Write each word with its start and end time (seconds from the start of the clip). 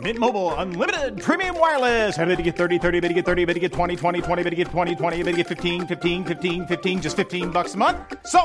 Mint 0.00 0.18
Mobile 0.18 0.52
unlimited 0.54 1.20
premium 1.22 1.58
wireless. 1.58 2.18
Ready 2.18 2.36
to 2.36 2.42
get 2.42 2.56
30, 2.56 2.78
30, 2.78 3.00
bit 3.00 3.08
to 3.08 3.14
get 3.14 3.24
30, 3.24 3.44
bit 3.46 3.54
to 3.54 3.60
get 3.60 3.72
20, 3.72 3.96
20, 3.96 4.20
20, 4.20 4.42
bit 4.42 4.50
to 4.50 4.56
get 4.56 4.68
20, 4.68 4.94
20, 4.94 5.22
bit 5.22 5.30
to 5.32 5.36
get 5.38 5.46
15, 5.46 5.86
15, 5.86 6.24
15, 6.24 6.66
15 6.66 7.00
just 7.02 7.16
15 7.16 7.50
bucks 7.50 7.74
a 7.74 7.78
month. 7.78 7.96
So, 8.26 8.40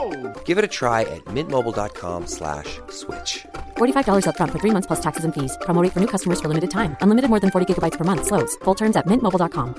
Give 0.45 0.57
it 0.57 0.63
a 0.63 0.69
try 0.69 1.01
at 1.01 1.25
mintmobile.com 1.25 2.27
slash 2.27 2.79
switch. 2.89 3.45
$45 3.77 4.23
upfront 4.27 4.51
for 4.53 4.59
three 4.59 4.71
months 4.71 4.87
plus 4.87 5.01
taxes 5.01 5.25
and 5.25 5.33
fees. 5.33 5.57
Promo 5.61 5.81
rate 5.83 5.91
for 5.91 5.99
new 5.99 6.07
customers 6.15 6.39
for 6.39 6.47
limited 6.47 6.71
time. 6.71 6.95
Unlimited 7.01 7.29
more 7.29 7.41
than 7.41 7.51
40 7.51 7.67
gigabytes 7.67 7.97
per 7.97 8.05
month. 8.05 8.27
Slows. 8.27 8.55
Full 8.63 8.75
terms 8.75 8.95
at 8.95 9.05
mintmobile.com. 9.05 9.75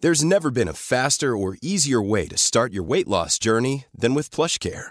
There's 0.00 0.24
never 0.24 0.50
been 0.50 0.66
a 0.68 0.72
faster 0.72 1.36
or 1.36 1.56
easier 1.62 2.02
way 2.02 2.26
to 2.26 2.36
start 2.36 2.72
your 2.72 2.82
weight 2.82 3.06
loss 3.06 3.38
journey 3.38 3.84
than 3.94 4.14
with 4.14 4.30
PlushCare. 4.34 4.90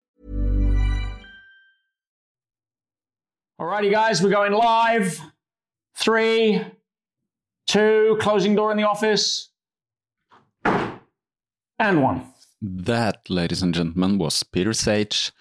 Alrighty, 3.61 3.91
guys, 3.91 4.23
we're 4.23 4.31
going 4.31 4.53
live. 4.53 5.21
Three, 5.95 6.65
two, 7.67 8.17
closing 8.19 8.55
door 8.55 8.71
in 8.71 8.77
the 8.77 8.87
office, 8.87 9.51
and 10.65 12.01
one. 12.01 12.23
That, 12.59 13.29
ladies 13.29 13.61
and 13.61 13.71
gentlemen, 13.71 14.17
was 14.17 14.41
Peter 14.41 14.73
Sage. 14.73 15.31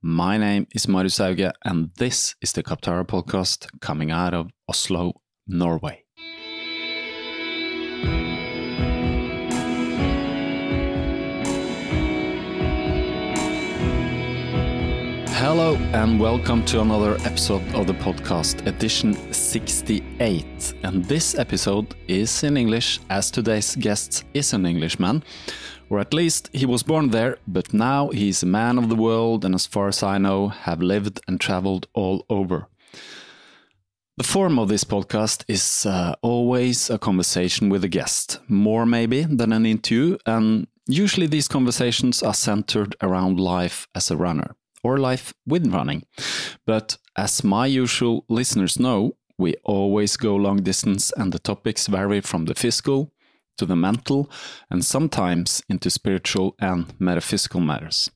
My 0.00 0.38
name 0.38 0.68
is 0.72 0.86
Marius 0.86 1.18
Auge, 1.18 1.50
and 1.64 1.90
this 1.96 2.36
is 2.40 2.52
the 2.52 2.62
Kaptara 2.62 3.04
podcast 3.04 3.66
coming 3.80 4.12
out 4.12 4.34
of 4.34 4.52
Oslo, 4.68 5.20
Norway. 5.48 6.03
Hello, 15.44 15.74
and 15.92 16.18
welcome 16.18 16.64
to 16.64 16.80
another 16.80 17.16
episode 17.26 17.62
of 17.74 17.86
the 17.86 17.92
podcast, 17.92 18.66
edition 18.66 19.12
68. 19.30 20.74
And 20.82 21.04
this 21.04 21.34
episode 21.34 21.94
is 22.08 22.42
in 22.42 22.56
English, 22.56 22.98
as 23.10 23.30
today's 23.30 23.76
guest 23.76 24.24
is 24.32 24.54
an 24.54 24.64
Englishman, 24.64 25.22
or 25.90 26.00
at 26.00 26.14
least 26.14 26.48
he 26.54 26.64
was 26.64 26.82
born 26.82 27.10
there, 27.10 27.36
but 27.46 27.74
now 27.74 28.08
he's 28.08 28.42
a 28.42 28.46
man 28.46 28.78
of 28.78 28.88
the 28.88 28.94
world, 28.94 29.44
and 29.44 29.54
as 29.54 29.66
far 29.66 29.88
as 29.88 30.02
I 30.02 30.16
know, 30.16 30.48
have 30.48 30.80
lived 30.80 31.20
and 31.28 31.38
traveled 31.38 31.88
all 31.92 32.24
over. 32.30 32.66
The 34.16 34.24
form 34.24 34.58
of 34.58 34.70
this 34.70 34.84
podcast 34.84 35.44
is 35.46 35.84
uh, 35.84 36.14
always 36.22 36.88
a 36.88 36.98
conversation 36.98 37.68
with 37.68 37.84
a 37.84 37.88
guest, 37.88 38.40
more 38.48 38.86
maybe 38.86 39.24
than 39.24 39.52
an 39.52 39.66
interview, 39.66 40.16
and 40.24 40.68
usually 40.86 41.26
these 41.26 41.48
conversations 41.48 42.22
are 42.22 42.32
centered 42.32 42.96
around 43.02 43.38
life 43.38 43.86
as 43.94 44.10
a 44.10 44.16
runner 44.16 44.56
or 44.84 44.98
life 44.98 45.34
with 45.46 45.72
running. 45.72 46.04
But 46.66 46.98
as 47.16 47.42
my 47.42 47.66
usual 47.66 48.24
listeners 48.28 48.78
know, 48.78 49.16
we 49.36 49.54
always 49.64 50.16
go 50.16 50.36
long 50.36 50.58
distance 50.62 51.12
and 51.16 51.32
the 51.32 51.40
topics 51.40 51.88
vary 51.88 52.20
from 52.20 52.44
the 52.44 52.54
physical 52.54 53.12
to 53.56 53.66
the 53.66 53.76
mental 53.76 54.30
and 54.70 54.84
sometimes 54.84 55.62
into 55.68 55.90
spiritual 55.90 56.54
and 56.60 56.92
metaphysical 57.00 57.60
matters. 57.60 58.10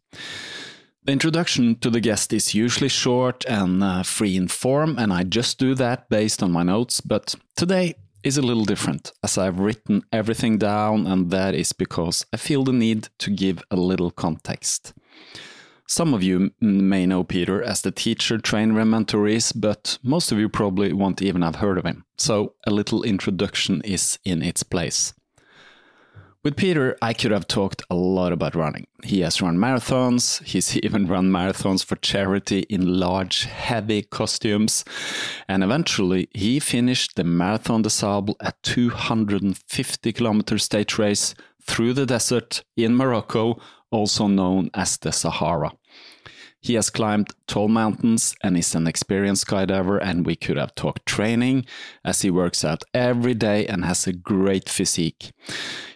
The 1.04 1.12
introduction 1.12 1.76
to 1.76 1.90
the 1.90 2.00
guest 2.00 2.32
is 2.32 2.54
usually 2.54 2.88
short 2.90 3.44
and 3.46 3.82
uh, 3.82 4.02
free 4.02 4.36
in 4.36 4.48
form, 4.48 4.98
and 4.98 5.10
I 5.10 5.22
just 5.22 5.58
do 5.58 5.74
that 5.76 6.10
based 6.10 6.42
on 6.42 6.52
my 6.52 6.62
notes. 6.62 7.00
But 7.00 7.34
today 7.56 7.94
is 8.22 8.36
a 8.36 8.42
little 8.42 8.66
different, 8.66 9.12
as 9.22 9.38
I've 9.38 9.58
written 9.58 10.02
everything 10.12 10.58
down, 10.58 11.06
and 11.06 11.30
that 11.30 11.54
is 11.54 11.72
because 11.72 12.26
I 12.32 12.36
feel 12.36 12.62
the 12.62 12.74
need 12.74 13.08
to 13.20 13.30
give 13.30 13.62
a 13.70 13.76
little 13.76 14.10
context. 14.10 14.92
Some 15.90 16.12
of 16.12 16.22
you 16.22 16.50
may 16.60 17.06
know 17.06 17.24
Peter 17.24 17.62
as 17.62 17.80
the 17.80 17.90
teacher, 17.90 18.36
trainer, 18.36 18.78
and 18.78 18.90
mentor 18.90 19.26
is, 19.26 19.52
but 19.52 19.98
most 20.02 20.30
of 20.30 20.38
you 20.38 20.50
probably 20.50 20.92
won't 20.92 21.22
even 21.22 21.40
have 21.40 21.56
heard 21.56 21.78
of 21.78 21.86
him. 21.86 22.04
So 22.18 22.52
a 22.66 22.70
little 22.70 23.02
introduction 23.02 23.80
is 23.80 24.18
in 24.22 24.42
its 24.42 24.62
place. 24.62 25.14
With 26.44 26.56
Peter, 26.56 26.98
I 27.00 27.14
could 27.14 27.30
have 27.30 27.48
talked 27.48 27.82
a 27.88 27.94
lot 27.94 28.32
about 28.32 28.54
running. 28.54 28.86
He 29.02 29.20
has 29.20 29.40
run 29.40 29.56
marathons, 29.56 30.42
he's 30.44 30.76
even 30.84 31.06
run 31.06 31.30
marathons 31.30 31.82
for 31.82 31.96
charity 31.96 32.60
in 32.68 33.00
large, 33.00 33.44
heavy 33.44 34.02
costumes, 34.02 34.84
and 35.48 35.64
eventually 35.64 36.28
he 36.34 36.60
finished 36.60 37.16
the 37.16 37.24
Marathon 37.24 37.80
des 37.80 37.88
Sables, 37.88 38.36
a 38.40 38.52
250 38.62 40.12
kilometer 40.12 40.58
stage 40.58 40.98
race 40.98 41.34
through 41.62 41.94
the 41.94 42.06
desert 42.06 42.62
in 42.76 42.94
Morocco, 42.94 43.58
also 43.90 44.26
known 44.26 44.70
as 44.74 44.96
the 44.96 45.12
Sahara. 45.12 45.72
He 46.60 46.74
has 46.74 46.90
climbed 46.90 47.34
tall 47.46 47.68
mountains 47.68 48.34
and 48.42 48.56
is 48.56 48.74
an 48.74 48.86
experienced 48.86 49.46
skydiver, 49.46 50.00
and 50.02 50.26
we 50.26 50.34
could 50.34 50.56
have 50.56 50.74
talked 50.74 51.06
training 51.06 51.66
as 52.04 52.22
he 52.22 52.30
works 52.30 52.64
out 52.64 52.82
every 52.92 53.34
day 53.34 53.66
and 53.66 53.84
has 53.84 54.06
a 54.06 54.12
great 54.12 54.68
physique. 54.68 55.32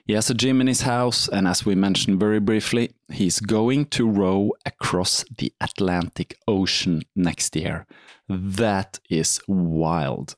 He 0.07 0.13
has 0.13 0.31
a 0.31 0.35
gym 0.35 0.61
in 0.61 0.69
his 0.69 0.83
house, 0.83 1.29
and 1.29 1.49
as 1.49 1.67
we 1.67 1.75
mentioned 1.75 2.21
very 2.21 2.41
briefly, 2.41 2.95
he's 3.11 3.41
going 3.41 3.87
to 3.87 4.09
row 4.09 4.53
across 4.65 5.25
the 5.37 5.53
Atlantic 5.61 6.37
Ocean 6.47 7.03
next 7.17 7.57
year. 7.57 7.87
That 8.29 9.01
is 9.11 9.41
wild. 9.49 10.37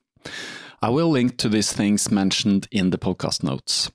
I 0.80 0.88
will 0.88 1.10
link 1.10 1.36
to 1.38 1.48
these 1.48 1.72
things 1.72 2.10
mentioned 2.10 2.66
in 2.70 2.90
the 2.90 2.98
podcast 2.98 3.42
notes. 3.42 3.90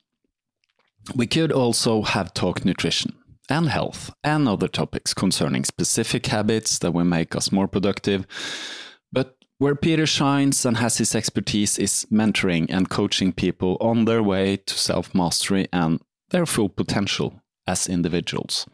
We 1.16 1.28
could 1.28 1.52
also 1.52 2.04
have 2.04 2.34
talked 2.34 2.66
nutrition 2.66 3.19
and 3.50 3.70
health 3.70 4.12
and 4.24 4.48
other 4.48 4.68
topics 4.68 5.14
concerning 5.14 5.64
specific 5.66 6.28
habits 6.28 6.80
that 6.80 6.92
will 6.92 7.06
make 7.06 7.36
us 7.36 7.52
more 7.52 7.68
productive. 7.68 8.26
But 9.12 9.36
where 9.58 9.76
Peter 9.76 10.06
shines 10.06 10.66
and 10.66 10.78
has 10.78 10.98
his 10.98 11.16
expertise 11.16 11.78
is 11.78 12.06
mentoring 12.12 12.68
and 12.70 12.90
coaching 12.90 13.34
people 13.34 13.78
on 13.82 14.06
their 14.06 14.24
way 14.24 14.58
to 14.58 14.74
self 14.74 15.14
mastery 15.14 15.68
and 15.74 16.00
their 16.30 16.46
full 16.46 16.70
potential 16.70 17.42
as 17.68 17.88
individuals 17.88 18.66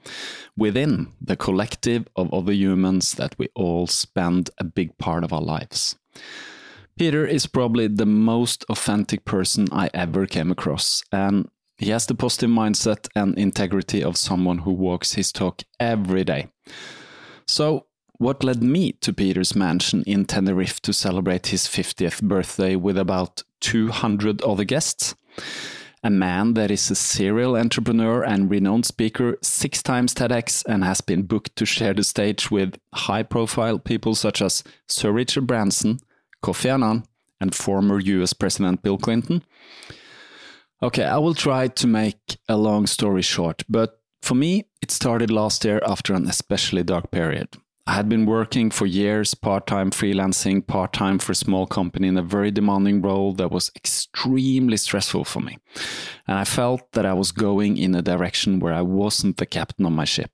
within 0.55 1.11
the 1.19 1.35
collective 1.35 2.07
of 2.15 2.33
other 2.33 2.53
humans 2.53 3.13
that 3.13 3.35
we 3.37 3.49
all 3.55 3.87
spend 3.87 4.49
a 4.57 4.63
big 4.63 4.97
part 4.97 5.23
of 5.23 5.33
our 5.33 5.41
lives. 5.41 5.97
Peter 6.97 7.25
is 7.25 7.45
probably 7.45 7.87
the 7.87 8.05
most 8.05 8.63
authentic 8.69 9.25
person 9.25 9.67
I 9.69 9.89
ever 9.93 10.25
came 10.25 10.49
across, 10.49 11.03
and 11.11 11.49
he 11.77 11.89
has 11.89 12.05
the 12.05 12.15
positive 12.15 12.49
mindset 12.49 13.07
and 13.15 13.37
integrity 13.37 14.03
of 14.03 14.17
someone 14.17 14.59
who 14.59 14.71
walks 14.71 15.13
his 15.13 15.31
talk 15.31 15.61
every 15.79 16.23
day. 16.23 16.47
So, 17.47 17.85
what 18.17 18.43
led 18.43 18.63
me 18.63 18.93
to 18.93 19.11
Peter's 19.11 19.55
mansion 19.55 20.03
in 20.07 20.25
Tenerife 20.25 20.81
to 20.81 20.93
celebrate 20.93 21.47
his 21.47 21.67
50th 21.67 22.21
birthday 22.23 22.75
with 22.77 22.97
about 22.97 23.43
200 23.59 24.41
other 24.41 24.63
guests? 24.63 25.15
A 26.01 26.09
man 26.09 26.53
that 26.53 26.71
is 26.71 26.89
a 26.89 26.95
serial 26.95 27.57
entrepreneur 27.57 28.23
and 28.23 28.49
renowned 28.49 28.85
speaker, 28.85 29.37
six 29.41 29.83
times 29.83 30.13
TEDx, 30.13 30.63
and 30.65 30.83
has 30.83 31.01
been 31.01 31.23
booked 31.23 31.55
to 31.57 31.65
share 31.65 31.93
the 31.93 32.03
stage 32.03 32.49
with 32.49 32.79
high 32.93 33.23
profile 33.23 33.79
people 33.79 34.15
such 34.15 34.41
as 34.41 34.63
Sir 34.87 35.11
Richard 35.11 35.47
Branson, 35.47 35.99
Kofi 36.43 36.69
Annan, 36.69 37.03
and 37.41 37.53
former 37.53 37.99
US 37.99 38.33
President 38.33 38.81
Bill 38.81 38.97
Clinton. 38.97 39.43
Okay, 40.83 41.03
I 41.03 41.17
will 41.17 41.33
try 41.33 41.67
to 41.67 41.87
make 41.87 42.37
a 42.49 42.57
long 42.57 42.85
story 42.85 43.21
short, 43.21 43.63
but 43.69 44.01
for 44.21 44.35
me, 44.35 44.65
it 44.81 44.91
started 44.91 45.31
last 45.31 45.63
year 45.63 45.81
after 45.85 46.13
an 46.13 46.27
especially 46.27 46.83
dark 46.83 47.11
period. 47.11 47.49
I 47.87 47.93
had 47.93 48.09
been 48.09 48.25
working 48.25 48.71
for 48.71 48.87
years, 48.87 49.35
part 49.35 49.67
time 49.67 49.91
freelancing, 49.91 50.65
part 50.65 50.91
time 50.91 51.19
for 51.19 51.33
a 51.33 51.35
small 51.35 51.67
company 51.67 52.07
in 52.07 52.17
a 52.17 52.23
very 52.23 52.49
demanding 52.49 53.01
role 53.01 53.33
that 53.33 53.51
was 53.51 53.71
extremely 53.75 54.77
stressful 54.77 55.23
for 55.23 55.39
me. 55.39 55.59
And 56.27 56.39
I 56.39 56.45
felt 56.45 56.91
that 56.93 57.05
I 57.05 57.13
was 57.13 57.31
going 57.31 57.77
in 57.77 57.93
a 57.93 58.01
direction 58.01 58.59
where 58.59 58.73
I 58.73 58.81
wasn't 58.81 59.37
the 59.37 59.45
captain 59.45 59.85
of 59.85 59.91
my 59.91 60.05
ship, 60.05 60.31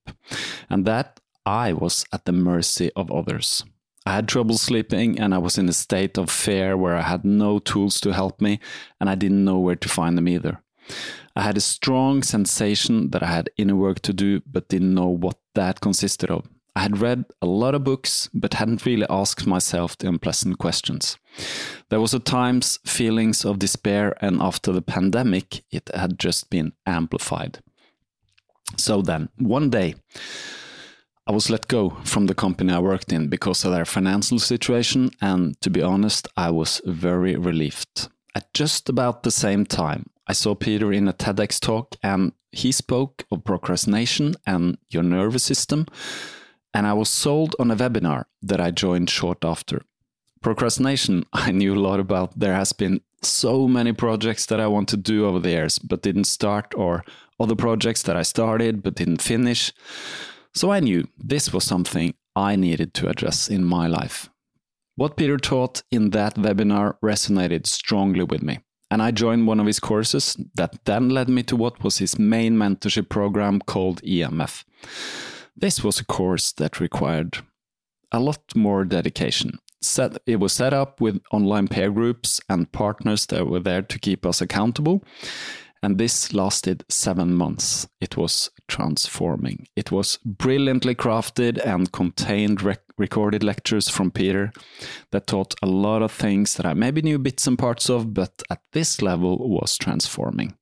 and 0.70 0.86
that 0.86 1.20
I 1.46 1.74
was 1.74 2.06
at 2.14 2.24
the 2.24 2.32
mercy 2.32 2.90
of 2.96 3.12
others. 3.12 3.66
I 4.06 4.13
had 4.13 4.27
trouble 4.27 4.57
sleeping 4.57 5.19
and 5.19 5.33
I 5.33 5.38
was 5.38 5.57
in 5.57 5.69
a 5.69 5.74
state 5.74 6.18
of 6.18 6.31
fear 6.31 6.75
where 6.75 6.95
I 6.95 7.01
had 7.01 7.24
no 7.24 7.59
tools 7.59 8.01
to 8.01 8.13
help 8.13 8.42
me 8.42 8.59
and 9.00 9.09
I 9.09 9.15
didn't 9.15 9.45
know 9.45 9.59
where 9.59 9.75
to 9.75 9.89
find 9.89 10.18
them 10.18 10.27
either. 10.27 10.62
I 11.36 11.44
had 11.44 11.57
a 11.57 11.62
strong 11.62 12.24
sensation 12.24 13.12
that 13.12 13.24
I 13.24 13.27
had 13.27 13.50
inner 13.57 13.75
work 13.75 14.01
to 14.01 14.13
do, 14.13 14.42
but 14.45 14.68
didn't 14.68 14.94
know 14.94 15.07
what 15.07 15.38
that 15.53 15.80
consisted 15.80 16.30
of. 16.30 16.48
I 16.75 16.81
had 16.81 17.00
read 17.00 17.25
a 17.42 17.45
lot 17.45 17.75
of 17.75 17.83
books, 17.83 18.30
but 18.33 18.53
hadn't 18.56 18.86
really 18.86 19.06
asked 19.09 19.45
myself 19.45 19.98
the 19.98 20.07
unpleasant 20.07 20.57
questions. 20.57 21.18
There 21.89 22.00
was 22.00 22.13
at 22.13 22.25
times 22.25 22.80
feelings 22.86 23.44
of 23.44 23.59
despair, 23.59 24.15
and 24.21 24.42
after 24.42 24.71
the 24.71 24.81
pandemic, 24.81 25.63
it 25.71 25.89
had 25.94 26.18
just 26.18 26.50
been 26.50 26.71
amplified. 26.86 27.59
So 28.77 29.01
then, 29.01 29.30
one 29.38 29.69
day, 29.69 29.95
I 31.31 31.33
was 31.33 31.50
let 31.50 31.69
go 31.69 31.92
from 32.04 32.25
the 32.25 32.36
company 32.36 32.74
I 32.74 32.80
worked 32.80 33.13
in 33.13 33.30
because 33.30 33.63
of 33.63 33.72
their 33.72 33.86
financial 33.86 34.38
situation, 34.38 35.12
and 35.22 35.56
to 35.62 35.69
be 35.69 35.81
honest, 35.81 36.28
I 36.36 36.51
was 36.51 36.81
very 36.83 37.38
relieved. 37.38 38.10
At 38.36 38.54
just 38.54 38.89
about 38.89 39.24
the 39.24 39.31
same 39.31 39.66
time, 39.66 40.07
I 40.28 40.33
saw 40.33 40.56
Peter 40.56 40.92
in 40.92 41.07
a 41.07 41.13
TEDx 41.13 41.62
talk, 41.62 41.95
and 42.04 42.33
he 42.51 42.74
spoke 42.74 43.24
of 43.31 43.45
procrastination 43.45 44.36
and 44.45 44.78
your 44.89 45.04
nervous 45.04 45.44
system 45.44 45.86
and 46.74 46.86
I 46.86 46.94
was 46.94 47.10
sold 47.10 47.56
on 47.60 47.72
a 47.72 47.75
webinar 47.75 48.25
that 48.42 48.60
I 48.60 48.72
joined 48.72 49.10
short 49.10 49.45
after. 49.45 49.83
Procrastination, 50.42 51.24
I 51.33 51.51
knew 51.51 51.75
a 51.75 51.80
lot 51.80 52.01
about. 52.01 52.38
There 52.38 52.56
has 52.56 52.74
been 52.74 53.01
so 53.22 53.69
many 53.69 53.94
projects 53.94 54.48
that 54.48 54.60
I 54.60 54.68
want 54.68 54.89
to 54.89 54.98
do 54.98 55.28
over 55.28 55.39
the 55.39 55.51
years 55.51 55.80
but 55.80 56.01
didn't 56.01 56.25
start, 56.25 56.74
or 56.75 57.06
other 57.39 57.56
projects 57.56 58.01
that 58.04 58.18
I 58.18 58.24
started 58.24 58.83
but 58.83 58.95
didn't 58.95 59.22
finish. 59.22 59.72
So 60.53 60.71
I 60.71 60.80
knew 60.80 61.07
this 61.18 61.53
was 61.53 61.63
something 61.63 62.13
I 62.36 62.56
needed 62.56 62.94
to 62.95 63.09
address 63.09 63.48
in 63.48 63.63
my 63.63 63.88
life. 63.88 64.30
What 64.95 65.15
Peter 65.15 65.38
taught 65.38 65.83
in 65.92 66.09
that 66.09 66.36
webinar 66.36 66.95
resonated 67.03 67.65
strongly 67.65 68.24
with 68.24 68.44
me, 68.44 68.59
and 68.89 69.01
I 69.01 69.12
joined 69.12 69.48
one 69.48 69.59
of 69.59 69.65
his 69.65 69.80
courses 69.80 70.38
that 70.56 70.83
then 70.86 71.09
led 71.09 71.30
me 71.30 71.44
to 71.44 71.56
what 71.56 71.83
was 71.83 72.00
his 72.00 72.19
main 72.19 72.57
mentorship 72.57 73.07
program 73.07 73.59
called 73.59 74.01
EMF. 74.03 74.65
This 75.56 75.83
was 75.83 76.00
a 76.00 76.06
course 76.06 76.51
that 76.54 76.81
required 76.81 77.38
a 78.12 78.19
lot 78.19 78.56
more 78.56 78.83
dedication. 78.83 79.59
Set, 79.81 80.18
it 80.25 80.39
was 80.39 80.54
set 80.54 80.74
up 80.74 81.00
with 81.00 81.21
online 81.31 81.68
peer 81.68 81.89
groups 81.89 82.42
and 82.50 82.71
partners 82.71 83.25
that 83.27 83.47
were 83.47 83.62
there 83.62 83.81
to 83.81 84.00
keep 84.00 84.25
us 84.25 84.42
accountable. 84.42 85.04
And 85.83 85.98
this 85.98 86.31
lasted 86.33 86.83
seven 86.89 87.33
months. 87.33 87.88
It 88.00 88.16
was 88.16 88.51
transforming. 88.68 89.68
It 89.75 89.92
was 89.92 90.18
brilliantly 90.24 90.94
crafted 90.94 91.57
and 91.66 91.92
contained 91.92 92.62
rec 92.62 92.81
recorded 92.98 93.44
lectures 93.44 93.89
from 93.89 94.12
Peter 94.12 94.51
that 95.12 95.25
taught 95.25 95.56
a 95.63 95.66
lot 95.66 96.04
of 96.04 96.12
things 96.12 96.54
that 96.54 96.68
I 96.68 96.75
maybe 96.75 97.01
knew 97.01 97.18
bits 97.18 97.48
and 97.48 97.57
parts 97.57 97.89
of, 97.89 98.13
but 98.13 98.44
at 98.51 98.62
this 98.74 99.01
level 99.01 99.50
was 99.50 99.75
transforming. 99.78 100.56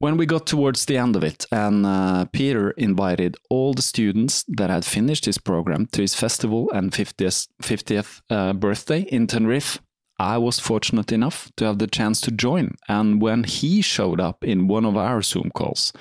When 0.00 0.16
we 0.16 0.26
got 0.26 0.46
towards 0.46 0.84
the 0.84 0.96
end 0.96 1.16
of 1.16 1.24
it, 1.24 1.44
and 1.50 1.84
uh, 1.84 2.26
Peter 2.32 2.70
invited 2.70 3.36
all 3.50 3.74
the 3.74 3.82
students 3.82 4.44
that 4.46 4.70
had 4.70 4.84
finished 4.84 5.24
his 5.24 5.38
program 5.38 5.86
to 5.86 6.02
his 6.02 6.14
festival 6.14 6.70
and 6.70 6.92
50th, 6.92 7.48
50th 7.62 8.20
uh, 8.30 8.52
birthday 8.52 9.00
in 9.00 9.26
Tenerife, 9.26 9.80
I 10.18 10.36
was 10.38 10.58
fortunate 10.58 11.12
enough 11.12 11.50
to 11.56 11.64
have 11.64 11.78
the 11.78 11.86
chance 11.86 12.20
to 12.22 12.30
join. 12.30 12.76
And 12.88 13.22
when 13.22 13.44
he 13.44 13.82
showed 13.82 14.20
up 14.20 14.44
in 14.44 14.66
one 14.66 14.84
of 14.84 14.96
our 14.96 15.22
Zoom 15.22 15.50
calls, 15.54 15.92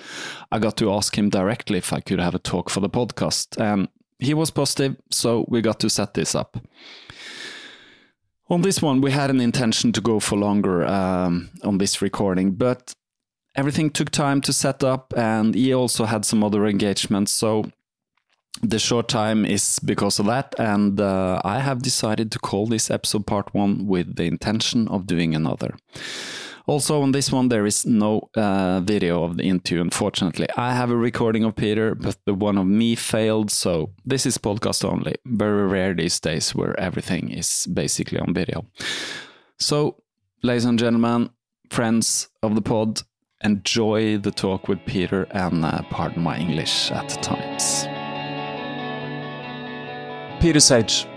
I 0.51 0.59
got 0.59 0.75
to 0.77 0.91
ask 0.91 1.17
him 1.17 1.29
directly 1.29 1.77
if 1.77 1.93
I 1.93 1.99
could 1.99 2.19
have 2.19 2.35
a 2.35 2.39
talk 2.39 2.69
for 2.69 2.79
the 2.79 2.89
podcast. 2.89 3.61
And 3.61 3.89
he 4.19 4.33
was 4.33 4.49
positive, 4.49 4.95
so 5.11 5.45
we 5.47 5.61
got 5.61 5.79
to 5.81 5.89
set 5.89 6.15
this 6.15 6.33
up. 6.33 6.57
On 8.49 8.61
this 8.61 8.81
one, 8.81 9.01
we 9.01 9.11
had 9.11 9.29
an 9.29 9.41
intention 9.41 9.91
to 9.91 10.01
go 10.01 10.19
for 10.19 10.37
longer 10.37 10.85
um, 10.85 11.49
on 11.63 11.77
this 11.77 12.01
recording, 12.01 12.53
but 12.53 12.93
everything 13.55 13.89
took 13.89 14.09
time 14.09 14.41
to 14.41 14.53
set 14.53 14.83
up, 14.83 15.13
and 15.17 15.53
he 15.53 15.73
also 15.73 16.05
had 16.05 16.25
some 16.25 16.43
other 16.43 16.65
engagements. 16.65 17.33
So 17.33 17.65
the 18.62 18.80
short 18.80 19.07
time 19.07 19.45
is 19.45 19.80
because 19.80 20.19
of 20.19 20.25
that, 20.27 20.56
and 20.59 21.00
uh, 21.00 21.42
I 21.44 21.59
have 21.59 21.81
decided 21.81 22.31
to 22.31 22.39
call 22.39 22.68
this 22.68 22.89
episode 22.92 23.25
part 23.25 23.54
one 23.54 23.88
with 23.88 24.15
the 24.15 24.25
intention 24.25 24.88
of 24.88 25.07
doing 25.07 25.36
another. 25.36 25.75
Also, 26.68 27.01
on 27.01 27.13
this 27.13 27.31
one, 27.31 27.48
there 27.48 27.65
is 27.65 27.86
no 27.86 28.30
uh, 28.36 28.81
video 28.81 29.24
of 29.24 29.38
the 29.38 29.44
interview, 29.44 29.81
unfortunately. 29.81 30.48
I 30.57 30.74
have 30.74 30.92
a 30.92 30.98
recording 30.98 31.45
of 31.45 31.56
Peter, 31.56 31.95
but 31.95 32.18
the 32.25 32.33
one 32.33 32.57
of 32.57 32.68
me 32.68 32.95
failed, 32.95 33.51
so 33.51 33.92
this 34.06 34.25
is 34.25 34.38
podcast 34.38 34.83
only. 34.83 35.15
Very 35.25 35.65
rare 35.65 35.94
these 35.94 36.19
days 36.19 36.53
where 36.53 36.77
everything 36.77 37.30
is 37.31 37.68
basically 37.68 38.19
on 38.19 38.33
video. 38.33 38.65
So, 39.57 40.03
ladies 40.44 40.65
and 40.65 40.77
gentlemen, 40.77 41.30
friends 41.69 42.27
of 42.44 42.56
the 42.56 42.62
pod, 42.62 43.01
enjoy 43.42 44.18
the 44.18 44.31
talk 44.31 44.68
with 44.68 44.80
Peter 44.86 45.24
and 45.31 45.63
uh, 45.63 45.83
pardon 45.89 46.21
my 46.21 46.38
English 46.38 46.92
at 46.92 47.07
times. 47.24 47.88
Peter 50.39 50.60
Sage, 50.60 51.07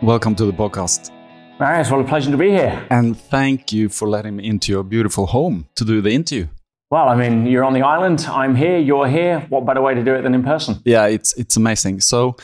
welcome 0.00 0.34
to 0.34 0.46
the 0.46 0.52
podcast. 0.52 1.10
Marius, 1.58 1.90
what 1.90 2.00
a 2.00 2.04
pleasure 2.04 2.30
to 2.30 2.36
be 2.38 2.48
here. 2.48 2.86
And 2.88 3.14
thank 3.14 3.74
you 3.74 3.90
for 3.90 4.08
letting 4.08 4.36
me 4.36 4.46
into 4.46 4.72
your 4.72 4.82
beautiful 4.82 5.26
home 5.26 5.68
to 5.74 5.84
do 5.84 6.00
the 6.00 6.10
interview. 6.10 6.48
Well, 6.90 7.10
I 7.10 7.14
mean, 7.14 7.44
you're 7.44 7.62
on 7.62 7.74
the 7.74 7.82
island, 7.82 8.26
I'm 8.26 8.56
here, 8.56 8.78
you're 8.78 9.06
here. 9.06 9.40
What 9.50 9.66
better 9.66 9.82
way 9.82 9.94
to 9.94 10.02
do 10.02 10.14
it 10.14 10.22
than 10.22 10.34
in 10.34 10.42
person? 10.42 10.80
Yeah, 10.86 11.04
it's 11.06 11.36
it's 11.36 11.58
amazing. 11.58 12.00
So 12.00 12.36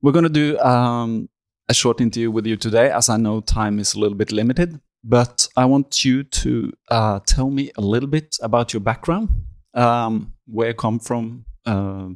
we're 0.00 0.12
going 0.12 0.22
to 0.22 0.28
do 0.28 0.58
um, 0.60 1.28
a 1.68 1.74
short 1.74 2.00
interview 2.00 2.30
with 2.30 2.46
you 2.46 2.56
today, 2.56 2.92
as 2.92 3.08
I 3.08 3.16
know 3.16 3.40
time 3.40 3.80
is 3.80 3.94
a 3.94 3.98
little 3.98 4.16
bit 4.16 4.30
limited. 4.30 4.80
But 5.02 5.48
I 5.56 5.64
want 5.64 6.04
you 6.04 6.22
to 6.22 6.72
uh, 6.88 7.18
tell 7.26 7.50
me 7.50 7.72
a 7.76 7.80
little 7.80 8.08
bit 8.08 8.36
about 8.40 8.72
your 8.72 8.80
background, 8.80 9.28
um, 9.74 10.34
where 10.46 10.68
you 10.68 10.74
come 10.74 11.00
from 11.00 11.46
uh, 11.66 12.10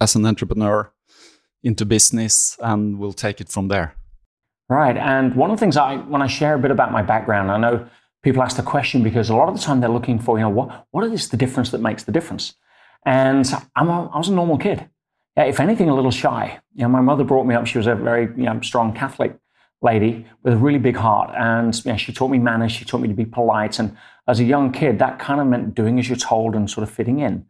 as 0.00 0.16
an 0.16 0.26
entrepreneur 0.26 0.92
into 1.62 1.84
business, 1.84 2.56
and 2.60 2.98
we'll 2.98 3.12
take 3.12 3.40
it 3.40 3.48
from 3.48 3.68
there. 3.68 3.94
Right. 4.68 4.96
And 4.96 5.34
one 5.34 5.50
of 5.50 5.56
the 5.56 5.60
things 5.60 5.76
I, 5.76 5.96
when 5.96 6.22
I 6.22 6.28
share 6.28 6.54
a 6.54 6.58
bit 6.58 6.70
about 6.70 6.92
my 6.92 7.02
background, 7.02 7.50
I 7.50 7.58
know 7.58 7.88
people 8.22 8.42
ask 8.42 8.56
the 8.56 8.62
question 8.62 9.02
because 9.02 9.28
a 9.28 9.34
lot 9.34 9.48
of 9.48 9.56
the 9.56 9.60
time 9.60 9.80
they're 9.80 9.90
looking 9.90 10.18
for, 10.18 10.38
you 10.38 10.44
know, 10.44 10.50
what, 10.50 10.86
what 10.92 11.04
is 11.12 11.28
the 11.28 11.36
difference 11.36 11.70
that 11.70 11.80
makes 11.80 12.04
the 12.04 12.12
difference? 12.12 12.54
And 13.04 13.50
I'm 13.74 13.88
a, 13.88 14.06
I 14.06 14.18
was 14.18 14.28
a 14.28 14.32
normal 14.32 14.58
kid. 14.58 14.88
If 15.36 15.58
anything, 15.58 15.88
a 15.88 15.94
little 15.94 16.10
shy. 16.10 16.60
You 16.74 16.82
know, 16.82 16.88
my 16.88 17.00
mother 17.00 17.24
brought 17.24 17.46
me 17.46 17.54
up. 17.54 17.66
She 17.66 17.78
was 17.78 17.86
a 17.86 17.94
very 17.94 18.26
you 18.36 18.44
know, 18.44 18.60
strong 18.60 18.94
Catholic 18.94 19.36
lady 19.82 20.26
with 20.42 20.54
a 20.54 20.56
really 20.56 20.78
big 20.78 20.96
heart. 20.96 21.34
And 21.36 21.74
you 21.84 21.92
know, 21.92 21.96
she 21.96 22.12
taught 22.12 22.30
me 22.30 22.38
manners, 22.38 22.72
she 22.72 22.84
taught 22.84 23.00
me 23.00 23.08
to 23.08 23.14
be 23.14 23.24
polite. 23.24 23.78
And 23.78 23.96
as 24.28 24.38
a 24.38 24.44
young 24.44 24.70
kid, 24.70 24.98
that 24.98 25.18
kind 25.18 25.40
of 25.40 25.46
meant 25.46 25.74
doing 25.74 25.98
as 25.98 26.08
you're 26.08 26.16
told 26.16 26.54
and 26.54 26.70
sort 26.70 26.86
of 26.86 26.90
fitting 26.94 27.20
in. 27.20 27.46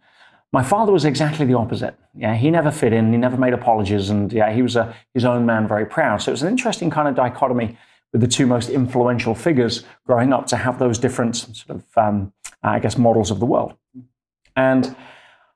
My 0.52 0.62
father 0.64 0.90
was 0.90 1.04
exactly 1.04 1.46
the 1.46 1.54
opposite. 1.54 1.94
Yeah, 2.14 2.34
he 2.34 2.50
never 2.50 2.72
fit 2.72 2.92
in, 2.92 3.12
he 3.12 3.18
never 3.18 3.36
made 3.36 3.52
apologies, 3.52 4.10
and 4.10 4.32
yeah, 4.32 4.52
he 4.52 4.62
was 4.62 4.74
a, 4.74 4.94
his 5.14 5.24
own 5.24 5.46
man, 5.46 5.68
very 5.68 5.86
proud. 5.86 6.22
So 6.22 6.30
it 6.30 6.32
was 6.32 6.42
an 6.42 6.48
interesting 6.48 6.90
kind 6.90 7.06
of 7.06 7.14
dichotomy 7.14 7.76
with 8.12 8.20
the 8.20 8.26
two 8.26 8.46
most 8.46 8.68
influential 8.68 9.34
figures 9.34 9.84
growing 10.06 10.32
up 10.32 10.46
to 10.48 10.56
have 10.56 10.80
those 10.80 10.98
different 10.98 11.36
sort 11.36 11.70
of, 11.70 11.84
um, 11.96 12.32
I 12.62 12.80
guess, 12.80 12.98
models 12.98 13.30
of 13.30 13.38
the 13.38 13.46
world. 13.46 13.74
And 14.56 14.86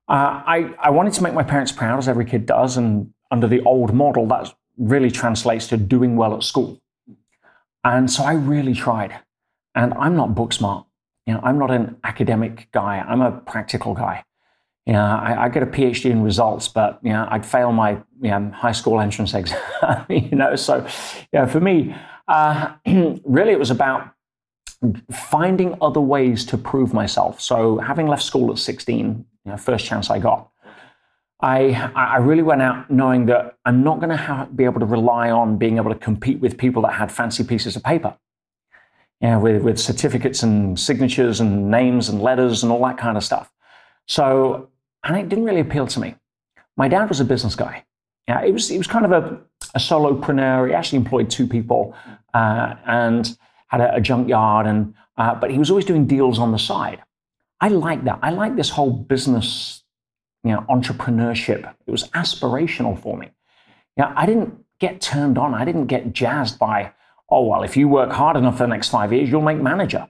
uh, 0.09 0.43
I, 0.47 0.75
I 0.79 0.91
wanted 0.91 1.13
to 1.15 1.23
make 1.23 1.35
my 1.35 1.43
parents 1.43 1.73
proud, 1.73 1.99
as 1.99 2.09
every 2.09 2.25
kid 2.25 2.47
does, 2.47 2.77
and 2.77 3.13
under 3.31 3.49
the 3.49 3.63
old 3.63 3.93
model, 3.93 4.27
that 4.29 4.55
really 4.79 5.11
translates 5.11 5.67
to 5.69 5.77
doing 5.77 6.15
well 6.15 6.37
at 6.37 6.45
school. 6.45 6.81
And 7.83 8.09
so 8.11 8.23
I 8.23 8.35
really 8.35 8.75
tried. 8.75 9.19
And 9.75 9.93
I'm 9.95 10.15
not 10.15 10.37
book 10.37 10.53
smart. 10.53 10.87
You 11.27 11.35
know, 11.35 11.41
I'm 11.43 11.59
not 11.59 11.73
an 11.73 11.97
academic 12.05 12.69
guy. 12.71 13.01
I'm 13.01 13.21
a 13.21 13.33
practical 13.33 13.95
guy. 13.95 14.25
You 14.87 14.93
know, 14.93 15.01
I, 15.01 15.45
I 15.45 15.49
get 15.49 15.63
a 15.63 15.67
PhD 15.67 16.11
in 16.11 16.23
results, 16.23 16.69
but 16.69 16.99
you 17.03 17.11
know, 17.11 17.27
I'd 17.31 17.47
fail 17.47 17.73
my 17.73 17.93
you 18.21 18.31
know, 18.31 18.51
high 18.55 18.73
school 18.73 19.01
entrance 19.01 19.33
exam. 19.33 19.59
you 20.09 20.37
know, 20.37 20.57
so 20.57 20.87
yeah, 21.33 21.47
for 21.47 21.61
me, 21.61 21.95
uh, 22.29 22.75
really, 23.25 23.53
it 23.53 23.59
was 23.59 23.71
about 23.71 24.11
finding 25.11 25.75
other 25.81 26.01
ways 26.01 26.45
to 26.47 26.59
prove 26.59 26.93
myself. 26.93 27.41
So, 27.41 27.79
having 27.79 28.07
left 28.07 28.23
school 28.23 28.51
at 28.51 28.59
16, 28.59 29.25
you 29.45 29.51
know, 29.51 29.57
first 29.57 29.87
chance 29.87 30.11
I 30.11 30.19
got, 30.19 30.51
I, 31.41 31.91
I 31.95 32.19
really 32.19 32.43
went 32.43 32.63
out 32.63 32.91
knowing 32.91 33.27
that 33.27 33.57
I'm 33.65 33.83
not 33.83 34.01
going 34.01 34.17
to 34.17 34.49
be 34.55 34.65
able 34.65 34.81
to 34.81 34.87
rely 34.87 35.31
on 35.31 35.59
being 35.59 35.77
able 35.77 35.93
to 35.93 35.99
compete 35.99 36.41
with 36.41 36.57
people 36.57 36.83
that 36.83 36.95
had 36.95 37.11
fancy 37.13 37.45
pieces 37.45 37.77
of 37.77 37.83
paper. 37.83 38.17
yeah, 39.21 39.37
with, 39.37 39.63
with 39.63 39.79
certificates 39.79 40.43
and 40.43 40.79
signatures 40.79 41.41
and 41.41 41.71
names 41.71 42.09
and 42.09 42.23
letters 42.23 42.63
and 42.63 42.73
all 42.73 42.83
that 42.85 42.99
kind 42.99 43.17
of 43.17 43.25
stuff. 43.25 43.51
So, 44.07 44.69
and 45.05 45.17
it 45.17 45.29
didn't 45.29 45.45
really 45.45 45.61
appeal 45.61 45.87
to 45.87 46.01
me. 46.01 46.17
My 46.77 46.89
dad 46.89 47.09
was 47.09 47.21
a 47.21 47.25
business 47.25 47.55
guy. 47.55 47.85
Yeah, 48.27 48.43
it 48.43 48.53
was, 48.53 48.69
he 48.69 48.79
was 48.79 48.87
kind 48.87 49.05
of 49.05 49.13
a, 49.13 49.41
a 49.75 49.79
solopreneur. 49.79 50.69
He 50.69 50.75
actually 50.75 50.99
employed 50.99 51.31
two 51.31 51.47
people 51.47 51.95
uh, 52.33 52.75
and 52.87 53.37
had 53.69 53.81
a, 53.81 53.97
a 53.97 54.01
junkyard, 54.01 54.67
and, 54.67 54.95
uh, 55.17 55.35
but 55.35 55.51
he 55.51 55.59
was 55.59 55.71
always 55.71 55.85
doing 55.85 56.07
deals 56.07 56.39
on 56.39 56.51
the 56.51 56.59
side. 56.59 57.03
I 57.61 57.69
like 57.69 58.05
that. 58.05 58.19
I 58.23 58.31
like 58.31 58.57
this 58.57 58.71
whole 58.71 58.91
business, 58.91 59.85
you 60.43 60.53
know, 60.53 60.65
entrepreneurship. 60.69 61.73
It 61.87 61.91
was 61.91 62.09
aspirational 62.11 63.01
for 63.01 63.17
me. 63.17 63.31
Yeah, 63.97 64.13
I 64.17 64.27
didn't 64.27 64.65
get 64.81 65.01
turned 65.01 65.39
on. 65.39 65.55
I 65.55 65.65
didn't 65.65 65.87
get 65.87 66.13
jazzed 66.13 66.59
by, 66.59 66.93
oh, 67.29 67.47
well, 67.47 67.63
if 67.63 67.77
you 67.77 67.89
work 67.89 68.11
hard 68.11 68.37
enough 68.37 68.57
for 68.57 68.65
the 68.65 68.69
next 68.69 68.89
five 68.89 69.13
years, 69.13 69.31
you'll 69.31 69.43
make 69.43 69.61
manager. 69.61 70.09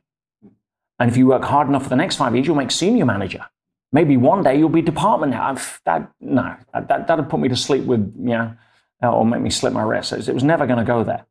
And 0.99 1.11
if 1.11 1.17
you 1.17 1.27
work 1.27 1.45
hard 1.45 1.69
enough 1.69 1.83
for 1.83 1.89
the 1.91 1.97
next 1.97 2.17
five 2.17 2.35
years, 2.35 2.47
you'll 2.47 2.57
make 2.57 2.71
senior 2.71 3.05
manager. 3.05 3.47
Maybe 3.95 4.17
one 4.17 4.43
day 4.43 4.59
you'll 4.59 4.71
be 4.71 4.83
department 4.83 5.35
head. 5.35 5.61
That, 5.85 6.11
no, 6.21 6.57
that, 6.73 6.89
that, 6.89 7.07
that'd 7.07 7.31
put 7.31 7.39
me 7.39 7.49
to 7.49 7.55
sleep 7.55 7.85
with, 7.85 8.01
you 8.19 8.31
know, 8.31 8.57
or 9.01 9.25
make 9.25 9.41
me 9.41 9.51
slip 9.51 9.73
my 9.73 9.85
wrist. 9.85 10.13
It 10.13 10.35
was 10.35 10.43
never 10.43 10.67
going 10.67 10.81
to 10.81 10.85
go 10.85 11.05
there. 11.05 11.25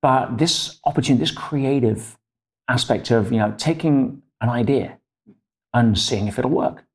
But 0.00 0.38
this 0.38 0.80
opportunity, 0.86 1.20
this 1.20 1.30
creative 1.30 2.18
aspect 2.68 3.10
of, 3.10 3.30
you 3.30 3.38
know, 3.38 3.54
taking 3.58 4.22
an 4.40 4.48
idea 4.48 4.98
and 5.74 5.98
seeing 5.98 6.26
if 6.26 6.38
it'll 6.38 6.50
work. 6.50 6.86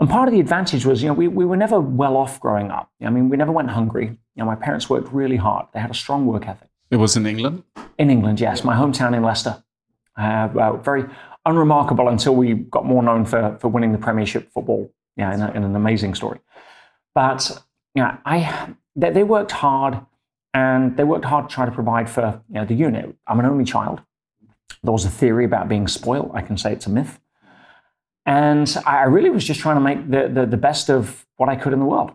And 0.00 0.08
part 0.08 0.26
of 0.26 0.32
the 0.32 0.40
advantage 0.40 0.86
was, 0.86 1.02
you 1.02 1.08
know, 1.08 1.14
we, 1.14 1.28
we 1.28 1.44
were 1.44 1.56
never 1.56 1.78
well 1.78 2.16
off 2.16 2.40
growing 2.40 2.70
up. 2.70 2.90
I 3.04 3.10
mean, 3.10 3.28
we 3.28 3.36
never 3.36 3.52
went 3.52 3.68
hungry. 3.68 4.06
You 4.06 4.18
know, 4.36 4.46
my 4.46 4.54
parents 4.54 4.88
worked 4.88 5.12
really 5.12 5.36
hard. 5.36 5.66
They 5.74 5.80
had 5.80 5.90
a 5.90 5.94
strong 5.94 6.24
work 6.24 6.48
ethic. 6.48 6.70
It 6.90 6.96
was 6.96 7.14
in 7.14 7.26
England? 7.26 7.62
In 7.98 8.08
England, 8.08 8.40
yes. 8.40 8.64
My 8.64 8.74
hometown 8.74 9.14
in 9.14 9.22
Leicester. 9.22 9.62
Uh, 10.16 10.48
well, 10.54 10.78
very 10.78 11.04
unremarkable 11.48 12.08
until 12.08 12.34
we 12.34 12.54
got 12.54 12.84
more 12.84 13.02
known 13.02 13.24
for, 13.24 13.56
for 13.60 13.68
winning 13.68 13.92
the 13.92 13.98
Premiership 13.98 14.50
football, 14.52 14.92
yeah, 15.16 15.34
in, 15.34 15.40
a, 15.40 15.50
in 15.52 15.64
an 15.64 15.74
amazing 15.74 16.14
story. 16.14 16.38
But, 17.14 17.62
know, 18.02 18.16
I, 18.24 18.74
they, 18.94 19.10
they, 19.10 19.24
worked 19.24 19.52
hard 19.52 20.00
and 20.52 20.96
they 20.96 21.04
worked 21.04 21.24
hard 21.24 21.48
to 21.48 21.54
try 21.54 21.64
to 21.64 21.72
provide 21.72 22.08
for 22.08 22.42
you 22.48 22.54
know, 22.56 22.64
the 22.64 22.74
unit. 22.74 23.16
I'm 23.26 23.40
an 23.40 23.46
only 23.46 23.64
child. 23.64 24.02
There 24.82 24.92
was 24.92 25.04
a 25.04 25.10
theory 25.10 25.44
about 25.44 25.68
being 25.68 25.88
spoiled. 25.88 26.30
I 26.34 26.42
can 26.42 26.56
say 26.56 26.72
it's 26.72 26.86
a 26.86 26.90
myth. 26.90 27.18
And 28.26 28.76
I 28.84 29.04
really 29.04 29.30
was 29.30 29.44
just 29.44 29.60
trying 29.60 29.76
to 29.76 29.80
make 29.80 30.10
the, 30.10 30.28
the, 30.28 30.46
the 30.46 30.56
best 30.58 30.90
of 30.90 31.26
what 31.36 31.48
I 31.48 31.56
could 31.56 31.72
in 31.72 31.78
the 31.78 31.86
world. 31.86 32.12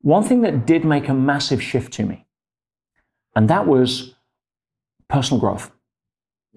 One 0.00 0.24
thing 0.24 0.40
that 0.40 0.64
did 0.64 0.84
make 0.84 1.08
a 1.08 1.14
massive 1.14 1.62
shift 1.62 1.92
to 1.94 2.04
me, 2.04 2.24
and 3.36 3.48
that 3.50 3.66
was 3.66 4.14
personal 5.08 5.40
growth. 5.40 5.70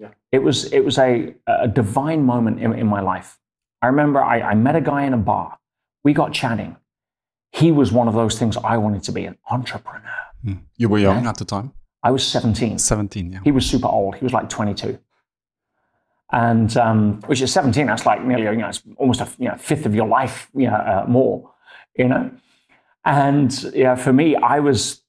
Yeah. 0.02 0.08
It 0.30 0.42
was, 0.42 0.72
it 0.72 0.84
was 0.84 0.98
a, 0.98 1.34
a 1.46 1.68
divine 1.68 2.24
moment 2.24 2.60
in, 2.60 2.72
in 2.74 2.86
my 2.86 3.00
life. 3.00 3.38
I 3.80 3.86
remember 3.86 4.22
I, 4.22 4.40
I 4.40 4.54
met 4.54 4.76
a 4.76 4.80
guy 4.80 5.04
in 5.04 5.14
a 5.14 5.18
bar. 5.18 5.58
We 6.04 6.12
got 6.12 6.32
chatting. 6.32 6.76
He 7.52 7.72
was 7.72 7.92
one 7.92 8.08
of 8.08 8.14
those 8.14 8.38
things 8.38 8.56
I 8.56 8.76
wanted 8.76 9.02
to 9.04 9.12
be 9.12 9.24
an 9.24 9.36
entrepreneur. 9.50 10.02
Mm. 10.44 10.60
You 10.76 10.88
were 10.88 10.98
young 10.98 11.24
yeah. 11.24 11.30
at 11.30 11.38
the 11.38 11.44
time? 11.44 11.72
I 12.02 12.10
was 12.10 12.26
17. 12.26 12.78
17, 12.78 13.32
yeah. 13.32 13.40
He 13.44 13.52
was 13.52 13.64
super 13.64 13.88
old. 13.88 14.16
He 14.16 14.24
was 14.24 14.32
like 14.32 14.48
22 14.48 14.98
and 16.32 16.76
um, 16.78 17.20
which 17.26 17.40
is 17.40 17.52
17 17.52 17.86
that's 17.86 18.06
like 18.06 18.24
nearly 18.24 18.44
you 18.44 18.56
know 18.56 18.68
it's 18.68 18.82
almost 18.96 19.20
a 19.20 19.28
you 19.38 19.48
know, 19.48 19.56
fifth 19.56 19.86
of 19.86 19.94
your 19.94 20.08
life 20.08 20.50
you 20.54 20.66
know, 20.66 20.74
uh, 20.74 21.04
more 21.06 21.50
you 21.96 22.08
know 22.08 22.30
and 23.04 23.64
yeah 23.74 23.94
for 23.94 24.12
me 24.12 24.34
i 24.36 24.58
was 24.58 25.02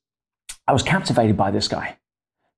i 0.67 0.73
was 0.73 0.83
captivated 0.83 1.38
by 1.38 1.50
this 1.50 1.67
guy 1.67 1.97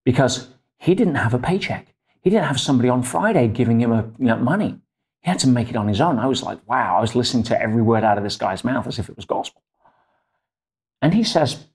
because 0.04 0.50
he 0.80 0.96
didn't 0.96 1.16
have 1.16 1.34
a 1.34 1.40
paycheck 1.40 1.95
he 2.26 2.30
didn't 2.30 2.48
have 2.48 2.60
somebody 2.60 2.90
on 2.90 3.02
friday 3.04 3.48
giving 3.48 3.80
him 3.80 3.94
a 3.94 4.04
you 4.20 4.26
know, 4.26 4.38
money. 4.38 4.80
He 5.22 5.32
had 5.32 5.40
to 5.40 5.48
make 5.48 5.70
it 5.70 5.76
on 5.76 5.88
his 5.88 6.02
own. 6.02 6.20
I 6.20 6.28
was 6.28 6.44
like 6.44 6.60
wow 6.68 6.98
i 6.98 7.02
was 7.02 7.16
listening 7.16 7.44
to 7.46 7.62
every 7.62 7.82
word 7.82 8.04
out 8.04 8.18
of 8.18 8.26
this 8.26 8.36
guy's 8.36 8.66
mouth 8.66 8.86
as 8.88 9.00
if 9.00 9.08
it 9.08 9.16
was 9.16 9.26
gospel. 9.26 9.62
And 11.02 11.14
he 11.14 11.24
says 11.24 11.66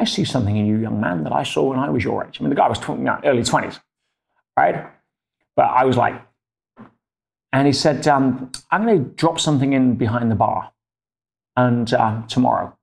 i 0.00 0.04
see 0.04 0.24
something 0.24 0.56
in 0.56 0.64
you 0.64 0.78
young 0.78 0.98
man 0.98 1.24
that 1.24 1.32
i 1.32 1.42
saw 1.42 1.64
when 1.68 1.78
i 1.78 1.90
was 1.90 2.02
your 2.02 2.24
age. 2.26 2.38
I 2.40 2.42
mean 2.42 2.50
the 2.50 2.56
guy 2.56 2.68
was 2.68 2.78
20, 2.78 3.02
you 3.02 3.10
early 3.24 3.42
20s 3.42 3.78
right? 4.56 4.86
But 5.56 5.66
I 5.66 5.84
was 5.84 5.96
like, 5.96 6.20
and 7.52 7.66
he 7.66 7.72
said, 7.72 8.06
um, 8.08 8.50
I'm 8.70 8.84
going 8.84 9.04
to 9.04 9.10
drop 9.10 9.38
something 9.38 9.72
in 9.72 9.96
behind 9.96 10.30
the 10.30 10.34
bar 10.34 10.72
and 11.56 11.92
uh, 11.92 12.22
tomorrow. 12.26 12.76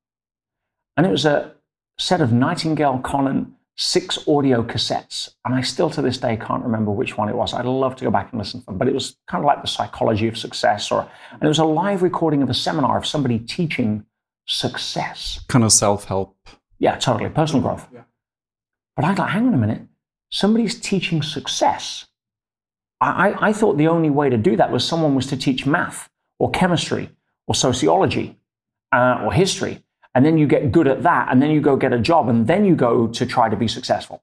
And 0.96 1.08
it 1.08 1.12
was 1.12 1.26
a 1.26 1.56
set 1.98 2.22
of 2.22 2.32
Nightingale 2.32 3.00
Conant 3.00 3.50
six 3.80 4.20
audio 4.28 4.62
cassettes. 4.62 5.30
And 5.46 5.56
I 5.56 5.62
still 5.62 5.90
to 5.92 6.02
this 6.02 6.18
day 6.18 6.38
can't 6.38 6.64
remember 6.64 6.92
which 6.92 7.18
one 7.18 7.30
it 7.30 7.36
was. 7.36 7.54
I'd 7.54 7.66
love 7.66 7.96
to 7.98 8.04
go 8.06 8.12
back 8.12 8.32
and 8.32 8.40
listen 8.40 8.60
to 8.60 8.66
them. 8.68 8.78
But 8.78 8.88
it 8.88 8.94
was 8.94 9.18
kind 9.28 9.44
of 9.44 9.48
like 9.48 9.62
the 9.62 9.68
psychology 9.68 10.28
of 10.28 10.38
success, 10.38 10.92
or 10.92 11.10
and 11.32 11.44
it 11.44 11.48
was 11.48 11.60
a 11.60 11.66
live 11.66 12.04
recording 12.04 12.44
of 12.44 12.50
a 12.50 12.54
seminar 12.54 12.98
of 12.98 13.06
somebody 13.06 13.40
teaching 13.40 14.06
success. 14.48 15.40
Kind 15.48 15.64
of 15.64 15.72
self-help. 15.72 16.36
Yeah, 16.80 16.98
totally. 16.98 17.30
Personal 17.30 17.62
growth. 17.62 17.88
Yeah. 17.94 18.04
But 18.96 19.06
I 19.06 19.16
thought, 19.16 19.32
hang 19.32 19.48
on 19.48 19.54
a 19.54 19.58
minute. 19.58 19.82
Somebody's 20.30 20.80
teaching 20.80 21.22
success 21.22 22.06
I, 23.02 23.50
I 23.50 23.54
thought 23.54 23.78
the 23.78 23.88
only 23.88 24.10
way 24.10 24.30
to 24.30 24.38
do 24.38 24.56
that 24.58 24.72
was 24.72 24.86
someone 24.86 25.16
was 25.16 25.28
to 25.28 25.38
teach 25.38 25.66
math 25.66 26.10
or 26.38 26.52
chemistry 26.52 27.10
or 27.48 27.56
sociology 27.56 28.38
uh, 28.92 29.22
or 29.24 29.32
history. 29.32 29.84
And 30.20 30.26
then 30.26 30.38
you 30.38 30.48
get 30.48 30.74
good 30.74 30.90
at 30.90 31.04
that, 31.04 31.30
and 31.32 31.42
then 31.42 31.50
you 31.50 31.62
go 31.62 31.78
get 31.78 31.94
a 31.94 31.98
job, 31.98 32.28
and 32.28 32.46
then 32.46 32.66
you 32.66 32.76
go 32.76 33.08
to 33.08 33.26
try 33.26 33.48
to 33.48 33.56
be 33.56 33.70
successful. 33.70 34.22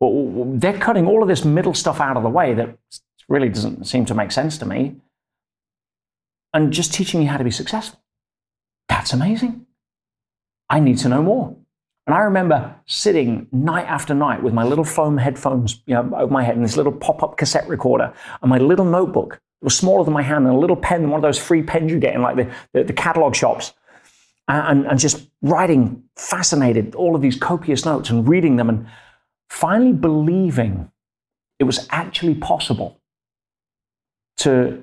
Well, 0.00 0.46
they're 0.54 0.78
cutting 0.78 1.06
all 1.06 1.20
of 1.20 1.28
this 1.28 1.44
middle 1.44 1.74
stuff 1.74 2.00
out 2.00 2.16
of 2.16 2.22
the 2.22 2.30
way 2.30 2.54
that 2.54 2.78
really 3.28 3.50
doesn't 3.50 3.84
seem 3.84 4.06
to 4.06 4.14
make 4.14 4.32
sense 4.32 4.56
to 4.56 4.64
me 4.64 4.96
and 6.54 6.72
just 6.72 6.94
teaching 6.94 7.20
you 7.20 7.28
how 7.28 7.36
to 7.36 7.44
be 7.44 7.50
successful. 7.50 8.00
That's 8.88 9.12
amazing. 9.12 9.66
I 10.70 10.80
need 10.80 10.96
to 11.00 11.10
know 11.10 11.22
more. 11.22 11.54
And 12.06 12.14
I 12.14 12.20
remember 12.20 12.74
sitting 12.86 13.46
night 13.52 13.88
after 13.88 14.14
night 14.14 14.42
with 14.42 14.54
my 14.54 14.64
little 14.64 14.84
foam 14.84 15.18
headphones 15.18 15.82
you 15.84 15.96
know, 15.96 16.10
over 16.16 16.32
my 16.32 16.44
head 16.44 16.56
and 16.56 16.64
this 16.64 16.78
little 16.78 16.92
pop 16.92 17.22
up 17.22 17.36
cassette 17.36 17.68
recorder 17.68 18.14
and 18.40 18.48
my 18.48 18.56
little 18.56 18.86
notebook. 18.86 19.34
It 19.34 19.64
was 19.64 19.76
smaller 19.76 20.02
than 20.02 20.14
my 20.14 20.22
hand 20.22 20.46
and 20.46 20.56
a 20.56 20.58
little 20.58 20.76
pen, 20.76 21.10
one 21.10 21.18
of 21.18 21.22
those 21.22 21.38
free 21.38 21.62
pens 21.62 21.92
you 21.92 21.98
get 21.98 22.14
in 22.14 22.22
like 22.22 22.36
the, 22.36 22.50
the, 22.72 22.84
the 22.84 22.92
catalog 22.94 23.34
shops. 23.34 23.74
And, 24.52 24.84
and 24.86 24.98
just 24.98 25.28
writing, 25.42 26.02
fascinated, 26.16 26.96
all 26.96 27.14
of 27.14 27.22
these 27.22 27.36
copious 27.36 27.84
notes 27.84 28.10
and 28.10 28.28
reading 28.28 28.56
them 28.56 28.68
and 28.68 28.86
finally 29.48 29.92
believing 29.92 30.90
it 31.60 31.64
was 31.64 31.86
actually 31.90 32.34
possible 32.34 33.00
to 34.38 34.82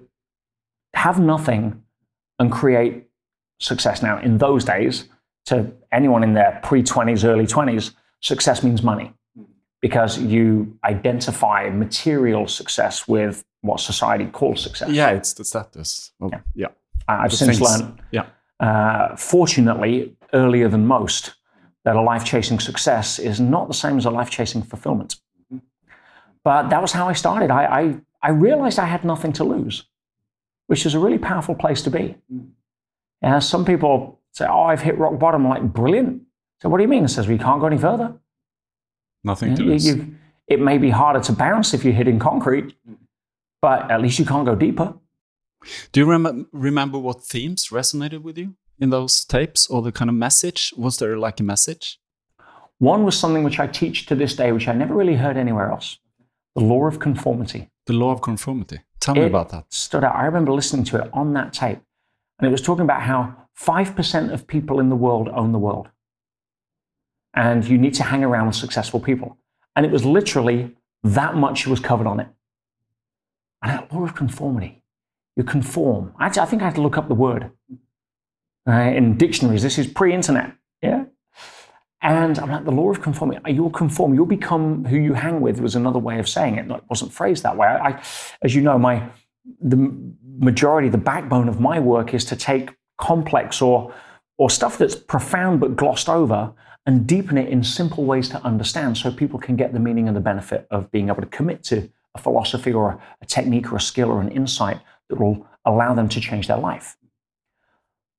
have 0.94 1.20
nothing 1.20 1.84
and 2.40 2.52
create 2.52 3.08
success. 3.60 4.02
Now, 4.02 4.20
in 4.20 4.38
those 4.38 4.64
days, 4.64 5.10
to 5.48 5.72
anyone 5.92 6.24
in 6.24 6.34
their 6.34 6.60
pre 6.64 6.84
20s, 6.84 7.26
early 7.26 7.46
20s, 7.46 7.94
success 8.22 8.64
means 8.64 8.84
money 8.84 9.14
because 9.82 10.18
you 10.20 10.78
identify 10.84 11.70
material 11.70 12.48
success 12.48 13.08
with 13.08 13.44
what 13.62 13.80
society 13.80 14.26
calls 14.26 14.62
success. 14.62 14.90
Yeah, 14.90 15.12
it's 15.12 15.34
the 15.34 15.46
status. 15.46 16.12
Well, 16.20 16.30
yeah. 16.32 16.42
yeah. 16.56 16.68
I've 17.08 17.32
the 17.32 17.38
since 17.38 17.58
things. 17.58 17.82
learned, 17.82 18.02
yeah. 18.12 18.26
Uh, 18.60 19.16
fortunately, 19.16 20.16
earlier 20.34 20.68
than 20.68 20.86
most, 20.86 21.36
that 21.86 21.96
a 21.96 22.02
life 22.02 22.26
chasing 22.26 22.60
success 22.60 23.20
is 23.20 23.40
not 23.40 23.68
the 23.68 23.74
same 23.74 23.98
as 23.98 24.06
a 24.06 24.10
life 24.10 24.30
chasing 24.30 24.62
fulfillment. 24.62 25.16
But 26.44 26.70
that 26.70 26.82
was 26.82 26.92
how 26.92 27.08
I 27.08 27.14
started. 27.14 27.52
I, 27.52 27.66
I, 27.66 27.96
I, 28.22 28.30
realized 28.32 28.80
I 28.80 28.86
had 28.86 29.04
nothing 29.04 29.34
to 29.34 29.44
lose, 29.44 29.86
which 30.68 30.86
is 30.86 30.96
a 30.96 31.00
really 31.00 31.18
powerful 31.18 31.56
place 31.56 31.82
to 31.84 31.90
be. 31.90 32.16
Uh, 33.22 33.40
some 33.40 33.66
people 33.66 34.20
say, 34.32 34.46
oh, 34.50 34.64
I've 34.64 34.82
hit 34.82 34.98
rock 34.98 35.20
bottom. 35.20 35.46
I'm 35.46 35.50
like, 35.50 35.74
brilliant. 35.74 36.24
So 36.62 36.70
what 36.70 36.78
do 36.78 36.84
you 36.84 36.88
mean? 36.88 37.06
It 37.06 37.10
says, 37.10 37.28
we 37.28 37.38
can't 37.38 37.60
go 37.60 37.68
any 37.68 37.78
further. 37.78 38.14
Nothing 39.24 39.56
to 39.56 39.64
lose. 39.64 39.88
it 40.48 40.60
may 40.60 40.78
be 40.78 40.90
harder 40.90 41.20
to 41.22 41.34
bounce 41.34 41.74
if 41.74 41.84
you're 41.84 41.94
hitting 41.94 42.20
concrete, 42.20 42.76
but 43.62 43.92
at 43.92 44.02
least 44.02 44.20
you 44.20 44.26
can't 44.26 44.46
go 44.46 44.56
deeper. 44.56 44.94
Do 45.92 46.00
you 46.00 46.06
rem 46.06 46.48
remember 46.52 46.98
what 46.98 47.24
themes 47.24 47.70
resonated 47.70 48.22
with 48.22 48.38
you 48.38 48.56
in 48.80 48.90
those 48.90 49.26
tapes 49.26 49.68
or 49.68 49.82
the 49.82 49.92
kind 49.92 50.10
of 50.10 50.16
message? 50.16 50.74
Was 50.78 50.98
there 50.98 51.18
like 51.18 51.40
a 51.40 51.44
message? 51.44 52.00
One 52.80 53.04
was 53.04 53.18
something 53.18 53.44
which 53.44 53.60
I 53.60 53.68
teach 53.68 54.06
to 54.06 54.16
this 54.16 54.36
day, 54.36 54.52
which 54.52 54.68
I 54.68 54.74
never 54.74 54.94
really 54.94 55.16
heard 55.16 55.38
anywhere 55.38 55.72
else 55.72 55.98
the 56.56 56.64
law 56.64 56.88
of 56.88 57.00
conformity. 57.00 57.70
The 57.86 57.94
law 57.94 58.12
of 58.12 58.22
conformity. 58.22 58.80
Tell 59.00 59.16
me 59.16 59.26
about 59.26 59.50
that. 59.50 59.66
Stood 59.70 60.04
out. 60.04 60.16
I 60.16 60.26
remember 60.26 60.52
listening 60.52 60.86
to 60.86 61.02
it 61.02 61.10
on 61.14 61.34
that 61.34 61.54
tape, 61.54 61.80
and 62.40 62.48
it 62.48 62.52
was 62.52 62.62
talking 62.62 62.84
about 62.84 63.04
how 63.04 63.36
5% 63.60 64.34
of 64.34 64.48
people 64.48 64.80
in 64.80 64.90
the 64.90 64.96
world 64.96 65.30
own 65.30 65.52
the 65.52 65.60
world. 65.60 65.90
And 67.34 67.64
you 67.64 67.78
need 67.78 67.94
to 67.96 68.04
hang 68.04 68.24
around 68.24 68.48
with 68.48 68.56
successful 68.56 69.00
people. 69.00 69.38
And 69.76 69.86
it 69.86 69.92
was 69.92 70.04
literally 70.04 70.76
that 71.04 71.36
much 71.36 71.68
was 71.68 71.80
covered 71.80 72.08
on 72.08 72.20
it. 72.20 72.28
And 73.62 73.72
that 73.72 73.94
law 73.94 74.04
of 74.04 74.16
conformity. 74.16 74.84
You 75.38 75.44
conform. 75.44 76.14
Actually, 76.20 76.42
I 76.42 76.46
think 76.46 76.62
I 76.64 76.66
had 76.66 76.76
to 76.76 76.82
look 76.82 76.98
up 76.98 77.08
the 77.08 77.16
word 77.16 77.52
uh, 78.68 78.72
in 78.72 79.18
dictionaries. 79.18 79.64
This 79.64 79.78
is 79.78 79.88
pre 79.88 80.14
internet. 80.14 80.54
Yeah. 80.82 81.06
And 82.02 82.38
I'm 82.40 82.52
like, 82.52 82.66
the 82.66 82.72
law 82.72 82.92
of 82.92 83.02
conformity, 83.02 83.52
you'll 83.52 83.72
conform, 83.72 84.14
you'll 84.14 84.26
become 84.26 84.86
who 84.86 84.98
you 84.98 85.14
hang 85.14 85.42
with 85.42 85.60
was 85.60 85.76
another 85.76 86.00
way 86.00 86.20
of 86.20 86.30
saying 86.30 86.56
it. 86.56 86.70
It 86.70 86.84
wasn't 86.90 87.12
phrased 87.12 87.44
that 87.44 87.58
way. 87.58 87.68
I, 87.68 88.04
as 88.42 88.54
you 88.54 88.62
know, 88.62 88.78
my 88.78 89.10
the 89.62 89.92
majority, 90.38 90.90
the 90.90 90.98
backbone 90.98 91.48
of 91.48 91.60
my 91.60 91.80
work 91.80 92.14
is 92.14 92.26
to 92.26 92.36
take 92.36 92.76
complex 92.98 93.62
or 93.62 93.94
or 94.38 94.50
stuff 94.50 94.78
that's 94.78 94.96
profound 94.96 95.60
but 95.60 95.76
glossed 95.76 96.10
over 96.10 96.54
and 96.86 97.08
deepen 97.08 97.38
it 97.38 97.50
in 97.50 97.64
simple 97.64 98.06
ways 98.06 98.30
to 98.30 98.42
understand 98.44 98.98
so 98.98 99.12
people 99.12 99.40
can 99.40 99.56
get 99.56 99.74
the 99.74 99.80
meaning 99.80 100.08
and 100.08 100.16
the 100.16 100.22
benefit 100.22 100.68
of 100.72 100.90
being 100.92 101.10
able 101.10 101.22
to 101.22 101.28
commit 101.28 101.64
to 101.64 101.90
a 102.16 102.20
philosophy 102.20 102.72
or 102.72 102.92
a, 102.92 103.02
a 103.22 103.26
technique 103.26 103.72
or 103.72 103.76
a 103.76 103.82
skill 103.82 104.10
or 104.10 104.22
an 104.22 104.32
insight 104.32 104.80
that 105.10 105.20
will 105.20 105.48
allow 105.66 105.94
them 105.94 106.10
to 106.10 106.22
change 106.22 106.48
their 106.48 106.58
life. 106.58 106.98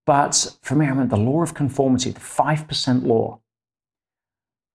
But 0.07 0.57
for 0.62 0.75
me, 0.75 0.87
I 0.87 0.90
remember 0.90 1.16
the 1.16 1.23
law 1.23 1.42
of 1.42 1.54
conformity, 1.54 2.11
the 2.11 2.21
5% 2.21 3.04
law. 3.04 3.40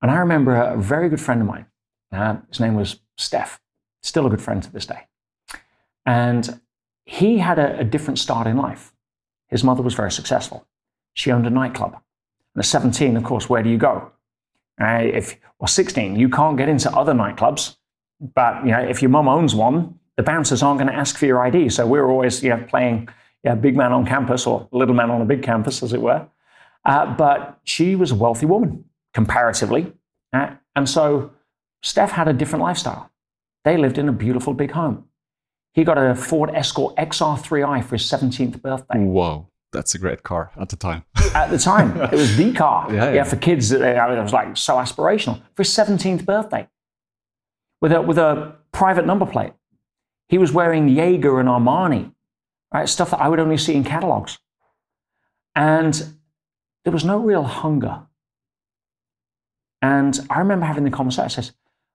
And 0.02 0.12
I 0.12 0.18
remember 0.18 0.56
a 0.56 0.78
very 0.78 1.10
good 1.10 1.22
friend 1.22 1.42
of 1.42 1.48
mine, 1.48 1.66
uh, 2.12 2.38
his 2.50 2.60
name 2.60 2.76
was 2.76 3.00
Steph, 3.18 3.60
still 4.04 4.28
a 4.28 4.30
good 4.30 4.42
friend 4.42 4.62
to 4.62 4.72
this 4.72 4.86
day. 4.86 5.08
And 6.06 6.60
he 7.06 7.40
had 7.40 7.58
a, 7.58 7.80
a 7.80 7.84
different 7.84 8.20
start 8.20 8.48
in 8.48 8.58
life. 8.58 8.94
His 9.48 9.64
mother 9.64 9.82
was 9.82 9.94
very 9.94 10.12
successful. 10.12 10.68
She 11.14 11.32
owned 11.32 11.48
a 11.48 11.50
nightclub. 11.50 11.94
And 12.56 12.62
at 12.62 12.66
17, 12.66 13.18
of 13.18 13.24
course, 13.24 13.50
where 13.50 13.64
do 13.64 13.70
you 13.70 13.78
go? 13.78 14.12
Uh, 14.80 15.02
if 15.02 15.38
or 15.60 15.68
16, 15.68 16.16
you 16.16 16.30
can't 16.30 16.58
get 16.58 16.70
into 16.70 16.92
other 16.92 17.14
nightclubs. 17.14 17.78
But 18.20 18.66
you 18.66 18.72
know, 18.72 18.80
if 18.80 19.02
your 19.02 19.10
mum 19.10 19.28
owns 19.28 19.56
one, 19.56 20.00
the 20.18 20.24
bouncers 20.24 20.62
aren't 20.62 20.80
going 20.80 20.92
to 20.92 20.96
ask 20.96 21.18
for 21.18 21.26
your 21.26 21.44
ID. 21.44 21.70
So 21.70 21.86
we 21.86 22.00
were 22.00 22.10
always 22.10 22.44
you 22.44 22.50
know, 22.50 22.64
playing 22.68 23.10
yeah, 23.44 23.56
big 23.56 23.76
man 23.76 23.92
on 23.92 24.06
campus 24.06 24.48
or 24.48 24.68
little 24.72 24.96
man 24.96 25.12
on 25.12 25.22
a 25.22 25.26
big 25.26 25.44
campus, 25.44 25.84
as 25.84 25.94
it 25.94 26.02
were. 26.02 26.28
Uh, 26.86 27.14
but 27.16 27.60
she 27.64 27.96
was 27.96 28.12
a 28.12 28.16
wealthy 28.16 28.46
woman, 28.46 28.86
comparatively. 29.14 29.94
Uh, 30.32 30.52
and 30.76 30.88
so 30.88 31.32
Steph 31.82 32.12
had 32.12 32.28
a 32.28 32.34
different 32.34 32.64
lifestyle. 32.64 33.12
They 33.64 33.78
lived 33.78 33.98
in 33.98 34.10
a 34.10 34.14
beautiful 34.14 34.54
big 34.54 34.72
home. 34.72 35.06
He 35.74 35.84
got 35.84 35.98
a 35.98 36.16
Ford 36.16 36.52
Escort 36.54 36.96
XR3i 36.98 37.84
for 37.84 37.96
his 37.96 38.04
17th 38.04 38.62
birthday. 38.62 39.00
Whoa, 39.00 39.48
that's 39.72 39.96
a 39.96 39.98
great 39.98 40.24
car 40.24 40.52
at 40.58 40.70
the 40.70 40.76
time. 40.76 41.04
at 41.34 41.50
the 41.50 41.58
time, 41.58 42.00
it 42.02 42.12
was 42.12 42.38
the 42.38 42.54
car. 42.54 42.94
Yeah, 42.94 43.06
yeah. 43.06 43.14
yeah 43.14 43.24
for 43.24 43.38
kids, 43.38 43.72
it 43.72 43.82
was 43.82 44.34
like 44.34 44.56
so 44.56 44.76
aspirational. 44.76 45.42
For 45.56 45.64
his 45.64 45.70
17th 45.70 46.26
birthday, 46.26 46.68
with 47.82 47.92
a, 47.92 48.02
with 48.02 48.18
a 48.18 48.56
private 48.72 49.06
number 49.06 49.26
plate. 49.26 49.54
He 50.30 50.38
was 50.38 50.52
wearing 50.52 50.88
Jaeger 50.88 51.40
and 51.40 51.50
Armani, 51.50 52.14
right? 52.74 52.90
Stuff 52.90 53.12
that 53.12 53.22
I 53.22 53.30
would 53.30 53.40
only 53.40 53.58
see 53.58 53.76
in 53.76 53.84
catalogs. 53.84 54.40
And 55.56 55.94
there 56.84 56.94
was 56.94 57.06
no 57.06 57.20
real 57.20 57.44
hunger. 57.44 58.08
And 59.82 60.20
I 60.30 60.40
remember 60.40 60.66
having 60.66 60.86
the 60.86 60.90
conversation. 60.90 61.26
I, 61.26 61.28
says, 61.28 61.52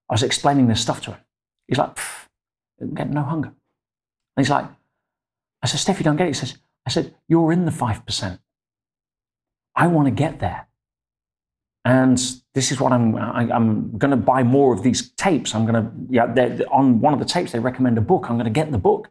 I 0.09 0.15
was 0.15 0.23
explaining 0.23 0.69
this 0.69 0.81
stuff 0.81 1.01
to 1.03 1.13
him. 1.13 1.21
He's 1.67 1.79
like, 1.79 1.97
get 2.95 3.11
no 3.11 3.23
hunger. 3.23 3.49
And 3.49 3.57
he's 4.45 4.51
like, 4.51 4.67
I 5.63 5.67
said, 5.67 5.81
Steph, 5.81 5.99
you 5.99 6.05
don't 6.05 6.17
get 6.17 6.27
it. 6.27 6.31
He 6.31 6.35
says, 6.35 6.59
I 6.87 6.91
said, 6.91 7.15
you're 7.27 7.53
in 7.53 7.65
the 7.65 7.73
5%. 7.73 8.39
I 9.75 9.87
want 9.89 10.07
to 10.07 10.13
get 10.13 10.39
there. 10.39 10.68
And 11.89 12.19
this 12.53 12.71
is 12.71 12.79
what 12.79 12.93
I'm, 12.93 13.17
I, 13.17 13.45
am 13.45 13.51
i 13.51 13.57
am 13.57 13.97
going 13.97 14.11
to 14.11 14.17
buy 14.19 14.43
more 14.43 14.75
of 14.75 14.83
these 14.83 15.11
tapes. 15.13 15.55
I'm 15.55 15.65
going 15.65 15.83
to, 15.83 15.91
yeah, 16.11 16.67
on 16.71 17.01
one 17.01 17.15
of 17.15 17.19
the 17.19 17.25
tapes, 17.25 17.53
they 17.53 17.61
recommend 17.61 17.97
a 17.97 18.03
book. 18.03 18.27
I'm 18.29 18.37
going 18.37 18.45
to 18.45 18.51
get 18.51 18.71
the 18.71 18.77
book. 18.77 19.09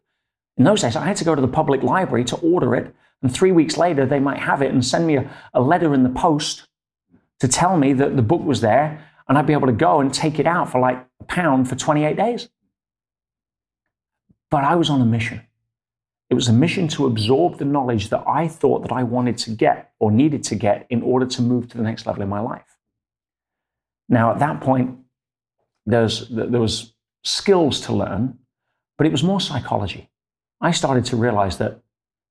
In 0.57 0.63
those 0.63 0.81
days, 0.81 0.95
I 0.95 1.03
had 1.03 1.17
to 1.17 1.25
go 1.25 1.33
to 1.33 1.41
the 1.41 1.47
public 1.47 1.81
library 1.81 2.23
to 2.25 2.35
order 2.35 2.75
it. 2.75 2.93
And 3.23 3.33
three 3.33 3.51
weeks 3.51 3.77
later, 3.77 4.05
they 4.05 4.19
might 4.19 4.37
have 4.37 4.61
it 4.61 4.71
and 4.71 4.85
send 4.85 5.07
me 5.07 5.17
a, 5.17 5.27
a 5.55 5.59
letter 5.59 5.91
in 5.95 6.03
the 6.03 6.11
post 6.11 6.67
to 7.39 7.47
tell 7.47 7.77
me 7.77 7.93
that 7.93 8.15
the 8.15 8.21
book 8.21 8.43
was 8.43 8.61
there. 8.61 9.03
And 9.27 9.39
I'd 9.39 9.47
be 9.47 9.53
able 9.53 9.67
to 9.67 9.73
go 9.73 9.99
and 9.99 10.13
take 10.13 10.37
it 10.37 10.45
out 10.45 10.71
for 10.71 10.79
like 10.79 11.03
a 11.19 11.23
pound 11.23 11.67
for 11.67 11.75
28 11.75 12.15
days. 12.15 12.47
But 14.51 14.65
I 14.65 14.75
was 14.75 14.91
on 14.91 15.01
a 15.01 15.05
mission. 15.05 15.41
It 16.29 16.33
was 16.33 16.49
a 16.49 16.53
mission 16.53 16.87
to 16.89 17.05
absorb 17.05 17.57
the 17.57 17.65
knowledge 17.65 18.09
that 18.09 18.23
I 18.27 18.47
thought 18.47 18.81
that 18.81 18.91
I 18.91 19.03
wanted 19.03 19.37
to 19.39 19.51
get 19.51 19.93
or 19.99 20.11
needed 20.11 20.43
to 20.43 20.55
get 20.55 20.85
in 20.89 21.01
order 21.01 21.25
to 21.25 21.41
move 21.41 21.69
to 21.69 21.77
the 21.77 21.83
next 21.83 22.05
level 22.05 22.21
in 22.21 22.29
my 22.29 22.41
life. 22.41 22.77
Now, 24.09 24.31
at 24.31 24.39
that 24.39 24.61
point, 24.61 24.97
there's, 25.85 26.27
there 26.29 26.59
was 26.59 26.93
skills 27.23 27.79
to 27.81 27.93
learn, 27.93 28.39
but 28.97 29.07
it 29.07 29.11
was 29.11 29.23
more 29.23 29.39
psychology. 29.39 30.09
I 30.59 30.71
started 30.71 31.05
to 31.05 31.15
realize 31.15 31.57
that 31.59 31.81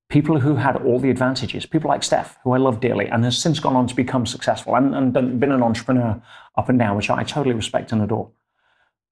people 0.08 0.40
who 0.40 0.56
had 0.56 0.76
all 0.76 0.98
the 0.98 1.10
advantages, 1.10 1.64
people 1.66 1.88
like 1.88 2.02
Steph, 2.02 2.38
who 2.44 2.52
I 2.52 2.58
love 2.58 2.80
dearly 2.80 3.06
and 3.06 3.24
has 3.24 3.38
since 3.38 3.58
gone 3.58 3.76
on 3.76 3.86
to 3.86 3.94
become 3.94 4.26
successful 4.26 4.74
and, 4.76 4.94
and 4.94 5.40
been 5.40 5.52
an 5.52 5.62
entrepreneur 5.62 6.20
up 6.56 6.68
and 6.68 6.78
down, 6.78 6.96
which 6.96 7.10
I 7.10 7.22
totally 7.24 7.54
respect 7.54 7.92
and 7.92 8.02
adore. 8.02 8.30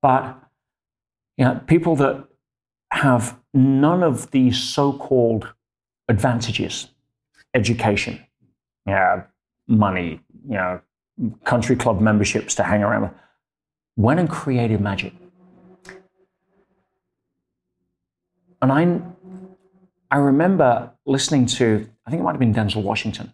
But 0.03 0.39
you 1.37 1.45
know, 1.45 1.61
people 1.67 1.97
that 1.97 2.29
have 2.95 3.39
none 3.53 4.03
of 4.03 4.31
these 4.31 4.63
so-called 4.63 5.53
advantages. 6.09 6.89
Education 7.55 8.25
yeah 8.87 9.23
money 9.67 10.21
you 10.47 10.55
know 10.55 10.81
country 11.45 11.77
club 11.77 12.01
memberships 12.01 12.55
to 12.55 12.63
hang 12.63 12.83
around 12.83 13.03
with, 13.03 13.13
went 13.97 14.21
and 14.21 14.29
created 14.29 14.81
magic. 14.81 15.13
And 18.61 18.73
i 18.73 19.01
i 20.11 20.19
remember 20.19 20.91
listening 21.07 21.47
to 21.47 21.89
i 22.07 22.11
think 22.11 22.21
it 22.21 22.25
might 22.25 22.33
have 22.33 22.41
been 22.41 22.55
denzel 22.55 22.83
washington 22.83 23.33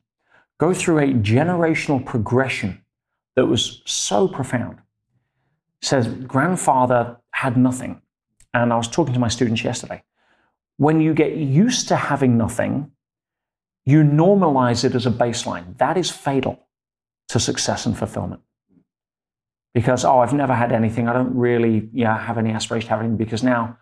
go 0.59 0.75
through 0.75 0.99
a 0.99 1.09
generational 1.15 2.05
progression 2.05 2.83
that 3.37 3.47
was 3.47 3.81
so 3.87 4.29
profound. 4.29 4.79
Says 5.81 6.09
grandfather 6.09 7.17
had 7.31 7.57
nothing 7.57 8.03
and 8.55 8.73
I 8.73 8.77
was 8.77 8.89
talking 8.89 9.15
to 9.15 9.21
my 9.21 9.29
students 9.29 9.63
yesterday. 9.65 10.03
When 10.77 11.01
you 11.01 11.15
get 11.15 11.37
used 11.37 11.89
to 11.89 11.97
having 11.97 12.37
nothing, 12.37 12.93
you 13.85 14.03
normalize 14.03 14.85
it 14.85 14.95
as 14.95 15.07
a 15.07 15.11
baseline. 15.11 15.77
That 15.79 15.97
is 15.97 16.11
fatal 16.11 16.67
to 17.29 17.39
success 17.41 17.87
and 17.87 17.97
fulfillment. 17.97 18.43
Because, 19.75 20.05
oh, 20.05 20.19
I've 20.19 20.33
never 20.33 20.55
had 20.55 20.73
anything. 20.73 21.09
I 21.09 21.13
don't 21.13 21.35
really 21.35 21.89
yeah, 21.93 22.19
have 22.19 22.39
any 22.39 22.51
aspiration 22.51 22.89
to 22.89 22.91
have 22.91 23.01
anything 23.01 23.17
because 23.17 23.43
now 23.43 23.79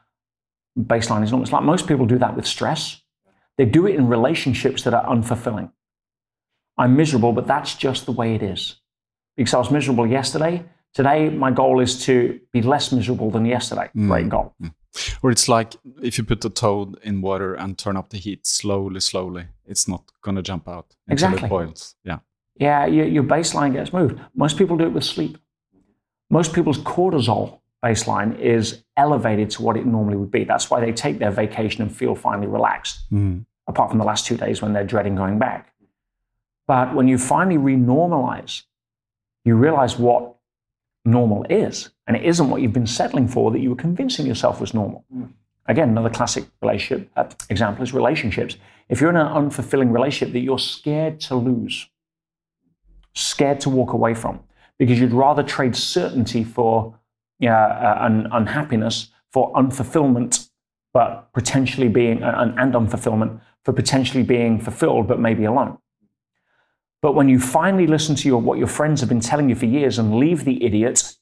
baseline 0.79 1.25
is 1.25 1.31
normal. 1.31 1.51
Like 1.51 1.63
most 1.63 1.87
people 1.87 2.07
do 2.07 2.19
that 2.19 2.37
with 2.37 2.47
stress. 2.47 3.01
They 3.57 3.65
do 3.65 3.87
it 3.87 3.95
in 3.95 4.07
relationships 4.07 4.83
that 4.83 4.95
are 4.95 5.05
unfulfilling. 5.07 5.71
I'm 6.77 6.95
miserable, 6.97 7.33
but 7.33 7.47
that's 7.47 7.75
just 7.75 8.07
the 8.07 8.13
way 8.13 8.35
it 8.35 8.43
is. 8.43 8.77
Because 9.37 9.55
I 9.55 9.59
was 9.59 9.71
miserable 9.71 10.07
yesterday, 10.07 10.65
Today, 10.95 11.29
my 11.31 11.51
goal 11.51 11.81
is 11.81 12.05
to 12.07 12.41
be 12.53 12.63
less 12.63 12.93
miserable 12.93 13.31
than 13.31 13.45
yesterday. 13.47 13.91
Mm. 13.97 14.09
Great 14.09 14.29
goal. 14.29 14.55
Mm. 14.63 14.75
Or 15.23 15.31
it's 15.31 15.49
like 15.49 15.77
if 16.03 16.19
you 16.19 16.25
put 16.25 16.45
a 16.45 16.51
toad 16.51 16.99
in 17.03 17.21
water 17.21 17.55
and 17.55 17.79
turn 17.79 17.97
up 17.97 18.11
the 18.11 18.19
heat 18.19 18.47
slowly, 18.47 19.01
slowly, 19.01 19.47
it's 19.67 19.87
not 19.87 20.11
going 20.23 20.37
to 20.37 20.43
jump 20.43 20.69
out 20.69 20.97
until 21.07 21.29
exactly. 21.29 21.47
it 21.47 21.51
boils. 21.51 21.95
Yeah. 22.05 22.19
Yeah, 22.57 22.87
your, 22.87 23.07
your 23.07 23.23
baseline 23.23 23.75
gets 23.75 23.93
moved. 23.93 24.19
Most 24.35 24.59
people 24.59 24.77
do 24.77 24.85
it 24.85 24.93
with 24.93 25.05
sleep. 25.05 25.39
Most 26.31 26.53
people's 26.53 26.79
cortisol 26.79 27.61
baseline 27.85 28.39
is 28.41 28.83
elevated 28.97 29.51
to 29.51 29.63
what 29.63 29.77
it 29.77 29.87
normally 29.87 30.17
would 30.17 30.33
be. 30.33 30.43
That's 30.45 30.69
why 30.69 30.81
they 30.81 30.93
take 30.93 31.21
their 31.21 31.31
vacation 31.31 31.83
and 31.83 31.95
feel 31.95 32.17
finally 32.17 32.49
relaxed, 32.49 33.09
mm. 33.13 33.45
apart 33.69 33.91
from 33.91 33.99
the 33.99 34.05
last 34.05 34.27
two 34.27 34.37
days 34.37 34.61
when 34.61 34.73
they're 34.73 34.85
dreading 34.85 35.15
going 35.15 35.39
back. 35.39 35.73
But 36.67 36.95
when 36.95 37.07
you 37.07 37.17
finally 37.17 37.57
renormalize, 37.57 38.65
you 39.45 39.55
realize 39.55 39.97
what 39.97 40.35
normal 41.11 41.45
is. 41.51 41.91
And 42.07 42.17
it 42.17 42.25
isn't 42.25 42.49
what 42.49 42.63
you've 42.63 42.73
been 42.73 42.87
settling 42.87 43.29
for 43.29 43.51
that 43.51 43.61
you 43.61 43.71
were 43.71 43.77
convincing 43.77 44.27
yourself 44.27 44.61
was 44.61 44.75
normal. 44.75 45.05
Mm. 45.15 45.31
Again, 45.67 45.91
another 45.91 46.11
classic 46.11 46.45
relationship 46.63 47.11
uh, 47.17 47.25
example 47.51 47.83
is 47.83 47.93
relationships. 47.93 48.57
If 48.89 49.01
you're 49.01 49.11
in 49.11 49.17
an 49.17 49.27
unfulfilling 49.27 49.93
relationship 49.93 50.33
that 50.33 50.41
you're 50.41 50.59
scared 50.59 51.21
to 51.21 51.35
lose, 51.35 51.89
scared 53.15 53.61
to 53.61 53.71
walk 53.71 53.93
away 53.93 54.15
from, 54.15 54.41
because 54.79 54.99
you'd 54.99 55.13
rather 55.13 55.43
trade 55.43 55.77
certainty 55.77 56.45
for 56.45 56.95
uh, 57.43 57.49
uh, 57.49 58.27
unhappiness 58.33 59.11
for 59.31 59.53
unfulfillment, 59.53 60.49
but 60.95 61.31
potentially 61.35 61.89
being, 61.89 62.23
uh, 62.23 62.55
and 62.57 62.73
unfulfillment 62.75 63.41
for 63.65 63.73
potentially 63.73 64.23
being 64.23 64.59
fulfilled, 64.59 65.07
but 65.07 65.21
maybe 65.21 65.45
alone. 65.45 65.77
But 67.01 67.15
when 67.15 67.29
you 67.29 67.39
finally 67.39 67.87
listen 67.87 68.15
to 68.17 68.29
your, 68.29 68.41
what 68.41 68.59
your 68.59 68.67
friends 68.67 69.01
have 69.01 69.09
been 69.09 69.21
telling 69.21 69.49
you 69.49 69.55
for 69.55 69.67
years 69.67 69.99
and 69.99 70.17
leave 70.17 70.45
the 70.45 70.65
idiot 70.65 71.15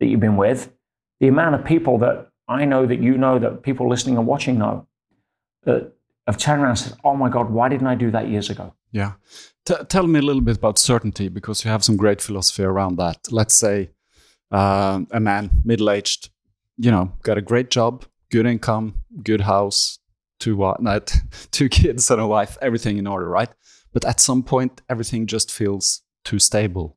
that 0.00 0.06
you've 0.06 0.20
been 0.20 0.36
with, 0.36 0.72
the 1.20 1.28
amount 1.28 1.54
of 1.54 1.64
people 1.64 1.98
that 1.98 2.30
I 2.48 2.64
know 2.64 2.86
that 2.86 3.00
you 3.00 3.16
know 3.16 3.38
that 3.38 3.62
people 3.62 3.88
listening 3.88 4.16
and 4.16 4.26
watching 4.26 4.58
know 4.58 4.86
that 5.64 5.92
have 6.26 6.38
turned 6.38 6.62
around 6.62 6.70
and 6.70 6.78
said, 6.78 6.94
"Oh 7.04 7.16
my 7.16 7.28
God, 7.28 7.50
why 7.50 7.68
didn't 7.68 7.86
I 7.86 7.94
do 7.94 8.10
that 8.10 8.28
years 8.28 8.50
ago?" 8.50 8.74
Yeah, 8.90 9.12
T 9.64 9.74
tell 9.88 10.06
me 10.06 10.18
a 10.18 10.22
little 10.22 10.42
bit 10.42 10.56
about 10.56 10.78
certainty 10.78 11.28
because 11.28 11.64
you 11.64 11.70
have 11.70 11.84
some 11.84 11.96
great 11.96 12.20
philosophy 12.20 12.64
around 12.64 12.96
that. 12.96 13.18
Let's 13.30 13.54
say 13.54 13.90
uh, 14.50 15.00
a 15.10 15.20
man, 15.20 15.50
middle-aged, 15.64 16.30
you 16.76 16.90
know, 16.90 17.12
got 17.22 17.38
a 17.38 17.42
great 17.42 17.70
job, 17.70 18.04
good 18.30 18.46
income, 18.46 18.94
good 19.22 19.42
house, 19.42 19.98
two 20.38 20.56
not 20.80 21.14
two 21.50 21.68
kids 21.68 22.10
and 22.10 22.20
a 22.20 22.26
wife, 22.26 22.58
everything 22.60 22.98
in 22.98 23.06
order, 23.06 23.28
right? 23.28 23.50
But 23.92 24.04
at 24.04 24.20
some 24.20 24.42
point, 24.42 24.82
everything 24.88 25.26
just 25.26 25.50
feels 25.50 26.02
too 26.24 26.38
stable. 26.38 26.96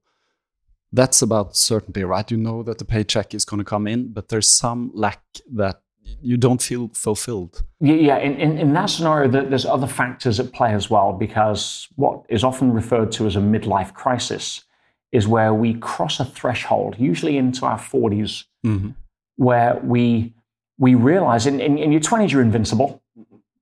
that's 0.94 1.22
about 1.22 1.58
certainty, 1.58 2.04
right? 2.06 2.32
You 2.32 2.38
know 2.38 2.64
that 2.64 2.78
the 2.78 2.86
paycheck 2.86 3.34
is 3.34 3.44
going 3.44 3.58
to 3.58 3.66
come 3.66 3.86
in, 3.86 4.14
but 4.14 4.30
there's 4.30 4.48
some 4.48 4.92
lack 4.94 5.22
that 5.54 5.82
you 6.22 6.38
don't 6.38 6.62
feel 6.62 6.90
fulfilled. 6.94 7.64
Yeah, 7.80 8.18
in, 8.18 8.36
in, 8.40 8.58
in 8.58 8.74
that 8.74 8.86
scenario, 8.86 9.28
there's 9.28 9.66
other 9.66 9.88
factors 9.88 10.40
at 10.40 10.54
play 10.54 10.74
as 10.74 10.90
well, 10.90 11.12
because 11.12 11.88
what 11.96 12.24
is 12.30 12.44
often 12.44 12.72
referred 12.72 13.12
to 13.14 13.28
as 13.28 13.36
a 13.36 13.40
midlife 13.40 13.94
crisis 13.94 14.64
is 15.12 15.28
where 15.28 15.54
we 15.54 15.74
cross 15.76 16.20
a 16.20 16.26
threshold, 16.26 16.96
usually 16.98 17.38
into 17.38 17.66
our 17.66 17.78
40s, 17.78 18.46
mm-hmm. 18.66 18.90
where 19.36 19.80
we 19.84 20.34
we 20.78 20.94
realize 20.94 21.48
in, 21.48 21.62
in, 21.62 21.78
in, 21.78 21.92
your 21.94 22.02
20s 22.02 22.32
you're 22.32 22.42
invincible. 22.42 23.02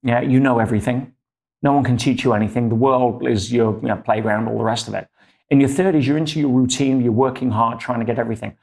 Yeah, 0.01 0.21
you 0.21 0.39
know 0.39 0.57
everything. 0.57 1.12
No 1.63 1.73
one 1.73 1.83
can 1.83 1.97
teach 1.97 2.23
you 2.23 2.33
anything. 2.33 2.69
The 2.69 2.75
world 2.75 3.27
is 3.27 3.51
your 3.51 3.79
you 3.81 3.87
know, 3.87 3.95
playground, 3.95 4.47
all 4.49 4.57
the 4.57 4.63
rest 4.63 4.87
of 4.87 4.93
it. 4.93 5.07
In 5.49 5.59
your 5.59 5.69
30s, 5.69 6.05
you're 6.05 6.17
into 6.17 6.39
your 6.39 6.49
routine, 6.49 7.01
you're 7.01 7.13
working 7.13 7.51
hard, 7.51 7.79
trying 7.79 7.99
to 7.99 8.05
get 8.05 8.19
everything, 8.19 8.57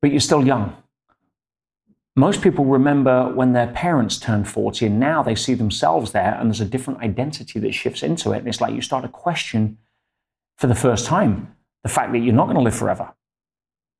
but 0.00 0.10
you're 0.12 0.20
still 0.20 0.44
young. 0.46 0.76
Most 2.14 2.42
people 2.42 2.66
remember 2.66 3.32
when 3.34 3.54
their 3.54 3.68
parents 3.68 4.18
turned 4.18 4.46
40 4.46 4.86
and 4.86 5.00
now 5.00 5.22
they 5.22 5.34
see 5.34 5.54
themselves 5.54 6.12
there 6.12 6.36
and 6.38 6.48
there's 6.50 6.60
a 6.60 6.66
different 6.66 7.00
identity 7.00 7.58
that 7.58 7.72
shifts 7.72 8.02
into 8.02 8.32
it. 8.32 8.38
And 8.38 8.48
it's 8.48 8.60
like 8.60 8.74
you 8.74 8.82
start 8.82 9.02
to 9.02 9.08
question 9.08 9.78
for 10.58 10.66
the 10.66 10.74
first 10.74 11.06
time 11.06 11.56
the 11.82 11.88
fact 11.88 12.12
that 12.12 12.18
you're 12.18 12.34
not 12.34 12.44
going 12.44 12.56
to 12.56 12.62
live 12.62 12.76
forever. 12.76 13.12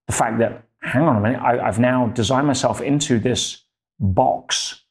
The 0.07 0.13
fact 0.13 0.39
that, 0.39 0.65
hang 0.83 1.03
on 1.03 1.17
a 1.17 1.21
minute, 1.21 1.41
I, 1.41 1.65
have 1.65 1.79
now 1.79 2.09
designed 2.09 2.47
myself 2.47 2.81
into 2.81 3.19
this 3.19 3.65
box 3.99 4.82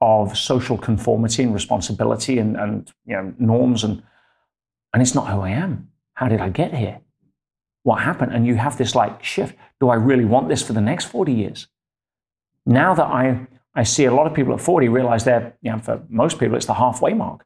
of 0.00 0.36
social 0.36 0.78
conformity 0.78 1.42
and 1.42 1.52
responsibility 1.52 2.38
and, 2.38 2.56
and 2.56 2.92
you 3.04 3.14
know, 3.14 3.34
norms, 3.38 3.84
and, 3.84 4.02
and 4.92 5.02
it's 5.02 5.14
not 5.14 5.28
who 5.28 5.40
I 5.40 5.50
am. 5.50 5.90
How 6.14 6.28
did 6.28 6.40
I 6.40 6.48
get 6.48 6.74
here? 6.74 7.00
What 7.82 8.02
happened? 8.02 8.32
And 8.32 8.46
you 8.46 8.56
have 8.56 8.78
this 8.78 8.94
like 8.94 9.22
shift. 9.22 9.56
Do 9.80 9.88
I 9.88 9.94
really 9.94 10.24
want 10.24 10.48
this 10.48 10.62
for 10.62 10.72
the 10.72 10.80
next 10.80 11.06
40 11.06 11.32
years? 11.32 11.68
Now 12.66 12.94
that 12.94 13.06
I, 13.06 13.46
I 13.74 13.82
see 13.82 14.04
a 14.04 14.14
lot 14.14 14.26
of 14.26 14.34
people 14.34 14.54
at 14.54 14.60
40 14.60 14.88
realize 14.88 15.24
they're, 15.24 15.56
you 15.62 15.70
know, 15.72 15.78
for 15.78 16.02
most 16.08 16.38
people, 16.38 16.56
it's 16.56 16.66
the 16.66 16.74
halfway 16.74 17.14
mark. 17.14 17.44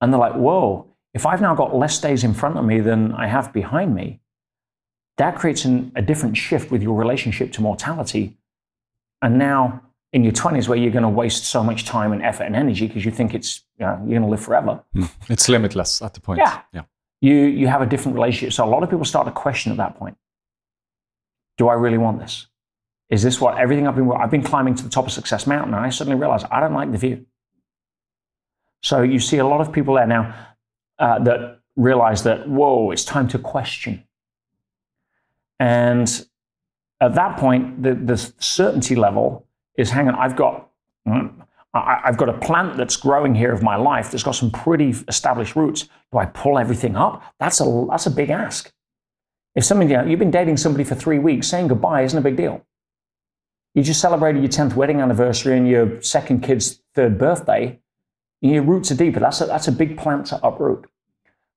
And 0.00 0.12
they're 0.12 0.20
like, 0.20 0.34
whoa, 0.34 0.86
if 1.14 1.24
I've 1.24 1.40
now 1.40 1.54
got 1.54 1.74
less 1.74 1.98
days 1.98 2.24
in 2.24 2.34
front 2.34 2.58
of 2.58 2.64
me 2.64 2.80
than 2.80 3.12
I 3.12 3.26
have 3.26 3.52
behind 3.52 3.94
me, 3.94 4.20
that 5.16 5.36
creates 5.36 5.64
an, 5.64 5.92
a 5.96 6.02
different 6.02 6.36
shift 6.36 6.70
with 6.70 6.82
your 6.82 6.94
relationship 6.94 7.52
to 7.52 7.62
mortality. 7.62 8.36
And 9.22 9.38
now 9.38 9.82
in 10.12 10.24
your 10.24 10.32
20s, 10.32 10.68
where 10.68 10.78
you're 10.78 10.92
going 10.92 11.02
to 11.02 11.08
waste 11.08 11.44
so 11.44 11.62
much 11.62 11.84
time 11.84 12.12
and 12.12 12.22
effort 12.22 12.44
and 12.44 12.56
energy 12.56 12.86
because 12.86 13.04
you 13.04 13.10
think 13.10 13.34
it's, 13.34 13.64
you 13.78 13.86
know, 13.86 13.96
you're 14.04 14.18
going 14.18 14.22
to 14.22 14.28
live 14.28 14.40
forever. 14.40 14.82
Mm. 14.94 15.10
It's 15.28 15.48
limitless 15.48 16.02
at 16.02 16.14
the 16.14 16.20
point. 16.20 16.38
Yeah. 16.38 16.60
yeah. 16.72 16.82
You, 17.20 17.34
you 17.34 17.66
have 17.66 17.82
a 17.82 17.86
different 17.86 18.14
relationship. 18.14 18.52
So 18.52 18.64
a 18.64 18.70
lot 18.70 18.82
of 18.82 18.90
people 18.90 19.04
start 19.04 19.26
to 19.26 19.32
question 19.32 19.72
at 19.72 19.78
that 19.78 19.96
point 19.96 20.16
Do 21.58 21.68
I 21.68 21.74
really 21.74 21.98
want 21.98 22.20
this? 22.20 22.46
Is 23.08 23.22
this 23.22 23.40
what 23.40 23.58
everything 23.58 23.86
I've 23.86 23.94
been, 23.94 24.10
I've 24.10 24.30
been 24.30 24.42
climbing 24.42 24.74
to 24.76 24.82
the 24.82 24.90
top 24.90 25.06
of 25.06 25.12
Success 25.12 25.46
Mountain 25.46 25.74
and 25.74 25.84
I 25.84 25.90
suddenly 25.90 26.18
realize 26.18 26.44
I 26.50 26.60
don't 26.60 26.74
like 26.74 26.90
the 26.92 26.98
view. 26.98 27.26
So 28.82 29.02
you 29.02 29.20
see 29.20 29.38
a 29.38 29.46
lot 29.46 29.60
of 29.60 29.72
people 29.72 29.94
there 29.94 30.06
now 30.06 30.34
uh, 30.98 31.18
that 31.20 31.60
realize 31.76 32.22
that, 32.24 32.48
whoa, 32.48 32.90
it's 32.90 33.04
time 33.04 33.28
to 33.28 33.38
question. 33.38 34.04
And 35.58 36.26
at 37.00 37.14
that 37.14 37.38
point, 37.38 37.82
the, 37.82 37.94
the 37.94 38.16
certainty 38.38 38.96
level 38.96 39.45
is 39.76 39.90
hang 39.90 40.08
on, 40.08 40.14
I've 40.14 40.36
got, 40.36 40.70
mm, 41.06 41.32
I've 41.74 42.16
got 42.16 42.28
a 42.28 42.38
plant 42.38 42.76
that's 42.76 42.96
growing 42.96 43.34
here 43.34 43.52
of 43.52 43.62
my 43.62 43.76
life 43.76 44.10
that's 44.10 44.22
got 44.22 44.32
some 44.32 44.50
pretty 44.50 44.94
established 45.08 45.56
roots. 45.56 45.88
Do 46.12 46.18
I 46.18 46.26
pull 46.26 46.58
everything 46.58 46.96
up? 46.96 47.22
That's 47.38 47.60
a, 47.60 47.86
that's 47.90 48.06
a 48.06 48.10
big 48.10 48.30
ask. 48.30 48.72
If 49.54 49.64
somebody, 49.64 49.92
you 49.92 50.02
you've 50.06 50.18
been 50.18 50.30
dating 50.30 50.56
somebody 50.56 50.84
for 50.84 50.94
three 50.94 51.18
weeks, 51.18 51.48
saying 51.48 51.68
goodbye 51.68 52.02
isn't 52.02 52.18
a 52.18 52.22
big 52.22 52.36
deal. 52.36 52.64
You 53.74 53.82
just 53.82 54.00
celebrated 54.00 54.42
your 54.42 54.50
10th 54.50 54.74
wedding 54.74 55.00
anniversary 55.00 55.56
and 55.56 55.68
your 55.68 56.00
second 56.00 56.42
kid's 56.42 56.80
third 56.94 57.18
birthday 57.18 57.78
your 58.40 58.62
roots 58.62 58.90
are 58.90 58.96
deeper. 58.96 59.20
That's 59.20 59.40
a, 59.40 59.46
that's 59.46 59.68
a 59.68 59.72
big 59.72 59.96
plant 59.96 60.26
to 60.26 60.46
uproot. 60.46 60.86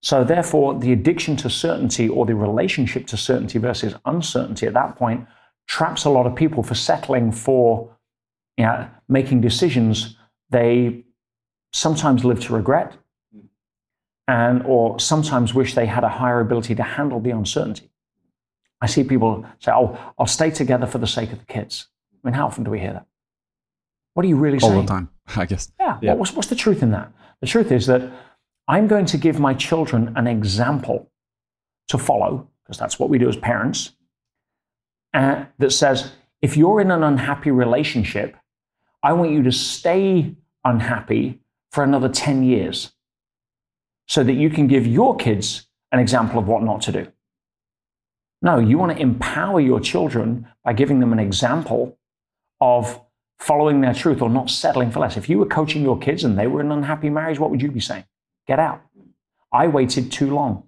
So, 0.01 0.23
therefore, 0.23 0.79
the 0.79 0.93
addiction 0.93 1.35
to 1.37 1.49
certainty 1.49 2.07
or 2.07 2.25
the 2.25 2.35
relationship 2.35 3.05
to 3.07 3.17
certainty 3.17 3.59
versus 3.59 3.95
uncertainty 4.05 4.65
at 4.65 4.73
that 4.73 4.95
point 4.95 5.27
traps 5.67 6.05
a 6.05 6.09
lot 6.09 6.25
of 6.25 6.35
people 6.35 6.63
for 6.63 6.73
settling 6.73 7.31
for 7.31 7.93
you 8.59 8.65
know, 8.65 8.89
making 9.07 9.39
decisions 9.39 10.17
they 10.49 11.05
sometimes 11.71 12.25
live 12.25 12.41
to 12.41 12.53
regret 12.53 12.97
and 14.27 14.61
or 14.63 14.99
sometimes 14.99 15.53
wish 15.53 15.75
they 15.75 15.85
had 15.85 16.03
a 16.03 16.09
higher 16.09 16.41
ability 16.41 16.75
to 16.75 16.83
handle 16.83 17.21
the 17.21 17.29
uncertainty. 17.29 17.89
I 18.81 18.87
see 18.87 19.03
people 19.05 19.45
say, 19.59 19.71
"Oh, 19.71 19.97
I'll 20.19 20.27
stay 20.27 20.51
together 20.51 20.85
for 20.85 20.97
the 20.97 21.07
sake 21.07 21.31
of 21.31 21.39
the 21.39 21.45
kids." 21.45 21.87
I 22.13 22.27
mean, 22.27 22.33
how 22.33 22.47
often 22.47 22.65
do 22.65 22.71
we 22.71 22.79
hear 22.79 22.93
that? 22.93 23.05
What 24.13 24.25
are 24.25 24.29
you 24.29 24.35
really 24.35 24.59
saying? 24.59 24.73
All 24.73 24.81
the 24.81 24.87
time, 24.87 25.09
I 25.37 25.45
guess. 25.45 25.71
Yeah. 25.79 25.97
yeah. 26.01 26.13
What's, 26.13 26.33
what's 26.33 26.49
the 26.49 26.55
truth 26.55 26.83
in 26.83 26.91
that? 26.91 27.11
The 27.39 27.47
truth 27.47 27.71
is 27.71 27.87
that 27.87 28.11
I'm 28.67 28.87
going 28.87 29.05
to 29.05 29.17
give 29.17 29.39
my 29.39 29.53
children 29.53 30.11
an 30.17 30.27
example 30.27 31.09
to 31.87 31.97
follow, 31.97 32.49
because 32.63 32.77
that's 32.77 32.99
what 32.99 33.09
we 33.09 33.17
do 33.17 33.29
as 33.29 33.37
parents, 33.37 33.95
uh, 35.13 35.45
that 35.59 35.71
says, 35.71 36.11
if 36.41 36.55
you're 36.55 36.81
in 36.81 36.91
an 36.91 37.03
unhappy 37.03 37.51
relationship, 37.51 38.35
I 39.01 39.13
want 39.13 39.31
you 39.31 39.43
to 39.43 39.51
stay 39.51 40.35
unhappy 40.63 41.39
for 41.71 41.83
another 41.83 42.09
10 42.09 42.43
years 42.43 42.91
so 44.07 44.23
that 44.23 44.33
you 44.33 44.49
can 44.49 44.67
give 44.67 44.87
your 44.87 45.15
kids 45.15 45.67
an 45.91 45.99
example 45.99 46.39
of 46.39 46.47
what 46.47 46.63
not 46.63 46.81
to 46.81 46.91
do. 46.91 47.07
No, 48.41 48.57
you 48.57 48.77
want 48.77 48.95
to 48.95 49.01
empower 49.01 49.59
your 49.59 49.79
children 49.79 50.47
by 50.63 50.73
giving 50.73 50.99
them 50.99 51.13
an 51.13 51.19
example 51.19 51.97
of 52.61 53.01
following 53.37 53.81
their 53.81 53.93
truth 53.93 54.21
or 54.21 54.29
not 54.29 54.49
settling 54.49 54.91
for 54.91 54.99
less. 54.99 55.17
If 55.17 55.29
you 55.29 55.39
were 55.39 55.45
coaching 55.45 55.81
your 55.81 55.97
kids 55.97 56.23
and 56.23 56.37
they 56.37 56.47
were 56.47 56.59
in 56.59 56.71
an 56.71 56.79
unhappy 56.79 57.09
marriage, 57.09 57.39
what 57.39 57.51
would 57.51 57.61
you 57.61 57.71
be 57.71 57.79
saying? 57.79 58.05
Get 58.47 58.59
out. 58.59 58.81
I 59.51 59.67
waited 59.67 60.11
too 60.11 60.33
long. 60.33 60.63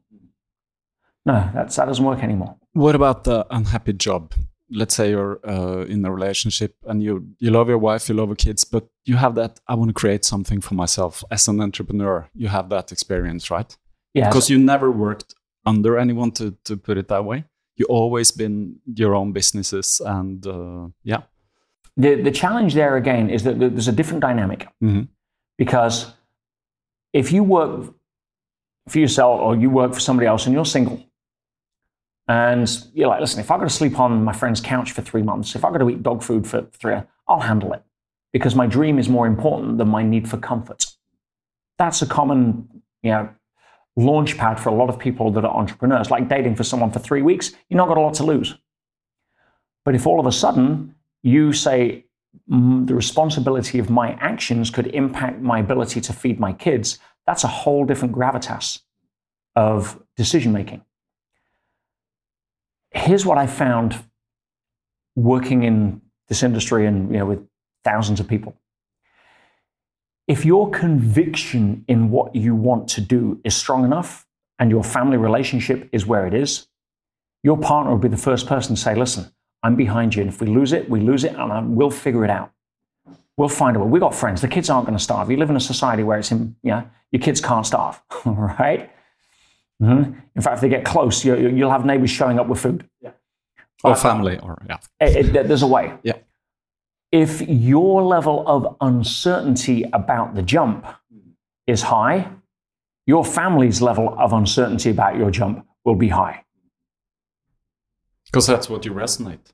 No, 1.26 1.50
that's, 1.54 1.76
that 1.76 1.86
doesn't 1.86 2.04
work 2.04 2.24
anymore. 2.24 2.58
What 2.74 2.96
about 2.96 3.26
the 3.26 3.46
unhappy 3.50 3.94
job? 3.94 4.34
Let's 4.74 4.96
say 4.96 5.10
you're 5.10 5.40
uh, 5.48 5.86
in 5.86 6.06
a 6.06 6.12
relationship 6.12 6.76
and 6.88 7.04
you, 7.04 7.28
you 7.40 7.52
love 7.52 7.68
your 7.68 7.78
wife, 7.78 8.08
you 8.08 8.16
love 8.16 8.30
your 8.30 8.36
kids, 8.36 8.64
but 8.64 8.88
you 9.06 9.18
have 9.18 9.36
that, 9.36 9.60
I 9.68 9.76
want 9.76 9.90
to 9.90 9.94
create 9.94 10.24
something 10.24 10.62
for 10.62 10.76
myself. 10.76 11.24
As 11.30 11.48
an 11.48 11.60
entrepreneur, 11.60 12.30
you 12.34 12.48
have 12.48 12.70
that 12.70 12.92
experience, 12.92 13.52
right? 13.52 13.76
Yeah. 14.14 14.30
Because 14.30 14.50
you 14.50 14.58
never 14.58 14.90
worked 14.90 15.36
under 15.66 15.98
anyone, 15.98 16.32
to, 16.32 16.56
to 16.64 16.78
put 16.78 16.98
it 16.98 17.08
that 17.10 17.26
way. 17.26 17.44
You 17.76 17.86
always 17.88 18.32
been 18.32 18.78
your 18.96 19.16
own 19.16 19.32
businesses 19.32 20.02
and 20.06 20.46
uh, 20.48 20.88
yeah. 21.04 21.24
The, 21.98 22.22
the 22.22 22.32
challenge 22.32 22.74
there 22.74 22.96
again 22.96 23.30
is 23.30 23.44
that 23.44 23.60
there's 23.60 23.88
a 23.88 23.92
different 23.92 24.22
dynamic 24.22 24.68
mm-hmm. 24.82 25.04
because 25.58 26.14
if 27.14 27.32
you 27.32 27.44
work 27.44 27.94
for 28.88 29.00
yourself 29.00 29.40
or 29.42 29.56
you 29.56 29.70
work 29.70 29.94
for 29.94 30.00
somebody 30.00 30.28
else 30.28 30.46
and 30.46 30.54
you're 30.54 30.66
single 30.66 31.04
and 32.32 32.88
you're 32.94 33.10
like, 33.10 33.20
listen, 33.20 33.42
if 33.42 33.52
I've 33.52 33.60
got 33.60 33.68
to 33.68 33.76
sleep 33.76 34.00
on 34.00 34.24
my 34.24 34.32
friend's 34.32 34.62
couch 34.62 34.94
for 34.94 35.02
three 35.02 35.22
months, 35.22 35.54
if 35.54 35.66
I've 35.66 35.74
got 35.74 35.80
to 35.80 35.90
eat 35.90 36.02
dog 36.02 36.24
food 36.24 36.48
for 36.48 36.62
three, 36.72 36.96
I'll 37.28 37.42
handle 37.42 37.74
it 37.74 37.84
because 38.32 38.56
my 38.56 38.66
dream 38.66 38.98
is 38.98 39.10
more 39.10 39.28
important 39.28 39.78
than 39.78 39.90
my 39.90 40.02
need 40.02 40.30
for 40.30 40.38
comfort. 40.38 40.86
That's 41.78 42.02
a 42.02 42.06
common, 42.06 42.70
you 43.04 43.12
know, 43.12 43.30
launch 43.98 44.38
pad 44.38 44.62
for 44.62 44.70
a 44.70 44.74
lot 44.74 44.88
of 44.88 44.98
people 44.98 45.30
that 45.32 45.44
are 45.44 45.54
entrepreneurs. 45.54 46.10
Like 46.10 46.30
dating 46.30 46.56
for 46.56 46.64
someone 46.64 46.90
for 46.90 47.00
three 47.00 47.22
weeks, 47.22 47.52
you've 47.68 47.76
not 47.76 47.90
got 47.90 47.98
a 47.98 48.02
lot 48.02 48.14
to 48.14 48.24
lose. 48.24 48.56
But 49.84 49.96
if 49.96 50.08
all 50.08 50.18
of 50.18 50.26
a 50.26 50.32
sudden 50.32 50.96
you 51.24 51.52
say 51.52 52.06
mm, 52.50 52.88
the 52.88 52.96
responsibility 52.96 53.78
of 53.78 53.90
my 53.90 54.14
actions 54.22 54.70
could 54.70 54.88
impact 54.88 55.42
my 55.42 55.60
ability 55.60 56.00
to 56.00 56.14
feed 56.14 56.40
my 56.40 56.54
kids, 56.54 56.98
that's 57.28 57.44
a 57.44 57.50
whole 57.50 57.84
different 57.84 58.16
gravitas 58.16 58.80
of 59.58 60.02
decision 60.16 60.54
making. 60.54 60.82
Here's 62.92 63.26
what 63.26 63.38
I 63.38 63.48
found 63.48 64.04
working 65.16 65.64
in 65.64 66.02
this 66.28 66.44
industry 66.44 66.86
and 66.86 67.12
you 67.12 67.18
know 67.18 67.26
with 67.26 67.46
thousands 67.84 68.20
of 68.20 68.28
people. 68.28 68.56
If 70.28 70.46
your 70.46 70.70
conviction 70.70 71.84
in 71.88 72.10
what 72.10 72.36
you 72.36 72.56
want 72.56 72.88
to 72.90 73.02
do 73.02 73.42
is 73.44 73.56
strong 73.56 73.84
enough 73.84 74.26
and 74.60 74.70
your 74.70 74.84
family 74.84 75.18
relationship 75.18 75.90
is 75.92 76.06
where 76.06 76.26
it 76.26 76.34
is, 76.34 76.68
your 77.44 77.58
partner 77.58 77.92
will 77.92 78.00
be 78.00 78.08
the 78.08 78.18
first 78.18 78.48
person 78.48 78.76
to 78.76 78.82
say, 78.82 78.96
listen, 78.96 79.32
I'm 79.64 79.76
behind 79.76 80.16
you. 80.16 80.22
And 80.22 80.32
if 80.32 80.40
we 80.40 80.48
lose 80.48 80.74
it, 80.74 80.90
we 80.90 81.02
lose 81.02 81.24
it 81.24 81.36
and 81.36 81.76
we'll 81.76 81.92
figure 81.92 82.24
it 82.24 82.30
out. 82.30 82.52
We'll 83.38 83.50
find 83.50 83.76
a 83.76 83.80
way. 83.80 83.88
We've 83.88 84.02
got 84.02 84.14
friends. 84.14 84.42
The 84.42 84.48
kids 84.48 84.70
aren't 84.70 84.86
going 84.86 84.98
to 84.98 85.04
starve. 85.04 85.32
You 85.32 85.38
live 85.38 85.50
in 85.50 85.56
a 85.56 85.62
society 85.62 86.04
where 86.04 86.20
it's, 86.20 86.32
in, 86.32 86.56
know, 86.64 86.88
your 87.12 87.22
kids 87.22 87.42
can't 87.42 87.66
starve, 87.66 88.02
right? 88.26 88.92
Mm-hmm. 89.82 90.20
In 90.36 90.42
fact, 90.42 90.56
if 90.56 90.62
they 90.62 90.70
get 90.70 90.86
close, 90.86 91.26
you, 91.26 91.34
will 91.34 91.72
have 91.72 91.86
neighbors 91.86 92.12
showing 92.12 92.40
up 92.40 92.48
with 92.48 92.60
food. 92.60 92.88
Yeah. 93.02 93.12
Or 93.84 93.96
family, 93.96 94.38
or 94.38 94.62
yeah. 94.70 94.78
It, 95.00 95.36
it, 95.36 95.48
there's 95.48 95.64
a 95.64 95.68
way. 95.68 95.94
Yeah. 96.04 96.18
If 97.12 97.42
your 97.42 98.04
level 98.04 98.48
of 98.48 98.78
uncertainty 98.80 99.84
about 99.92 100.36
the 100.36 100.44
jump 100.44 100.86
is 101.66 101.82
high, 101.82 102.30
your 103.08 103.26
family's 103.26 103.82
level 103.82 104.16
of 104.20 104.34
uncertainty 104.34 104.92
about 104.92 105.18
your 105.18 105.32
jump 105.32 105.66
will 105.84 105.96
be 105.96 106.10
high. 106.10 106.46
Because 108.26 108.48
that's 108.48 108.70
what 108.70 108.86
you 108.86 108.94
resonate. 108.94 109.52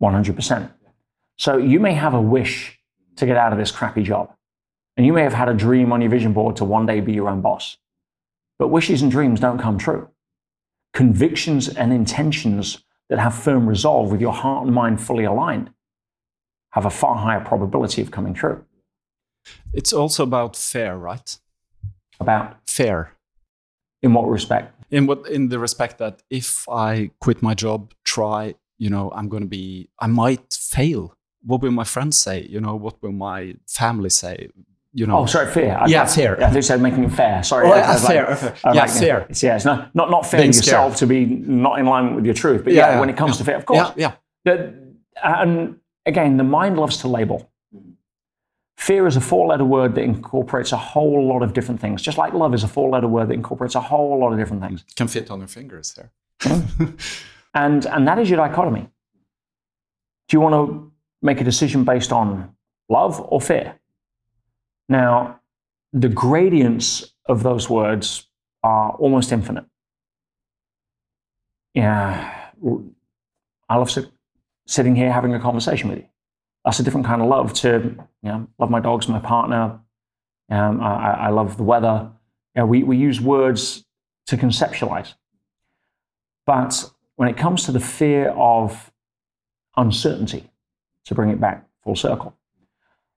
100%. 0.00 0.70
So 1.36 1.56
you 1.56 1.80
may 1.80 1.94
have 1.94 2.14
a 2.14 2.20
wish 2.20 2.78
to 3.16 3.26
get 3.26 3.36
out 3.36 3.52
of 3.52 3.58
this 3.58 3.70
crappy 3.70 4.02
job. 4.02 4.32
And 4.96 5.04
you 5.04 5.12
may 5.12 5.22
have 5.22 5.32
had 5.32 5.48
a 5.48 5.54
dream 5.54 5.92
on 5.92 6.00
your 6.00 6.10
vision 6.10 6.32
board 6.32 6.56
to 6.56 6.64
one 6.64 6.86
day 6.86 7.00
be 7.00 7.12
your 7.12 7.28
own 7.28 7.40
boss. 7.40 7.76
But 8.58 8.68
wishes 8.68 9.02
and 9.02 9.10
dreams 9.10 9.40
don't 9.40 9.58
come 9.58 9.78
true. 9.78 10.08
Convictions 10.92 11.68
and 11.68 11.92
intentions 11.92 12.84
that 13.08 13.18
have 13.18 13.34
firm 13.34 13.66
resolve 13.66 14.10
with 14.10 14.20
your 14.20 14.32
heart 14.32 14.66
and 14.66 14.74
mind 14.74 15.00
fully 15.00 15.24
aligned 15.24 15.70
have 16.70 16.86
a 16.86 16.90
far 16.90 17.16
higher 17.16 17.44
probability 17.44 18.00
of 18.02 18.10
coming 18.10 18.34
true. 18.34 18.64
It's 19.72 19.92
also 19.92 20.22
about 20.22 20.56
fair, 20.56 20.96
right? 20.96 21.38
About 22.20 22.56
Fair. 22.66 23.12
in 24.02 24.14
what 24.14 24.28
respect? 24.28 24.74
In 24.90 25.06
what 25.06 25.28
in 25.28 25.48
the 25.48 25.58
respect 25.58 25.98
that 25.98 26.22
if 26.30 26.66
I 26.68 27.10
quit 27.20 27.42
my 27.42 27.54
job, 27.54 27.92
try, 28.04 28.54
you 28.78 28.90
know, 28.90 29.10
I'm 29.14 29.28
gonna 29.28 29.46
be 29.46 29.88
I 29.98 30.06
might 30.06 30.52
fail. 30.52 31.14
What 31.44 31.60
will 31.62 31.72
my 31.72 31.84
friends 31.84 32.16
say? 32.16 32.46
You 32.48 32.60
know, 32.60 32.76
what 32.76 33.02
will 33.02 33.12
my 33.12 33.56
family 33.66 34.10
say? 34.10 34.48
You 34.94 35.06
know 35.06 35.18
Oh, 35.20 35.26
sorry, 35.26 35.50
fair. 35.50 35.78
I- 35.80 35.86
Yeah, 35.86 36.04
fair. 36.06 36.36
I 36.36 36.44
think 36.46 36.56
you 36.56 36.62
said 36.62 36.80
making 36.82 37.04
it 37.04 37.12
fair. 37.12 37.42
Sorry. 37.42 37.66
Oh, 37.66 37.74
yeah, 37.74 37.92
was 37.92 38.04
like- 38.04 38.38
fair. 38.38 38.54
Yeah, 38.64 38.70
like- 38.82 38.90
fair. 38.90 39.26
It's, 39.30 39.42
yeah, 39.42 39.56
it's 39.56 39.64
not, 39.64 39.94
not, 39.94 40.10
not 40.10 40.26
fair 40.26 40.40
Being 40.40 40.48
yourself 40.52 40.96
scared. 40.96 40.98
to 40.98 41.06
be 41.06 41.24
not 41.26 41.78
in 41.78 41.86
line 41.86 42.14
with 42.14 42.24
your 42.26 42.34
truth. 42.34 42.64
But 42.64 42.74
Yeah, 42.74 42.86
yeah, 42.86 42.92
yeah, 42.94 43.00
when 43.00 43.08
it 43.08 43.16
comes 43.16 43.38
to 43.38 43.44
fair, 43.44 43.56
of 43.56 43.64
course. 43.66 43.92
Yeah, 43.96 44.14
yeah. 44.44 44.52
The- 44.52 44.74
and 45.24 45.76
again, 46.04 46.36
the 46.36 46.44
mind 46.44 46.78
loves 46.78 46.98
to 46.98 47.08
label. 47.08 47.48
Fear 48.76 49.06
is 49.06 49.16
a 49.16 49.20
four 49.20 49.46
letter 49.46 49.64
word 49.64 49.94
that 49.94 50.02
incorporates 50.02 50.72
a 50.72 50.76
whole 50.76 51.26
lot 51.28 51.42
of 51.42 51.52
different 51.52 51.80
things, 51.80 52.02
just 52.02 52.18
like 52.18 52.32
love 52.34 52.52
is 52.52 52.64
a 52.64 52.68
four 52.68 52.90
letter 52.90 53.06
word 53.06 53.28
that 53.28 53.34
incorporates 53.34 53.74
a 53.76 53.80
whole 53.80 54.18
lot 54.18 54.32
of 54.32 54.38
different 54.38 54.60
things. 54.62 54.84
Can 54.96 55.06
fit 55.08 55.30
on 55.30 55.38
your 55.38 55.48
fingers 55.48 55.94
there. 55.94 56.10
Hmm. 56.42 56.84
And, 57.54 57.84
and 57.84 58.08
that 58.08 58.18
is 58.18 58.30
your 58.30 58.38
dichotomy. 58.38 58.88
Do 60.28 60.36
you 60.36 60.40
want 60.40 60.54
to 60.54 60.90
make 61.20 61.38
a 61.42 61.44
decision 61.44 61.84
based 61.84 62.10
on 62.10 62.54
love 62.88 63.20
or 63.20 63.42
fear? 63.42 63.74
Now, 64.92 65.40
the 65.94 66.10
gradients 66.10 67.14
of 67.24 67.42
those 67.42 67.70
words 67.70 68.28
are 68.62 68.90
almost 68.92 69.32
infinite. 69.32 69.64
Yeah, 71.72 72.50
I 73.70 73.76
love 73.76 73.90
sit, 73.90 74.10
sitting 74.66 74.94
here 74.94 75.10
having 75.10 75.32
a 75.32 75.40
conversation 75.40 75.88
with 75.88 76.00
you. 76.00 76.08
That's 76.66 76.78
a 76.78 76.82
different 76.82 77.06
kind 77.06 77.22
of 77.22 77.28
love 77.28 77.54
to, 77.54 77.96
you 78.22 78.28
know, 78.28 78.46
love 78.58 78.68
my 78.68 78.80
dogs, 78.80 79.08
my 79.08 79.18
partner. 79.18 79.80
Um, 80.50 80.82
I, 80.82 81.12
I 81.12 81.28
love 81.30 81.56
the 81.56 81.62
weather. 81.62 82.10
Yeah, 82.54 82.64
we, 82.64 82.82
we 82.82 82.98
use 82.98 83.18
words 83.18 83.86
to 84.26 84.36
conceptualize. 84.36 85.14
But 86.44 86.90
when 87.16 87.30
it 87.30 87.38
comes 87.38 87.64
to 87.64 87.72
the 87.72 87.80
fear 87.80 88.28
of 88.36 88.92
uncertainty, 89.74 90.50
to 91.06 91.14
bring 91.14 91.30
it 91.30 91.40
back 91.40 91.66
full 91.82 91.96
circle, 91.96 92.36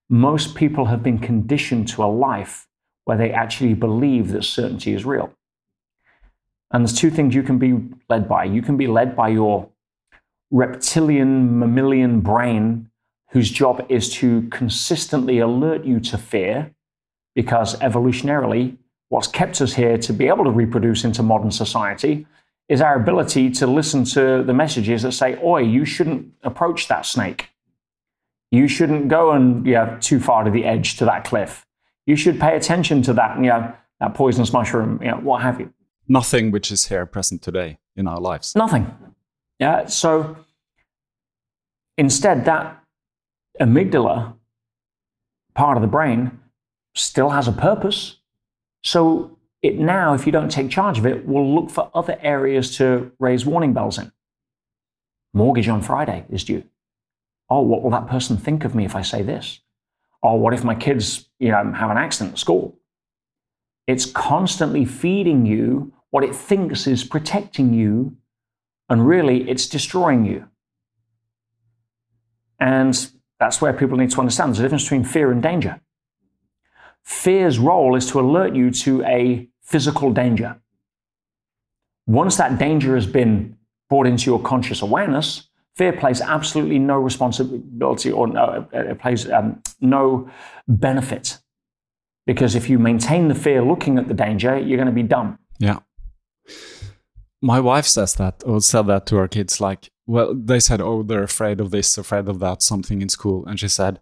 most 0.10 0.56
people 0.56 0.86
have 0.86 1.02
been 1.02 1.20
conditioned 1.20 1.88
to 1.90 2.04
a 2.04 2.06
life 2.06 2.68
where 3.06 3.18
they 3.18 3.32
actually 3.32 3.74
believe 3.74 4.32
that 4.32 4.44
certainty 4.44 4.94
is 4.94 5.06
real. 5.06 5.32
And 6.72 6.84
there's 6.84 6.98
two 6.98 7.12
things 7.12 7.36
you 7.36 7.44
can 7.44 7.58
be 7.58 7.80
led 8.10 8.28
by. 8.28 8.46
You 8.46 8.62
can 8.62 8.78
be 8.78 8.88
led 8.88 9.16
by 9.16 9.30
your 9.30 9.70
reptilian 10.52 11.60
mammalian 11.60 12.22
brain, 12.22 12.90
whose 13.30 13.50
job 13.50 13.86
is 13.90 14.10
to 14.16 14.48
consistently 14.50 15.40
alert 15.40 15.86
you 15.86 16.00
to 16.00 16.18
fear, 16.18 16.72
because 17.34 17.78
evolutionarily, 17.80 18.78
what's 19.10 19.28
kept 19.28 19.62
us 19.62 19.74
here 19.74 19.98
to 19.98 20.14
be 20.14 20.28
able 20.28 20.44
to 20.44 20.52
reproduce 20.52 21.04
into 21.04 21.22
modern 21.22 21.52
society 21.52 22.26
is 22.68 22.82
our 22.82 22.96
ability 22.96 23.52
to 23.52 23.68
listen 23.68 24.04
to 24.04 24.44
the 24.44 24.54
messages 24.54 25.04
that 25.04 25.12
say, 25.12 25.40
Oi, 25.44 25.62
you 25.62 25.86
shouldn't 25.86 26.34
approach 26.44 26.88
that 26.88 27.06
snake. 27.06 27.50
You 28.56 28.68
shouldn't 28.68 29.08
go 29.08 29.32
and 29.32 29.66
yeah, 29.66 29.98
too 30.00 30.20
far 30.20 30.44
to 30.44 30.52
the 30.52 30.66
edge 30.66 30.98
to 30.98 31.06
that 31.06 31.26
cliff. 31.26 31.66
You 32.06 32.16
should 32.16 32.40
pay 32.40 32.56
attention 32.56 33.02
to 33.04 33.14
that, 33.14 33.38
you 33.38 33.48
know, 33.48 33.74
that 34.00 34.14
poisonous 34.14 34.54
mushroom, 34.54 35.00
you 35.02 35.10
know, 35.10 35.18
what 35.18 35.42
have 35.42 35.60
you. 35.60 35.74
Nothing 36.08 36.52
which 36.52 36.72
is 36.72 36.88
here 36.88 37.06
present 37.06 37.42
today 37.42 37.80
in 37.96 38.08
our 38.08 38.20
lives. 38.20 38.56
Nothing. 38.56 38.96
Yeah. 39.60 39.88
So 39.88 40.38
instead, 41.98 42.46
that 42.46 42.84
amygdala 43.60 44.36
part 45.56 45.78
of 45.78 45.82
the 45.82 45.88
brain 45.88 46.40
still 46.94 47.32
has 47.32 47.48
a 47.48 47.52
purpose. 47.52 48.18
So 48.84 49.38
it 49.62 49.80
now, 49.80 50.14
if 50.14 50.26
you 50.26 50.32
don't 50.32 50.52
take 50.52 50.70
charge 50.70 51.00
of 51.00 51.06
it, 51.06 51.28
will 51.28 51.56
look 51.56 51.72
for 51.72 51.90
other 51.96 52.20
areas 52.22 52.78
to 52.78 53.12
raise 53.20 53.46
warning 53.46 53.74
bells 53.74 53.98
in. 53.98 54.12
Mortgage 55.34 55.68
on 55.68 55.82
Friday 55.82 56.26
is 56.30 56.44
due. 56.44 56.64
Oh, 57.50 57.62
what 57.62 57.84
will 57.84 57.92
that 57.92 58.08
person 58.08 58.38
think 58.38 58.66
of 58.66 58.74
me 58.76 58.86
if 58.86 58.96
I 58.96 59.02
say 59.02 59.22
this? 59.22 59.60
Or 60.22 60.40
what 60.40 60.54
if 60.54 60.64
my 60.64 60.76
kids, 60.76 61.30
you 61.40 61.52
know, 61.52 61.74
have 61.74 61.92
an 61.92 61.98
accident 61.98 62.34
at 62.34 62.40
school? 62.40 62.80
It's 63.88 64.06
constantly 64.06 64.86
feeding 64.86 65.46
you 65.46 65.94
what 66.10 66.24
it 66.24 66.34
thinks 66.34 66.88
is 66.88 67.04
protecting 67.04 67.74
you, 67.74 68.16
and 68.88 69.06
really 69.06 69.50
it's 69.50 69.68
destroying 69.68 70.26
you. 70.26 70.48
And 72.60 73.12
that's 73.40 73.60
where 73.62 73.74
people 73.74 73.98
need 73.98 74.12
to 74.12 74.20
understand 74.20 74.50
there's 74.50 74.60
a 74.60 74.64
difference 74.64 74.84
between 74.84 75.04
fear 75.04 75.32
and 75.32 75.44
danger. 75.44 75.82
Fear's 77.04 77.60
role 77.60 77.96
is 77.96 78.10
to 78.12 78.20
alert 78.20 78.56
you 78.56 78.72
to 78.72 79.04
a 79.04 79.50
physical 79.62 80.12
danger. 80.12 80.60
Once 82.08 82.38
that 82.38 82.58
danger 82.58 82.96
has 82.96 83.06
been 83.06 83.58
brought 83.90 84.08
into 84.08 84.32
your 84.32 84.42
conscious 84.42 84.82
awareness, 84.82 85.50
fear 85.76 85.94
plays 85.94 86.22
absolutely 86.22 86.80
no 86.80 86.98
responsibility 86.98 88.12
or 88.12 88.28
no, 88.28 88.68
it 88.72 89.00
plays 89.00 89.30
um, 89.30 89.62
no 89.82 90.30
benefit. 90.68 91.40
Because 92.26 92.56
if 92.56 92.70
you 92.70 92.80
maintain 92.80 93.28
the 93.28 93.36
fear 93.36 93.62
looking 93.62 93.98
at 93.98 94.08
the 94.08 94.14
danger, 94.14 94.58
you're 94.58 94.78
going 94.78 94.88
to 94.88 94.94
be 94.94 95.04
dumb. 95.04 95.38
Yeah. 95.60 95.80
My 97.42 97.60
wife 97.60 97.86
says 97.86 98.16
that, 98.16 98.42
or 98.46 98.62
said 98.62 98.88
that 98.88 99.06
to 99.08 99.18
her 99.18 99.28
kids. 99.28 99.62
Like, 99.62 99.92
well, 100.08 100.34
they 100.34 100.60
said, 100.60 100.82
oh, 100.82 101.04
they're 101.04 101.24
afraid 101.24 101.62
of 101.62 101.70
this, 101.70 101.98
afraid 101.98 102.28
of 102.28 102.40
that, 102.40 102.64
something 102.64 103.02
in 103.02 103.10
school. 103.10 103.46
And 103.46 103.60
she 103.60 103.68
said, 103.68 104.00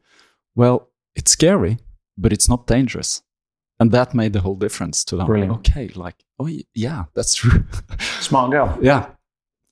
well, 0.55 0.89
it's 1.15 1.31
scary, 1.31 1.79
but 2.17 2.31
it's 2.31 2.47
not 2.47 2.67
dangerous. 2.67 3.23
And 3.79 3.91
that 3.91 4.13
made 4.13 4.33
the 4.33 4.41
whole 4.41 4.55
difference 4.55 5.03
to 5.05 5.17
them. 5.17 5.25
Brilliant. 5.25 5.57
Okay, 5.57 5.89
like, 5.89 6.15
oh, 6.39 6.49
yeah, 6.73 7.05
that's 7.15 7.35
true. 7.35 7.65
Smart 8.21 8.51
girl. 8.51 8.77
yeah, 8.81 9.07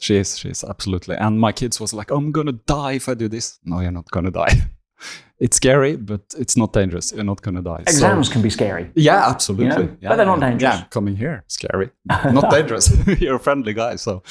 she 0.01 0.17
is. 0.17 0.37
She 0.37 0.49
is, 0.49 0.63
absolutely. 0.63 1.15
And 1.15 1.39
my 1.39 1.51
kids 1.51 1.79
was 1.79 1.93
like, 1.93 2.11
I'm 2.11 2.31
going 2.31 2.47
to 2.47 2.53
die 2.53 2.93
if 2.93 3.07
I 3.07 3.13
do 3.13 3.27
this. 3.27 3.59
No, 3.63 3.79
you're 3.79 3.91
not 3.91 4.09
going 4.11 4.25
to 4.25 4.31
die. 4.31 4.53
it's 5.39 5.57
scary, 5.57 5.95
but 5.95 6.21
it's 6.37 6.55
not 6.57 6.73
dangerous. 6.73 7.11
You're 7.11 7.23
not 7.23 7.41
going 7.41 7.55
to 7.55 7.61
die. 7.61 7.83
So- 7.87 7.91
Exams 7.91 8.29
can 8.29 8.41
be 8.41 8.49
scary. 8.49 8.91
yeah, 8.95 9.29
absolutely. 9.29 9.65
You 9.65 9.89
know, 9.89 9.97
yeah, 10.01 10.09
but 10.09 10.15
they're 10.17 10.25
not 10.25 10.39
dangerous. 10.39 10.75
Yeah, 10.75 10.83
coming 10.89 11.15
here, 11.15 11.43
scary. 11.47 11.91
not 12.09 12.51
dangerous. 12.51 12.91
You're 13.19 13.35
a 13.35 13.39
friendly 13.39 13.73
guy. 13.73 13.95
So, 13.95 14.23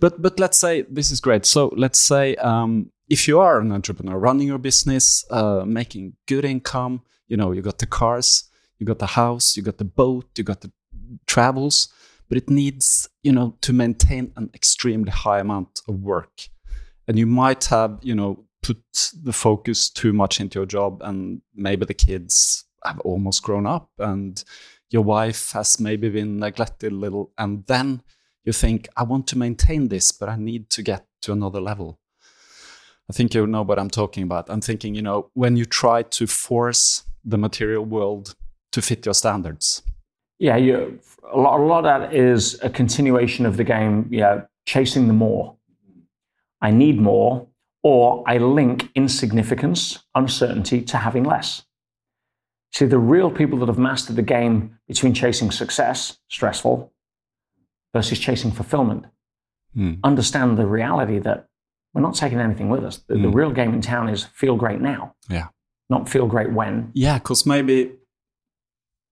but 0.00 0.20
but 0.20 0.38
let's 0.40 0.58
say 0.58 0.82
this 0.82 1.10
is 1.10 1.20
great. 1.20 1.46
So 1.46 1.72
let's 1.76 1.98
say 1.98 2.34
um, 2.36 2.90
if 3.08 3.28
you 3.28 3.40
are 3.40 3.60
an 3.60 3.72
entrepreneur, 3.72 4.18
running 4.18 4.48
your 4.48 4.58
business, 4.58 5.24
uh, 5.30 5.64
making 5.66 6.14
good 6.26 6.44
income, 6.44 7.02
you 7.28 7.36
know, 7.36 7.52
you 7.52 7.62
got 7.62 7.78
the 7.78 7.86
cars, 7.86 8.44
you 8.78 8.86
got 8.86 8.98
the 8.98 9.06
house, 9.06 9.56
you 9.56 9.62
got 9.62 9.78
the 9.78 9.84
boat, 9.84 10.26
you 10.36 10.44
got 10.44 10.60
the 10.60 10.70
travels, 11.26 11.88
but 12.28 12.38
it 12.38 12.50
needs 12.50 13.08
you 13.22 13.32
know 13.32 13.56
to 13.60 13.72
maintain 13.72 14.32
an 14.36 14.50
extremely 14.54 15.10
high 15.10 15.40
amount 15.40 15.80
of 15.88 16.00
work, 16.00 16.48
and 17.06 17.18
you 17.18 17.26
might 17.26 17.64
have 17.66 17.98
you 18.02 18.14
know 18.14 18.44
put 18.62 18.82
the 19.22 19.32
focus 19.32 19.90
too 19.90 20.12
much 20.12 20.40
into 20.40 20.58
your 20.58 20.66
job, 20.66 21.00
and 21.02 21.42
maybe 21.54 21.84
the 21.86 21.94
kids 21.94 22.64
have 22.84 23.00
almost 23.00 23.42
grown 23.42 23.66
up 23.66 23.90
and 23.98 24.44
your 24.90 25.02
wife 25.02 25.50
has 25.52 25.80
maybe 25.80 26.08
been 26.08 26.38
neglected 26.38 26.92
a 26.92 26.94
little. 26.94 27.32
And 27.36 27.66
then 27.66 28.02
you 28.44 28.52
think 28.52 28.88
i 28.96 29.02
want 29.02 29.26
to 29.26 29.36
maintain 29.36 29.88
this 29.88 30.10
but 30.10 30.28
i 30.28 30.36
need 30.36 30.70
to 30.70 30.82
get 30.82 31.04
to 31.20 31.32
another 31.32 31.60
level. 31.60 31.98
I 33.10 33.12
think 33.12 33.34
you 33.34 33.46
know 33.46 33.62
what 33.62 33.78
i'm 33.78 33.90
talking 33.90 34.22
about. 34.22 34.48
I'm 34.48 34.62
thinking 34.62 34.94
you 34.94 35.02
know 35.02 35.30
when 35.34 35.56
you 35.56 35.64
try 35.64 36.02
to 36.02 36.26
force 36.26 37.04
the 37.24 37.38
material 37.38 37.84
world 37.84 38.34
to 38.72 38.80
fit 38.80 39.04
your 39.04 39.14
standards 39.14 39.82
Yeah, 40.38 40.56
you, 40.56 41.00
a, 41.32 41.36
lot, 41.36 41.58
a 41.58 41.62
lot 41.62 41.84
of 41.84 41.84
that 41.84 42.14
is 42.14 42.58
a 42.62 42.70
continuation 42.70 43.44
of 43.46 43.56
the 43.56 43.64
game, 43.64 44.06
yeah, 44.10 44.42
chasing 44.66 45.06
the 45.08 45.12
more. 45.14 45.56
I 46.60 46.70
need 46.70 47.00
more, 47.00 47.46
or 47.82 48.22
I 48.26 48.38
link 48.38 48.90
insignificance, 48.94 50.04
uncertainty 50.14 50.82
to 50.82 50.96
having 50.98 51.24
less. 51.24 51.64
See, 52.72 52.84
the 52.86 52.98
real 52.98 53.30
people 53.30 53.58
that 53.60 53.68
have 53.68 53.78
mastered 53.78 54.16
the 54.16 54.22
game 54.22 54.78
between 54.86 55.14
chasing 55.14 55.50
success, 55.50 56.18
stressful, 56.28 56.92
versus 57.94 58.18
chasing 58.18 58.50
fulfillment, 58.52 59.06
Hmm. 59.74 59.94
understand 60.02 60.56
the 60.56 60.66
reality 60.66 61.18
that 61.20 61.46
we're 61.92 62.00
not 62.02 62.14
taking 62.14 62.38
anything 62.40 62.68
with 62.70 62.84
us. 62.84 62.98
The, 62.98 63.14
the 63.14 63.28
Hmm. 63.28 63.34
real 63.34 63.50
game 63.52 63.74
in 63.74 63.80
town 63.80 64.08
is 64.08 64.24
feel 64.24 64.56
great 64.56 64.80
now, 64.80 65.14
yeah 65.28 65.48
not 65.90 66.06
feel 66.08 66.26
great 66.26 66.52
when. 66.52 66.90
yeah 66.94 67.18
because 67.18 67.46
maybe 67.46 67.92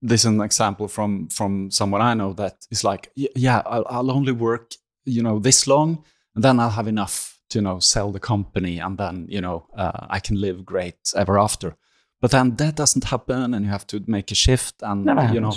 this 0.09 0.21
is 0.21 0.27
an 0.27 0.41
example 0.41 0.89
from 0.89 1.29
from 1.29 1.71
someone 1.71 2.01
i 2.01 2.15
know 2.15 2.33
that 2.33 2.67
is 2.71 2.85
like 2.85 3.11
yeah 3.15 3.63
I'll, 3.67 3.87
I'll 3.89 4.11
only 4.11 4.33
work 4.33 4.73
you 5.05 5.23
know 5.23 5.39
this 5.39 5.67
long 5.67 6.05
and 6.37 6.45
then 6.45 6.61
I'll 6.61 6.71
have 6.71 6.87
enough 6.87 7.41
to 7.49 7.59
you 7.59 7.63
know 7.63 7.81
sell 7.81 8.13
the 8.13 8.21
company, 8.21 8.79
and 8.79 8.99
then 8.99 9.27
you 9.29 9.41
know 9.41 9.67
uh, 9.75 10.07
I 10.09 10.21
can 10.21 10.41
live 10.41 10.65
great 10.65 11.13
ever 11.17 11.39
after. 11.39 11.77
But 12.21 12.31
then 12.31 12.57
that 12.57 12.77
doesn't 12.77 13.05
happen, 13.05 13.55
and 13.55 13.65
you 13.65 13.71
have 13.71 13.87
to 13.89 14.05
make 14.07 14.31
a 14.31 14.35
shift, 14.35 14.83
and 14.83 15.07
Never 15.07 15.33
you 15.33 15.41
know. 15.41 15.55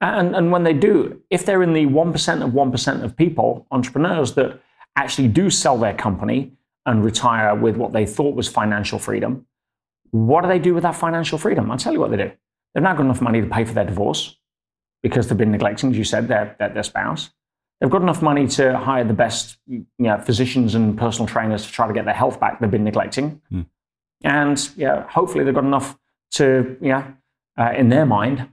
And, 0.00 0.36
and 0.36 0.52
when 0.52 0.62
they 0.62 0.74
do, 0.74 1.22
if 1.30 1.46
they're 1.46 1.62
in 1.62 1.72
the 1.72 1.86
1% 1.86 2.44
of 2.44 2.50
1% 2.50 3.02
of 3.02 3.16
people, 3.16 3.66
entrepreneurs 3.70 4.34
that 4.34 4.60
actually 4.94 5.28
do 5.28 5.48
sell 5.48 5.78
their 5.78 5.94
company 5.94 6.52
and 6.84 7.02
retire 7.02 7.54
with 7.54 7.78
what 7.78 7.94
they 7.94 8.04
thought 8.04 8.34
was 8.34 8.46
financial 8.46 8.98
freedom, 8.98 9.46
what 10.10 10.42
do 10.42 10.48
they 10.48 10.58
do 10.58 10.74
with 10.74 10.82
that 10.82 10.96
financial 10.96 11.38
freedom? 11.38 11.70
I'll 11.70 11.78
tell 11.78 11.94
you 11.94 12.00
what 12.00 12.10
they 12.10 12.18
do. 12.18 12.30
They've 12.76 12.82
not 12.82 12.98
got 12.98 13.04
enough 13.04 13.22
money 13.22 13.40
to 13.40 13.46
pay 13.46 13.64
for 13.64 13.72
their 13.72 13.86
divorce 13.86 14.36
because 15.02 15.28
they've 15.28 15.38
been 15.38 15.50
neglecting, 15.50 15.92
as 15.92 15.96
you 15.96 16.04
said, 16.04 16.28
their, 16.28 16.54
their, 16.58 16.68
their 16.68 16.82
spouse. 16.82 17.30
They've 17.80 17.88
got 17.88 18.02
enough 18.02 18.20
money 18.20 18.46
to 18.48 18.76
hire 18.76 19.02
the 19.02 19.14
best 19.14 19.56
you 19.66 19.86
know, 19.98 20.18
physicians 20.20 20.74
and 20.74 20.96
personal 20.98 21.26
trainers 21.26 21.64
to 21.64 21.72
try 21.72 21.88
to 21.88 21.94
get 21.94 22.04
their 22.04 22.12
health 22.12 22.38
back 22.38 22.60
they've 22.60 22.70
been 22.70 22.84
neglecting. 22.84 23.40
And 24.24 24.70
yeah, 24.76 25.08
hopefully 25.08 25.42
they've 25.42 25.54
got 25.54 25.64
enough 25.64 25.96
to, 26.32 26.76
yeah, 26.82 27.12
uh, 27.58 27.72
in 27.74 27.88
their 27.88 28.04
mind, 28.04 28.46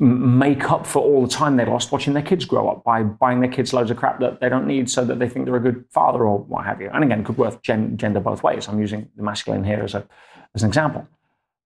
m- 0.00 0.38
make 0.38 0.70
up 0.70 0.86
for 0.86 1.02
all 1.02 1.22
the 1.22 1.28
time 1.28 1.56
they 1.56 1.64
lost 1.64 1.90
watching 1.90 2.12
their 2.12 2.22
kids 2.22 2.44
grow 2.44 2.68
up 2.68 2.84
by 2.84 3.02
buying 3.02 3.40
their 3.40 3.50
kids 3.50 3.72
loads 3.72 3.90
of 3.90 3.96
crap 3.96 4.20
that 4.20 4.40
they 4.40 4.48
don't 4.48 4.68
need 4.68 4.88
so 4.88 5.04
that 5.04 5.18
they 5.18 5.28
think 5.28 5.46
they're 5.46 5.56
a 5.56 5.60
good 5.60 5.84
father 5.90 6.24
or 6.24 6.38
what 6.38 6.64
have 6.66 6.80
you. 6.80 6.88
And 6.92 7.02
again, 7.02 7.24
could 7.24 7.36
work 7.36 7.64
gen- 7.64 7.96
gender 7.96 8.20
both 8.20 8.44
ways. 8.44 8.68
I'm 8.68 8.78
using 8.78 9.10
the 9.16 9.24
masculine 9.24 9.64
here 9.64 9.82
as, 9.82 9.94
a, 9.94 10.06
as 10.54 10.62
an 10.62 10.68
example. 10.68 11.08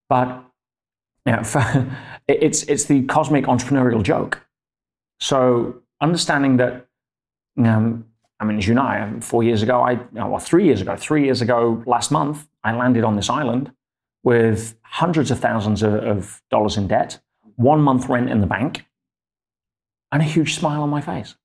But 0.08 0.44
yeah, 1.26 1.42
for, 1.42 1.96
it's, 2.28 2.62
it's 2.64 2.84
the 2.84 3.02
cosmic 3.04 3.44
entrepreneurial 3.44 4.02
joke. 4.02 4.40
So 5.20 5.82
understanding 6.00 6.56
that, 6.58 6.86
um, 7.58 8.06
I 8.40 8.44
mean, 8.44 8.58
as 8.58 8.66
you 8.66 8.74
know, 8.74 8.82
I- 8.82 9.20
four 9.20 9.42
years 9.42 9.62
ago, 9.62 9.80
I, 9.80 10.00
well, 10.12 10.38
three 10.38 10.64
years 10.64 10.80
ago, 10.80 10.96
three 10.96 11.24
years 11.24 11.40
ago 11.40 11.82
last 11.86 12.10
month, 12.10 12.46
I 12.62 12.74
landed 12.74 13.04
on 13.04 13.16
this 13.16 13.30
island 13.30 13.72
with 14.22 14.76
hundreds 14.82 15.30
of 15.30 15.38
thousands 15.38 15.82
of, 15.82 15.94
of 15.94 16.42
dollars 16.50 16.76
in 16.76 16.88
debt, 16.88 17.20
one 17.56 17.80
month 17.80 18.08
rent 18.08 18.30
in 18.30 18.40
the 18.40 18.46
bank, 18.46 18.84
and 20.10 20.22
a 20.22 20.24
huge 20.24 20.54
smile 20.54 20.82
on 20.82 20.88
my 20.90 21.00
face. 21.00 21.36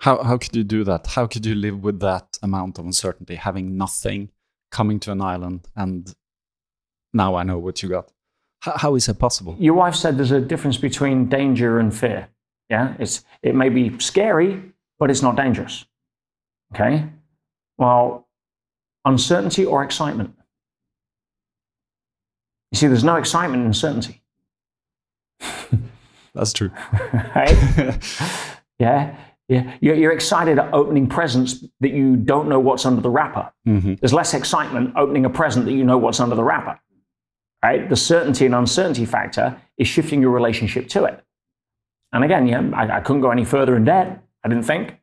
How 0.00 0.22
how 0.22 0.36
could 0.38 0.56
you 0.56 0.64
do 0.64 0.84
that? 0.84 1.06
How 1.08 1.26
could 1.26 1.46
you 1.46 1.54
live 1.54 1.82
with 1.82 2.00
that 2.00 2.38
amount 2.42 2.78
of 2.78 2.84
uncertainty, 2.84 3.36
having 3.36 3.76
nothing, 3.76 4.30
coming 4.70 4.98
to 5.00 5.12
an 5.12 5.20
island, 5.20 5.68
and 5.76 6.12
now 7.12 7.36
I 7.36 7.42
know 7.42 7.58
what 7.58 7.82
you 7.82 7.88
got? 7.88 8.10
How, 8.64 8.78
how 8.78 8.94
is 8.94 9.04
that 9.06 9.18
possible? 9.18 9.54
Your 9.58 9.74
wife 9.74 9.94
said 9.94 10.16
there's 10.16 10.30
a 10.30 10.40
difference 10.40 10.78
between 10.78 11.28
danger 11.28 11.78
and 11.78 11.94
fear. 11.94 12.28
Yeah, 12.70 12.94
it's 12.98 13.22
it 13.42 13.54
may 13.54 13.68
be 13.68 13.98
scary, 13.98 14.72
but 14.98 15.10
it's 15.10 15.20
not 15.20 15.36
dangerous. 15.36 15.84
Okay, 16.74 17.04
well, 17.76 18.26
uncertainty 19.04 19.66
or 19.66 19.84
excitement. 19.84 20.34
You 22.72 22.78
see, 22.78 22.86
there's 22.86 23.04
no 23.04 23.16
excitement 23.16 23.60
in 23.60 23.66
uncertainty. 23.66 24.22
That's 26.34 26.54
true. 26.54 26.70
right? 27.36 27.54
yeah, 28.78 29.14
yeah. 29.48 29.76
You're, 29.82 29.94
you're 29.94 30.12
excited 30.12 30.58
at 30.58 30.72
opening 30.72 31.06
presents 31.06 31.64
that 31.80 31.90
you 31.92 32.16
don't 32.16 32.48
know 32.48 32.58
what's 32.58 32.86
under 32.86 33.02
the 33.02 33.10
wrapper. 33.10 33.52
Mhm. 33.68 34.00
There's 34.00 34.14
less 34.14 34.32
excitement 34.32 34.94
opening 34.96 35.26
a 35.26 35.30
present 35.30 35.66
that 35.66 35.72
you 35.72 35.84
know 35.84 35.98
what's 35.98 36.18
under 36.18 36.34
the 36.34 36.42
wrapper. 36.42 36.80
Right? 37.64 37.88
The 37.88 37.96
certainty 37.96 38.44
and 38.44 38.54
uncertainty 38.54 39.06
factor 39.06 39.46
is 39.78 39.88
shifting 39.88 40.20
your 40.20 40.32
relationship 40.32 40.86
to 40.88 41.04
it. 41.04 41.16
And 42.12 42.22
again, 42.22 42.46
yeah, 42.46 42.62
I, 42.74 42.98
I 42.98 43.00
couldn't 43.00 43.22
go 43.22 43.30
any 43.30 43.44
further 43.46 43.74
in 43.74 43.84
debt. 43.84 44.22
I 44.44 44.48
didn't 44.50 44.64
think. 44.72 44.98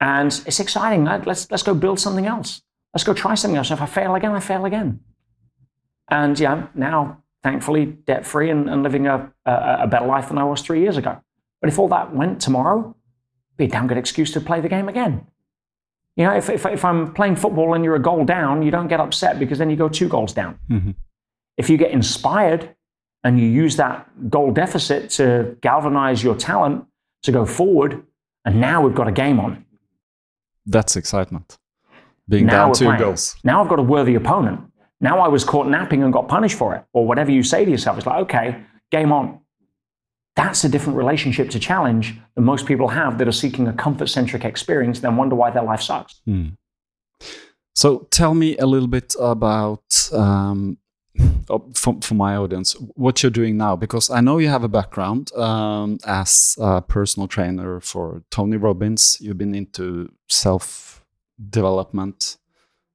And 0.00 0.28
it's 0.46 0.60
exciting. 0.60 1.04
Let- 1.04 1.26
Let's 1.26 1.50
let's 1.50 1.62
go 1.62 1.74
build 1.74 2.00
something 2.00 2.26
else. 2.26 2.62
Let's 2.94 3.04
go 3.04 3.12
try 3.12 3.34
something 3.34 3.58
else. 3.58 3.70
If 3.70 3.82
I 3.82 3.86
fail 3.86 4.14
again, 4.14 4.32
I 4.32 4.40
fail 4.40 4.64
again. 4.64 5.00
And 6.10 6.38
yeah, 6.40 6.68
now 6.74 7.22
thankfully 7.42 7.84
debt 7.86 8.24
free 8.26 8.48
and, 8.50 8.68
and 8.70 8.82
living 8.82 9.06
a, 9.06 9.30
a, 9.44 9.52
a 9.82 9.86
better 9.86 10.06
life 10.06 10.28
than 10.28 10.38
I 10.38 10.44
was 10.44 10.62
three 10.62 10.80
years 10.80 10.96
ago. 10.96 11.20
But 11.60 11.68
if 11.68 11.78
all 11.78 11.88
that 11.88 12.14
went 12.14 12.40
tomorrow, 12.40 12.96
be 13.58 13.64
a 13.66 13.68
damn 13.68 13.86
good 13.86 13.98
excuse 13.98 14.32
to 14.32 14.40
play 14.40 14.60
the 14.62 14.68
game 14.70 14.88
again. 14.88 15.26
You 16.16 16.24
know, 16.24 16.34
if, 16.34 16.48
if, 16.48 16.64
if 16.64 16.84
I'm 16.84 17.12
playing 17.12 17.36
football 17.36 17.74
and 17.74 17.84
you're 17.84 17.96
a 17.96 18.02
goal 18.02 18.24
down, 18.24 18.62
you 18.62 18.70
don't 18.70 18.88
get 18.88 18.98
upset 19.00 19.38
because 19.38 19.58
then 19.58 19.68
you 19.68 19.76
go 19.76 19.88
two 19.90 20.08
goals 20.08 20.32
down. 20.32 20.58
Mhm. 20.70 20.94
If 21.58 21.68
you 21.68 21.76
get 21.76 21.90
inspired 21.90 22.74
and 23.24 23.38
you 23.38 23.46
use 23.46 23.76
that 23.76 24.30
goal 24.30 24.52
deficit 24.52 25.10
to 25.10 25.56
galvanize 25.60 26.22
your 26.22 26.36
talent 26.36 26.86
to 27.24 27.32
go 27.32 27.44
forward, 27.44 28.02
and 28.44 28.60
now 28.60 28.80
we've 28.80 28.94
got 28.94 29.08
a 29.08 29.12
game 29.12 29.40
on. 29.40 29.66
That's 30.64 30.96
excitement. 30.96 31.58
Being 32.28 32.46
now 32.46 32.66
down 32.66 32.74
two 32.74 32.84
playing. 32.86 33.00
goals. 33.00 33.36
Now 33.42 33.62
I've 33.62 33.68
got 33.68 33.78
a 33.78 33.82
worthy 33.82 34.14
opponent. 34.14 34.60
Now 35.00 35.18
I 35.20 35.28
was 35.28 35.44
caught 35.44 35.66
napping 35.68 36.02
and 36.02 36.12
got 36.12 36.28
punished 36.28 36.56
for 36.56 36.74
it, 36.76 36.84
or 36.92 37.06
whatever 37.06 37.30
you 37.30 37.42
say 37.42 37.64
to 37.64 37.70
yourself. 37.70 37.98
It's 37.98 38.06
like, 38.06 38.20
okay, 38.22 38.62
game 38.90 39.12
on. 39.12 39.40
That's 40.36 40.62
a 40.62 40.68
different 40.68 40.96
relationship 40.96 41.50
to 41.50 41.58
challenge 41.58 42.14
than 42.36 42.44
most 42.44 42.66
people 42.66 42.88
have 42.88 43.18
that 43.18 43.26
are 43.26 43.32
seeking 43.32 43.66
a 43.66 43.72
comfort 43.72 44.08
centric 44.08 44.44
experience, 44.44 45.00
then 45.00 45.16
wonder 45.16 45.34
why 45.34 45.50
their 45.50 45.64
life 45.64 45.82
sucks. 45.82 46.20
So 47.74 48.06
tell 48.10 48.34
me 48.34 48.56
a 48.58 48.66
little 48.66 48.88
bit 48.88 49.14
about 49.18 50.10
um, 50.12 50.78
for, 51.74 51.96
for 52.02 52.14
my 52.14 52.36
audience 52.36 52.74
what 52.94 53.22
you're 53.22 53.30
doing 53.30 53.56
now 53.56 53.76
because 53.76 54.10
I 54.10 54.20
know 54.20 54.38
you 54.38 54.48
have 54.48 54.64
a 54.64 54.68
background 54.68 55.32
um, 55.34 55.98
as 56.06 56.56
a 56.60 56.82
personal 56.82 57.28
trainer 57.28 57.80
for 57.80 58.22
Tony 58.30 58.56
Robbins. 58.56 59.18
You've 59.20 59.38
been 59.38 59.54
into 59.54 60.12
self 60.28 61.04
development 61.50 62.36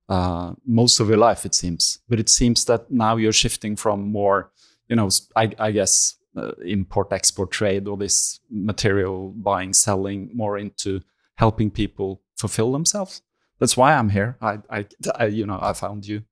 uh, 0.10 0.54
most 0.66 1.00
of 1.00 1.08
your 1.08 1.18
life, 1.18 1.46
it 1.46 1.56
seems. 1.56 2.00
But 2.10 2.20
it 2.20 2.30
seems 2.30 2.66
that 2.66 2.92
now 2.92 3.16
you're 3.16 3.32
shifting 3.32 3.76
from 3.76 4.12
more, 4.12 4.52
you 4.88 4.96
know, 4.96 5.10
I 5.36 5.72
guess 5.72 6.16
uh, 6.36 6.52
import 6.66 7.12
export 7.12 7.52
trade 7.52 7.88
or 7.88 7.98
this 7.98 8.40
material 8.50 9.30
buying 9.30 9.74
selling 9.74 10.30
more 10.34 10.58
into 10.58 11.02
helping 11.36 11.72
people 11.72 12.22
fulfill 12.36 12.72
themselves 12.72 13.22
that's 13.64 13.78
why 13.78 13.94
I'm 13.94 14.10
here. 14.10 14.38
I, 14.42 14.60
I, 14.70 14.86
I, 15.16 15.26
you 15.28 15.46
know, 15.46 15.58
I 15.62 15.72
found 15.72 16.06
you, 16.06 16.24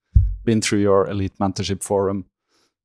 been 0.44 0.62
through 0.62 0.80
your 0.80 1.08
elite 1.08 1.34
mentorship 1.40 1.84
forum, 1.84 2.26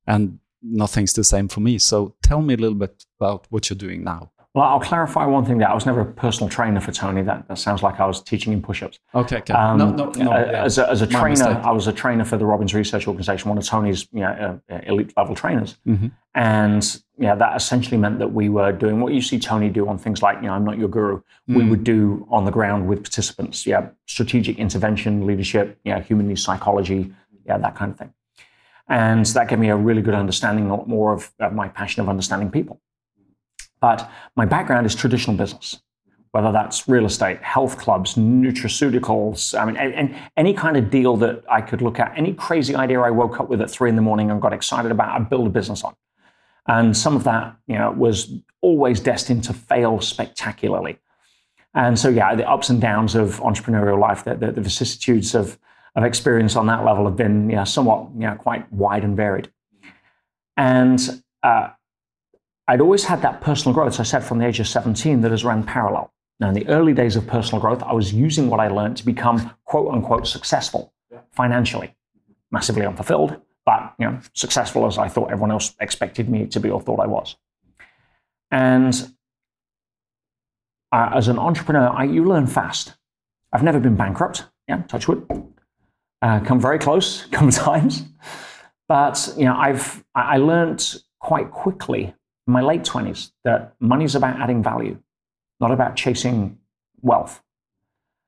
and 0.05 0.39
nothing's 0.61 1.13
the 1.13 1.23
same 1.23 1.47
for 1.47 1.59
me. 1.61 1.77
So 1.77 2.15
tell 2.23 2.41
me 2.41 2.53
a 2.53 2.57
little 2.57 2.77
bit 2.77 3.05
about 3.19 3.45
what 3.49 3.69
you're 3.69 3.77
doing 3.77 4.03
now. 4.03 4.31
Well, 4.53 4.65
I'll 4.65 4.79
clarify 4.79 5.23
one 5.27 5.45
thing 5.45 5.59
there. 5.59 5.69
I 5.69 5.75
was 5.75 5.85
never 5.85 6.01
a 6.01 6.05
personal 6.05 6.49
trainer 6.49 6.81
for 6.81 6.91
Tony. 6.91 7.21
That, 7.21 7.47
that 7.47 7.59
sounds 7.59 7.83
like 7.83 7.99
I 7.99 8.07
was 8.07 8.23
teaching 8.23 8.51
him 8.53 8.61
push 8.63 8.81
ups. 8.81 8.97
Okay, 9.13 9.37
okay. 9.37 9.53
Um, 9.53 9.77
no, 9.77 9.91
no, 9.91 10.05
no. 10.15 10.31
uh, 10.31 10.49
yeah. 10.51 10.63
As 10.63 10.79
a, 10.79 10.89
as 10.89 11.03
a 11.03 11.07
trainer, 11.07 11.29
mistake. 11.29 11.57
I 11.57 11.71
was 11.71 11.85
a 11.85 11.93
trainer 11.93 12.25
for 12.25 12.37
the 12.37 12.45
Robbins 12.45 12.73
Research 12.73 13.07
Organization, 13.07 13.49
one 13.49 13.59
of 13.59 13.65
Tony's 13.65 14.07
you 14.11 14.21
know, 14.21 14.59
uh, 14.71 14.79
elite 14.87 15.13
level 15.15 15.35
trainers. 15.35 15.77
Mhm. 15.85 16.11
And 16.33 17.01
yeah, 17.19 17.35
that 17.35 17.55
essentially 17.55 17.97
meant 17.97 18.17
that 18.17 18.33
we 18.33 18.49
were 18.49 18.71
doing 18.71 18.99
what 18.99 19.13
you 19.13 19.21
see 19.21 19.37
Tony 19.37 19.69
do 19.69 19.87
on 19.87 19.99
things 19.99 20.23
like, 20.23 20.37
you 20.37 20.47
know, 20.47 20.53
I'm 20.53 20.65
not 20.65 20.79
your 20.79 20.87
guru. 20.89 21.21
We 21.47 21.55
Mm. 21.63 21.69
would 21.69 21.83
do 21.83 22.25
on 22.31 22.45
the 22.45 22.51
ground 22.51 22.87
with 22.87 22.99
participants. 23.03 23.67
Yeah, 23.67 23.89
strategic 24.07 24.57
intervention, 24.57 25.27
leadership, 25.27 25.77
yeah, 25.83 25.99
human 26.01 26.27
needs 26.29 26.41
psychology, 26.41 27.13
yeah, 27.47 27.57
that 27.57 27.75
kind 27.75 27.91
of 27.91 27.97
thing. 27.97 28.13
And 28.89 29.25
that 29.27 29.49
gave 29.49 29.59
me 29.59 29.69
a 29.69 29.75
really 29.75 30.01
good 30.01 30.13
understanding, 30.13 30.69
a 30.69 30.75
lot 30.75 30.87
more 30.87 31.13
of, 31.13 31.31
of 31.39 31.53
my 31.53 31.67
passion 31.67 32.01
of 32.01 32.09
understanding 32.09 32.51
people. 32.51 32.79
But 33.79 34.09
my 34.35 34.45
background 34.45 34.85
is 34.85 34.95
traditional 34.95 35.35
business, 35.35 35.81
whether 36.31 36.51
that's 36.51 36.87
real 36.87 37.05
estate, 37.05 37.41
health 37.43 37.77
clubs, 37.77 38.15
nutraceuticals. 38.15 39.59
I 39.59 39.65
mean, 39.65 39.77
and 39.77 40.15
any 40.35 40.53
kind 40.53 40.77
of 40.77 40.89
deal 40.89 41.17
that 41.17 41.43
I 41.49 41.61
could 41.61 41.81
look 41.81 41.99
at, 41.99 42.17
any 42.17 42.33
crazy 42.33 42.75
idea 42.75 43.01
I 43.01 43.11
woke 43.11 43.39
up 43.39 43.49
with 43.49 43.61
at 43.61 43.69
three 43.69 43.89
in 43.89 43.95
the 43.95 44.01
morning 44.01 44.31
and 44.31 44.41
got 44.41 44.53
excited 44.53 44.91
about, 44.91 45.09
I'd 45.09 45.29
build 45.29 45.47
a 45.47 45.49
business 45.49 45.83
on. 45.83 45.95
And 46.65 46.95
some 46.95 47.15
of 47.15 47.23
that, 47.25 47.55
you 47.67 47.75
know, 47.75 47.91
was 47.91 48.33
always 48.61 48.99
destined 48.99 49.43
to 49.45 49.53
fail 49.53 50.01
spectacularly. 50.01 50.97
And 51.73 51.99
so, 51.99 52.09
yeah, 52.09 52.33
the 52.35 52.49
ups 52.49 52.69
and 52.69 52.81
downs 52.81 53.15
of 53.15 53.39
entrepreneurial 53.41 53.99
life, 53.99 54.23
the, 54.23 54.35
the, 54.35 54.51
the 54.53 54.61
vicissitudes 54.61 55.35
of, 55.35 55.59
of 55.97 56.03
experience 56.03 56.55
on 56.55 56.67
that 56.67 56.85
level 56.85 57.05
have 57.05 57.15
been, 57.15 57.49
you 57.49 57.55
know, 57.55 57.63
somewhat, 57.63 58.07
you 58.13 58.21
know, 58.21 58.35
quite 58.35 58.71
wide 58.71 59.03
and 59.03 59.17
varied. 59.17 59.51
And 60.55 61.23
uh, 61.41 61.69
I'd 62.67 62.81
always 62.81 63.03
had 63.03 63.23
that 63.23 63.41
personal 63.41 63.73
growth, 63.73 63.93
as 63.93 63.99
I 63.99 64.03
said, 64.03 64.23
from 64.23 64.37
the 64.37 64.45
age 64.45 64.59
of 64.59 64.67
17 64.67 65.21
that 65.21 65.31
has 65.31 65.43
ran 65.43 65.63
parallel. 65.63 66.13
Now, 66.39 66.49
in 66.49 66.53
the 66.53 66.67
early 66.67 66.93
days 66.93 67.15
of 67.15 67.25
personal 67.25 67.59
growth, 67.59 67.81
I 67.81 67.93
was 67.93 68.13
using 68.13 68.47
what 68.47 68.59
I 68.59 68.67
learned 68.67 68.97
to 68.97 69.05
become 69.05 69.51
quote 69.65 69.91
unquote 69.91 70.27
successful 70.27 70.93
financially, 71.31 71.95
massively 72.51 72.85
unfulfilled, 72.85 73.41
but 73.65 73.95
you 73.97 74.05
know, 74.05 74.19
successful 74.33 74.85
as 74.85 74.99
I 74.99 75.07
thought 75.07 75.31
everyone 75.31 75.51
else 75.51 75.75
expected 75.79 76.29
me 76.29 76.45
to 76.45 76.59
be 76.59 76.69
or 76.69 76.79
thought 76.79 76.99
I 76.99 77.07
was. 77.07 77.35
And 78.51 78.93
uh, 80.91 81.09
as 81.15 81.27
an 81.27 81.39
entrepreneur, 81.39 81.89
I, 81.89 82.03
you 82.03 82.23
learn 82.23 82.45
fast. 82.45 82.93
I've 83.51 83.63
never 83.63 83.79
been 83.79 83.95
bankrupt. 83.95 84.45
Yeah, 84.67 84.83
touch 84.83 85.07
wood. 85.07 85.25
Uh, 86.21 86.39
come 86.39 86.59
very 86.59 86.79
close, 86.79 87.25
of 87.33 87.53
times. 87.53 88.03
But 88.87 89.33
you 89.37 89.45
know, 89.45 89.55
I've 89.55 90.03
I 90.15 90.37
learned 90.37 90.95
quite 91.19 91.51
quickly 91.51 92.13
in 92.47 92.53
my 92.53 92.61
late 92.61 92.83
twenties 92.83 93.31
that 93.43 93.75
money's 93.79 94.15
about 94.15 94.39
adding 94.39 94.63
value, 94.63 94.97
not 95.59 95.71
about 95.71 95.95
chasing 95.95 96.57
wealth. 97.01 97.41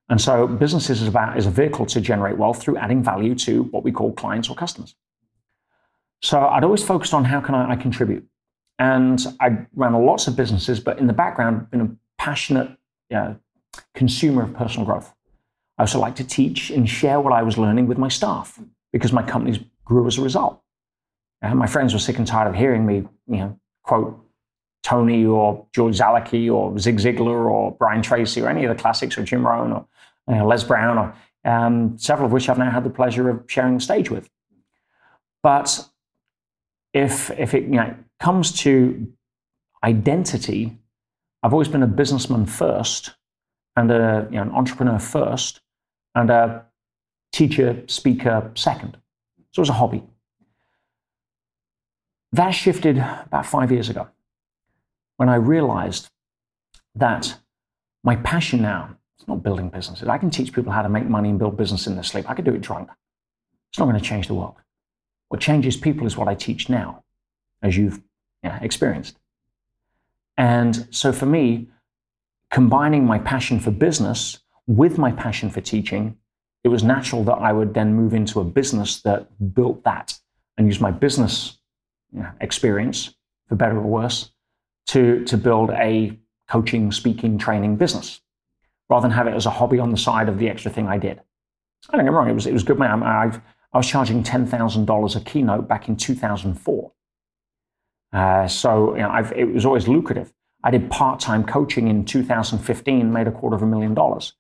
And 0.10 0.20
so 0.20 0.48
businesses 0.48 1.02
is 1.02 1.08
about 1.08 1.38
is 1.38 1.46
a 1.46 1.52
vehicle 1.52 1.86
to 1.88 2.02
generate 2.02 2.38
wealth 2.38 2.62
through 2.62 2.78
adding 2.78 3.04
value 3.04 3.36
to 3.36 3.64
what 3.64 3.84
we 3.84 3.92
call 3.92 4.12
clients 4.14 4.50
or 4.50 4.56
customers. 4.56 4.96
So 6.22 6.40
I'd 6.40 6.64
always 6.64 6.84
focused 6.84 7.14
on 7.14 7.24
how 7.24 7.40
can 7.40 7.56
I, 7.56 7.72
I 7.72 7.76
contribute. 7.76 8.28
And 8.80 9.26
I 9.40 9.66
ran 9.76 9.94
lots 9.94 10.28
of 10.28 10.36
businesses, 10.36 10.80
but 10.80 11.00
in 11.00 11.08
the 11.08 11.14
background, 11.14 11.70
been 11.70 11.82
a 11.82 11.90
passionate 12.18 12.78
uh, 13.14 13.34
consumer 13.94 14.44
of 14.44 14.54
personal 14.54 14.86
growth. 14.86 15.14
I 15.80 15.84
also 15.84 15.98
like 15.98 16.18
to 16.18 16.26
teach 16.26 16.72
and 16.72 16.88
share 16.88 17.22
what 17.22 17.32
I 17.32 17.42
was 17.42 17.58
learning 17.58 17.88
with 17.88 17.98
my 17.98 18.10
staff 18.10 18.60
because 18.92 19.14
my 19.14 19.24
companies 19.24 19.60
grew 19.86 20.06
as 20.08 20.18
a 20.18 20.22
result. 20.22 20.62
And 21.42 21.58
my 21.58 21.68
friends 21.68 21.94
were 21.94 22.00
sick 22.00 22.18
and 22.18 22.28
tired 22.28 22.50
of 22.50 22.56
hearing 22.56 22.86
me, 22.86 22.96
you 23.28 23.38
know, 23.38 23.60
quote 23.84 24.20
Tony 24.84 25.26
or 25.26 25.66
George 25.74 25.98
Zalucki 25.98 26.54
or 26.54 26.78
Zig 26.78 26.98
Ziglar 26.98 27.50
or 27.50 27.72
Brian 27.72 28.02
Tracy 28.02 28.42
or 28.42 28.50
any 28.50 28.66
of 28.66 28.76
the 28.76 28.82
classics 28.82 29.18
or 29.18 29.24
Jim 29.24 29.48
Rohn 29.48 29.72
or 29.72 29.86
you 30.28 30.36
know, 30.36 30.46
Les 30.46 30.66
Brown 30.66 30.98
or 30.98 31.16
um, 31.46 31.98
several 31.98 32.26
of 32.26 32.34
which 32.34 32.50
I've 32.50 32.58
now 32.58 32.70
had 32.70 32.84
the 32.84 32.90
pleasure 32.90 33.30
of 33.30 33.46
sharing 33.48 33.76
the 33.76 33.80
stage 33.80 34.12
with. 34.12 34.30
But 35.42 35.88
if 36.94 37.32
if 37.40 37.54
it 37.54 37.64
you 37.64 37.78
know, 37.78 37.96
comes 38.20 38.52
to 38.64 39.08
identity, 39.82 40.78
I've 41.42 41.54
always 41.54 41.70
been 41.70 41.84
a 41.84 41.88
businessman 41.88 42.48
first 42.48 43.16
and 43.78 43.90
a, 43.92 44.28
you 44.30 44.36
know, 44.36 44.42
an 44.42 44.52
entrepreneur 44.52 45.00
first 45.00 45.62
and 46.20 46.30
a 46.30 46.66
teacher, 47.32 47.84
speaker 47.88 48.52
second. 48.56 48.98
So 49.52 49.60
it 49.60 49.64
was 49.64 49.70
a 49.70 49.74
hobby. 49.74 50.04
That 52.34 52.52
shifted 52.52 52.98
about 52.98 53.46
five 53.46 53.72
years 53.72 53.90
ago 53.90 54.08
when 55.18 55.30
I 55.30 55.36
realized 55.36 56.10
that 56.96 57.40
my 58.04 58.16
passion 58.18 58.62
now 58.62 58.96
is 59.20 59.28
not 59.28 59.42
building 59.44 59.70
businesses. 59.70 60.08
I 60.08 60.18
can 60.18 60.30
teach 60.30 60.54
people 60.54 60.72
how 60.72 60.82
to 60.82 60.90
make 60.90 61.06
money 61.06 61.30
and 61.30 61.40
build 61.40 61.58
business 61.58 61.88
in 61.88 61.96
their 61.96 62.04
sleep. 62.04 62.30
I 62.30 62.34
could 62.34 62.46
do 62.46 62.54
it 62.54 62.62
drunk. 62.62 62.90
It's 63.72 63.80
not 63.80 63.86
going 63.86 64.00
to 64.00 64.04
change 64.04 64.28
the 64.28 64.36
world. 64.36 64.56
What 65.30 65.42
changes 65.42 65.78
people 65.78 66.06
is 66.06 66.18
what 66.18 66.28
I 66.28 66.36
teach 66.36 66.70
now, 66.70 67.04
as 67.62 67.78
you've 67.78 68.02
yeah, 68.44 68.60
experienced. 68.62 69.18
And 70.38 70.88
so 70.92 71.12
for 71.12 71.26
me, 71.26 71.68
combining 72.52 73.06
my 73.06 73.20
passion 73.20 73.60
for 73.60 73.72
business 73.72 74.40
with 74.70 75.00
my 75.00 75.12
passion 75.12 75.50
for 75.50 75.62
teaching, 75.62 76.16
it 76.64 76.68
was 76.68 76.84
natural 76.84 77.24
that 77.24 77.38
I 77.38 77.52
would 77.52 77.74
then 77.74 77.96
move 77.96 78.14
into 78.14 78.40
a 78.40 78.44
business 78.44 79.02
that 79.02 79.28
built 79.56 79.84
that 79.84 80.14
and 80.58 80.68
use 80.68 80.80
my 80.80 80.92
business 80.92 81.58
experience, 82.40 83.16
for 83.48 83.56
better 83.56 83.78
or 83.78 83.82
worse, 83.82 84.32
to, 84.88 85.26
to 85.26 85.38
build 85.38 85.72
a 85.72 86.20
coaching, 86.48 86.92
speaking, 86.92 87.40
training 87.40 87.78
business 87.78 88.22
rather 88.90 89.08
than 89.08 89.12
have 89.12 89.26
it 89.26 89.34
as 89.34 89.48
a 89.48 89.50
hobby 89.50 89.80
on 89.80 89.90
the 89.90 89.98
side 89.98 90.30
of 90.30 90.38
the 90.38 90.48
extra 90.48 90.70
thing 90.70 90.88
I 90.88 91.00
did. 91.00 91.20
I 91.90 91.98
don't 91.98 92.06
get 92.06 92.14
wrong, 92.14 92.30
it 92.30 92.34
was, 92.34 92.46
it 92.46 92.54
was 92.54 92.64
good. 92.64 92.78
Man, 92.78 93.02
I, 93.02 93.40
I 93.74 93.78
was 93.78 93.88
charging 93.88 94.24
$10,000 94.24 95.16
a 95.16 95.20
keynote 95.22 95.68
back 95.68 95.88
in 95.88 95.96
2004. 95.96 96.92
Uh, 98.12 98.48
so 98.48 98.96
you 98.96 99.02
know, 99.02 99.16
it 99.36 99.46
was 99.46 99.66
always 99.66 99.88
lucrative. 99.88 100.32
I 100.64 100.70
did 100.70 100.92
part-time 100.92 101.44
coaching 101.46 101.88
in 101.88 102.06
2015, 102.06 103.12
made 103.12 103.28
a 103.28 103.32
quarter 103.32 103.56
of 103.56 103.64
a 103.64 103.68
million 103.68 103.96
dollars. 103.96 104.34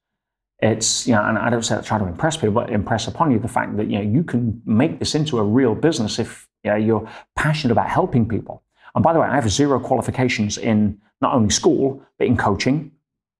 It's 0.62 1.07
you 1.07 1.14
know, 1.14 1.24
and 1.24 1.38
I 1.38 1.49
don't 1.49 1.64
say 1.64 1.76
that 1.76 1.86
try 1.86 1.97
to 1.97 2.05
impress 2.05 2.36
people, 2.36 2.51
but 2.51 2.70
impress 2.70 3.07
upon 3.07 3.32
you 3.32 3.39
the 3.39 3.47
fact 3.47 3.78
that 3.78 3.89
you 3.89 3.97
know 3.97 4.03
you 4.03 4.24
can 4.24 4.62
make 4.66 4.99
this 4.99 5.16
into 5.16 5.39
a 5.39 5.43
real 5.43 5.74
business 5.74 6.20
if 6.20 6.47
you 6.64 6.72
know, 6.72 6.78
you're 6.78 7.10
passionate 7.36 7.72
about 7.72 7.89
helping 7.89 8.28
people. 8.28 8.64
And 8.95 9.03
by 9.03 9.14
the 9.14 9.20
way, 9.20 9.28
I 9.28 9.36
have 9.36 9.49
zero 9.49 9.80
qualifications 9.80 10.57
in 10.57 10.99
not 11.22 11.34
only 11.34 11.49
school 11.49 12.03
but 12.18 12.28
in 12.28 12.36
coaching. 12.36 12.91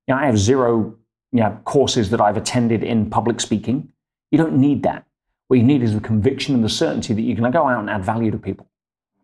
You 0.07 0.15
know, 0.15 0.22
I 0.22 0.26
have 0.26 0.38
zero 0.38 0.95
you 1.32 1.41
know, 1.41 1.59
courses 1.65 2.09
that 2.09 2.22
I've 2.22 2.38
attended 2.38 2.84
in 2.84 3.09
public 3.09 3.39
speaking. 3.39 3.89
You 4.32 4.38
don't 4.38 4.57
need 4.57 4.84
that. 4.84 5.05
What 5.47 5.57
you 5.57 5.65
need 5.65 5.84
is 5.84 5.93
the 5.93 5.99
conviction 5.99 6.55
and 6.55 6.63
the 6.63 6.70
certainty 6.70 7.13
that 7.13 7.22
you're 7.22 7.36
going 7.36 7.51
to 7.51 7.57
go 7.57 7.67
out 7.67 7.80
and 7.80 7.89
add 7.89 8.03
value 8.03 8.32
to 8.32 8.38
people. 8.38 8.67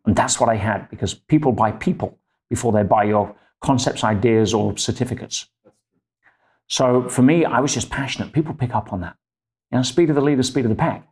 And 0.06 0.16
that's 0.16 0.40
what 0.40 0.50
I 0.50 0.56
had 0.56 0.90
because 0.90 1.14
people 1.14 1.52
buy 1.52 1.72
people 1.72 2.18
before 2.50 2.72
they 2.72 2.84
buy 2.84 3.06
your 3.06 3.36
concepts, 3.62 4.04
ideas, 4.04 4.54
or 4.54 4.78
certificates. 4.78 5.48
So 6.68 7.08
for 7.10 7.22
me, 7.22 7.46
I 7.46 7.60
was 7.60 7.74
just 7.74 7.90
passionate. 7.90 8.34
People 8.34 8.54
pick 8.54 8.74
up 8.74 8.92
on 8.92 9.02
that. 9.02 9.16
You 9.72 9.78
know, 9.78 9.84
speed 9.84 10.10
of 10.10 10.16
the 10.16 10.22
leader, 10.22 10.44
speed 10.44 10.66
of 10.66 10.70
the 10.70 10.76
pack. 10.76 11.08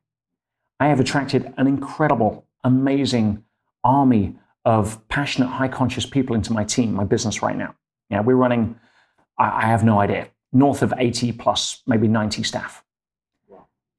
I 0.80 0.88
have 0.88 0.99
attracted 0.99 1.54
an 1.58 1.68
incredible, 1.68 2.45
amazing 2.64 3.43
army 3.84 4.36
of 4.66 5.06
passionate, 5.10 5.47
high 5.47 5.68
conscious 5.68 6.06
people 6.06 6.36
into 6.36 6.54
my 6.54 6.64
team, 6.64 6.93
my 6.93 7.04
business 7.04 7.41
right 7.41 7.56
now. 7.56 7.76
Yeah, 8.10 8.22
we're 8.22 8.36
running, 8.36 8.80
I, 9.38 9.68
have 9.68 9.84
no 9.84 9.99
idea, 9.99 10.30
north 10.51 10.82
of 10.82 10.93
80 10.97 11.34
plus 11.34 11.82
maybe 11.88 12.08
90 12.08 12.43
staff, 12.43 12.84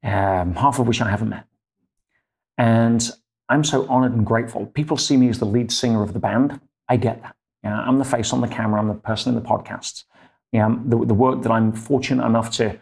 um, 0.03 0.55
half 0.55 0.79
of 0.79 0.87
which 0.87 1.01
I 1.01 1.09
haven't 1.09 1.29
met. 1.29 1.45
And 2.57 3.09
I'm 3.49 3.63
so 3.63 3.87
honored 3.87 4.13
and 4.13 4.25
grateful. 4.25 4.65
People 4.67 4.97
see 4.97 5.17
me 5.17 5.29
as 5.29 5.39
the 5.39 5.45
lead 5.45 5.71
singer 5.71 6.01
of 6.01 6.13
the 6.13 6.19
band. 6.19 6.59
I 6.87 6.97
get 6.97 7.21
that. 7.21 7.35
Yeah, 7.63 7.79
I'm 7.79 7.99
the 7.99 8.05
face 8.05 8.31
on 8.31 8.41
the 8.41 8.47
camera. 8.47 8.79
I'm 8.79 8.87
the 8.87 8.93
person 8.93 9.35
in 9.35 9.41
the 9.41 9.47
podcasts. 9.47 10.03
Yeah, 10.55 10.73
the, 10.85 10.97
the 11.05 11.13
work 11.13 11.41
that 11.41 11.51
I'm 11.51 11.73
fortunate 11.73 12.25
enough 12.25 12.49
to 12.51 12.79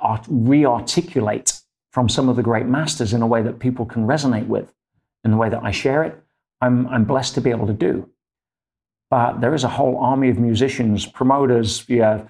art, 0.00 0.24
re-articulate 0.28 1.60
from 1.92 2.08
some 2.08 2.28
of 2.28 2.34
the 2.34 2.42
great 2.42 2.66
masters 2.66 3.12
in 3.12 3.22
a 3.22 3.26
way 3.26 3.40
that 3.42 3.60
people 3.60 3.86
can 3.86 4.04
resonate 4.04 4.48
with, 4.48 4.74
in 5.24 5.30
the 5.30 5.36
way 5.36 5.48
that 5.48 5.62
I 5.62 5.70
share 5.70 6.02
it. 6.02 6.20
I'm, 6.60 6.88
I'm 6.88 7.04
blessed 7.04 7.34
to 7.36 7.40
be 7.40 7.50
able 7.50 7.68
to 7.68 7.72
do. 7.72 8.10
But 9.10 9.40
there 9.40 9.54
is 9.54 9.62
a 9.62 9.68
whole 9.68 9.96
army 9.98 10.28
of 10.28 10.40
musicians, 10.40 11.06
promoters, 11.06 11.84
yeah, 11.88 12.24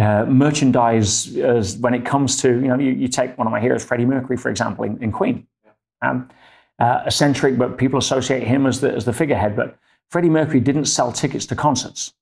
uh, 0.00 0.24
merchandise. 0.24 1.36
As 1.36 1.76
when 1.76 1.92
it 1.92 2.06
comes 2.06 2.40
to 2.40 2.48
you 2.48 2.68
know, 2.68 2.78
you, 2.78 2.92
you, 2.92 3.08
take 3.08 3.36
one 3.36 3.46
of 3.46 3.52
my 3.52 3.60
heroes, 3.60 3.84
Freddie 3.84 4.06
Mercury, 4.06 4.38
for 4.38 4.48
example, 4.48 4.84
in, 4.84 5.02
in 5.02 5.12
Queen. 5.12 5.46
Um, 6.00 6.30
uh, 6.78 7.02
eccentric, 7.04 7.58
but 7.58 7.76
people 7.76 7.98
associate 7.98 8.44
him 8.44 8.66
as 8.66 8.80
the, 8.80 8.90
as 8.90 9.04
the 9.04 9.12
figurehead. 9.12 9.54
But 9.54 9.76
Freddie 10.10 10.30
Mercury 10.30 10.60
didn't 10.60 10.86
sell 10.86 11.12
tickets 11.12 11.44
to 11.46 11.54
concerts. 11.54 12.14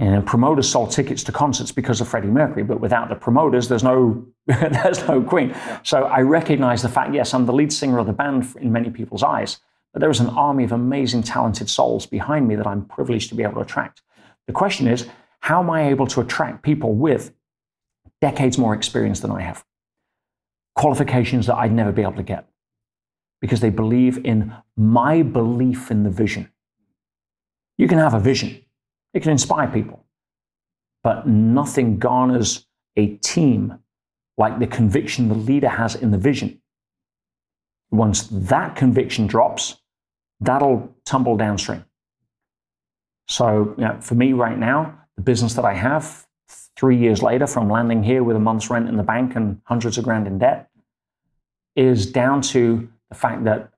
And 0.00 0.24
promoters 0.24 0.66
sold 0.66 0.92
tickets 0.92 1.22
to 1.24 1.32
concerts 1.32 1.72
because 1.72 2.00
of 2.00 2.08
Freddie 2.08 2.28
Mercury, 2.28 2.62
but 2.62 2.80
without 2.80 3.10
the 3.10 3.14
promoters, 3.14 3.68
there's 3.68 3.84
no, 3.84 4.26
there's 4.46 5.06
no 5.06 5.22
Queen. 5.22 5.54
So 5.82 6.04
I 6.04 6.22
recognize 6.22 6.80
the 6.80 6.88
fact, 6.88 7.12
yes, 7.12 7.34
I'm 7.34 7.44
the 7.44 7.52
lead 7.52 7.70
singer 7.70 7.98
of 7.98 8.06
the 8.06 8.14
band 8.14 8.48
in 8.58 8.72
many 8.72 8.88
people's 8.88 9.22
eyes, 9.22 9.58
but 9.92 10.00
there 10.00 10.08
is 10.08 10.18
an 10.18 10.30
army 10.30 10.64
of 10.64 10.72
amazing, 10.72 11.22
talented 11.22 11.68
souls 11.68 12.06
behind 12.06 12.48
me 12.48 12.56
that 12.56 12.66
I'm 12.66 12.86
privileged 12.86 13.28
to 13.28 13.34
be 13.34 13.42
able 13.42 13.56
to 13.56 13.60
attract. 13.60 14.00
The 14.46 14.54
question 14.54 14.88
is, 14.88 15.06
how 15.40 15.62
am 15.62 15.68
I 15.68 15.90
able 15.90 16.06
to 16.06 16.22
attract 16.22 16.62
people 16.62 16.94
with 16.94 17.34
decades 18.22 18.56
more 18.56 18.72
experience 18.72 19.20
than 19.20 19.30
I 19.30 19.42
have? 19.42 19.66
Qualifications 20.76 21.46
that 21.46 21.56
I'd 21.56 21.72
never 21.72 21.92
be 21.92 22.00
able 22.00 22.14
to 22.14 22.22
get 22.22 22.48
because 23.42 23.60
they 23.60 23.70
believe 23.70 24.24
in 24.24 24.54
my 24.78 25.20
belief 25.20 25.90
in 25.90 26.04
the 26.04 26.10
vision. 26.10 26.50
You 27.76 27.86
can 27.86 27.98
have 27.98 28.14
a 28.14 28.20
vision, 28.20 28.62
it 29.14 29.22
can 29.22 29.32
inspire 29.32 29.68
people, 29.68 30.04
but 31.02 31.26
nothing 31.26 31.98
garners 31.98 32.66
a 32.96 33.16
team 33.16 33.78
like 34.36 34.58
the 34.58 34.66
conviction 34.66 35.28
the 35.28 35.34
leader 35.34 35.68
has 35.68 35.94
in 35.94 36.10
the 36.10 36.18
vision. 36.18 36.60
Once 37.90 38.28
that 38.30 38.76
conviction 38.76 39.26
drops, 39.26 39.76
that'll 40.40 40.94
tumble 41.04 41.36
downstream. 41.36 41.84
So, 43.28 43.74
you 43.76 43.84
know, 43.84 44.00
for 44.00 44.14
me 44.14 44.32
right 44.32 44.58
now, 44.58 44.98
the 45.16 45.22
business 45.22 45.54
that 45.54 45.64
I 45.64 45.74
have, 45.74 46.26
three 46.76 46.96
years 46.96 47.22
later, 47.22 47.46
from 47.46 47.68
landing 47.68 48.02
here 48.02 48.24
with 48.24 48.36
a 48.36 48.40
month's 48.40 48.70
rent 48.70 48.88
in 48.88 48.96
the 48.96 49.02
bank 49.02 49.36
and 49.36 49.60
hundreds 49.64 49.98
of 49.98 50.04
grand 50.04 50.26
in 50.26 50.38
debt, 50.38 50.68
is 51.76 52.10
down 52.10 52.40
to 52.42 52.88
the 53.08 53.14
fact 53.14 53.44
that 53.44 53.70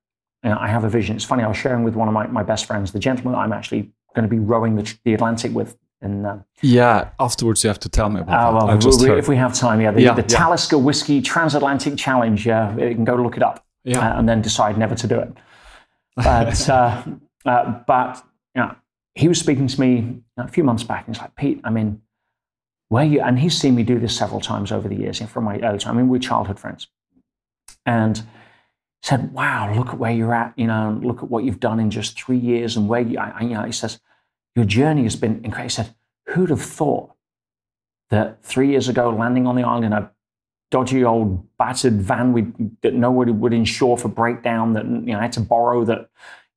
you 0.42 0.50
know, 0.50 0.58
I 0.58 0.68
have 0.68 0.84
a 0.84 0.88
vision. 0.88 1.16
It's 1.16 1.24
funny, 1.24 1.42
I 1.42 1.48
was 1.48 1.56
sharing 1.56 1.84
with 1.84 1.94
one 1.94 2.08
of 2.08 2.14
my, 2.14 2.26
my 2.26 2.42
best 2.42 2.66
friends, 2.66 2.92
the 2.92 2.98
gentleman 2.98 3.34
I'm 3.34 3.52
actually 3.52 3.92
going 4.14 4.28
to 4.28 4.28
be 4.28 4.38
rowing 4.38 4.76
the, 4.76 4.94
the 5.04 5.14
Atlantic 5.14 5.52
with. 5.52 5.76
In, 6.00 6.26
uh, 6.26 6.42
yeah, 6.62 7.10
afterwards 7.20 7.62
you 7.62 7.68
have 7.68 7.78
to 7.78 7.88
tell 7.88 8.10
me 8.10 8.20
about 8.20 8.54
uh, 8.54 8.66
well, 8.66 8.98
we, 8.98 9.18
if 9.18 9.28
we 9.28 9.36
have 9.36 9.54
time, 9.54 9.80
yeah, 9.80 9.92
the, 9.92 10.02
yeah, 10.02 10.14
the 10.14 10.22
yeah. 10.22 10.26
Talisker 10.26 10.76
Whisky 10.76 11.22
Transatlantic 11.22 11.96
Challenge. 11.96 12.44
Yeah, 12.44 12.76
you 12.76 12.94
can 12.96 13.04
go 13.04 13.14
look 13.14 13.36
it 13.36 13.42
up 13.42 13.64
yeah. 13.84 14.14
Uh, 14.14 14.18
and 14.18 14.28
then 14.28 14.42
decide 14.42 14.78
never 14.78 14.94
to 14.94 15.06
do 15.06 15.18
it. 15.18 15.32
But, 16.16 16.68
uh, 16.68 17.02
uh, 17.44 17.80
but 17.86 18.22
you 18.54 18.62
know, 18.62 18.74
he 19.14 19.28
was 19.28 19.38
speaking 19.38 19.66
to 19.66 19.80
me 19.80 20.22
a 20.36 20.48
few 20.48 20.64
months 20.64 20.84
back, 20.84 21.06
and 21.06 21.14
he's 21.14 21.22
like, 21.22 21.34
Pete, 21.36 21.60
I 21.64 21.70
mean, 21.70 22.00
where 22.88 23.04
you, 23.04 23.20
and 23.20 23.38
he's 23.38 23.58
seen 23.58 23.74
me 23.74 23.82
do 23.82 23.98
this 23.98 24.16
several 24.16 24.40
times 24.40 24.72
over 24.72 24.88
the 24.88 24.96
years 24.96 25.20
you 25.20 25.26
know, 25.26 25.30
from 25.30 25.44
my 25.44 25.58
early 25.60 25.78
time. 25.78 25.96
I 25.96 26.00
mean, 26.00 26.08
we're 26.08 26.18
childhood 26.18 26.58
friends. 26.58 26.88
And 27.86 28.22
said, 29.02 29.32
"Wow, 29.32 29.74
look 29.74 29.88
at 29.88 29.98
where 29.98 30.12
you're 30.12 30.34
at. 30.34 30.52
You 30.56 30.66
know, 30.66 30.98
look 31.02 31.22
at 31.22 31.30
what 31.30 31.44
you've 31.44 31.60
done 31.60 31.80
in 31.80 31.90
just 31.90 32.20
three 32.20 32.38
years, 32.38 32.76
and 32.76 32.88
where 32.88 33.00
you." 33.00 33.18
I, 33.18 33.42
you 33.42 33.54
know, 33.54 33.64
he 33.64 33.72
says, 33.72 34.00
"Your 34.54 34.64
journey 34.64 35.02
has 35.04 35.16
been 35.16 35.36
incredible." 35.44 35.64
He 35.64 35.68
said, 35.70 35.94
"Who'd 36.28 36.50
have 36.50 36.62
thought 36.62 37.12
that 38.10 38.42
three 38.44 38.68
years 38.68 38.88
ago, 38.88 39.10
landing 39.10 39.46
on 39.46 39.56
the 39.56 39.62
island 39.62 39.86
in 39.86 39.92
a 39.92 40.10
dodgy 40.70 41.04
old 41.04 41.46
battered 41.58 42.00
van 42.00 42.32
we, 42.32 42.46
that 42.82 42.94
nobody 42.94 43.32
would 43.32 43.52
insure 43.52 43.96
for 43.96 44.08
breakdown, 44.08 44.72
that 44.74 44.84
you 44.84 45.12
know 45.12 45.18
I 45.18 45.22
had 45.22 45.32
to 45.32 45.40
borrow, 45.40 45.84
that 45.84 46.08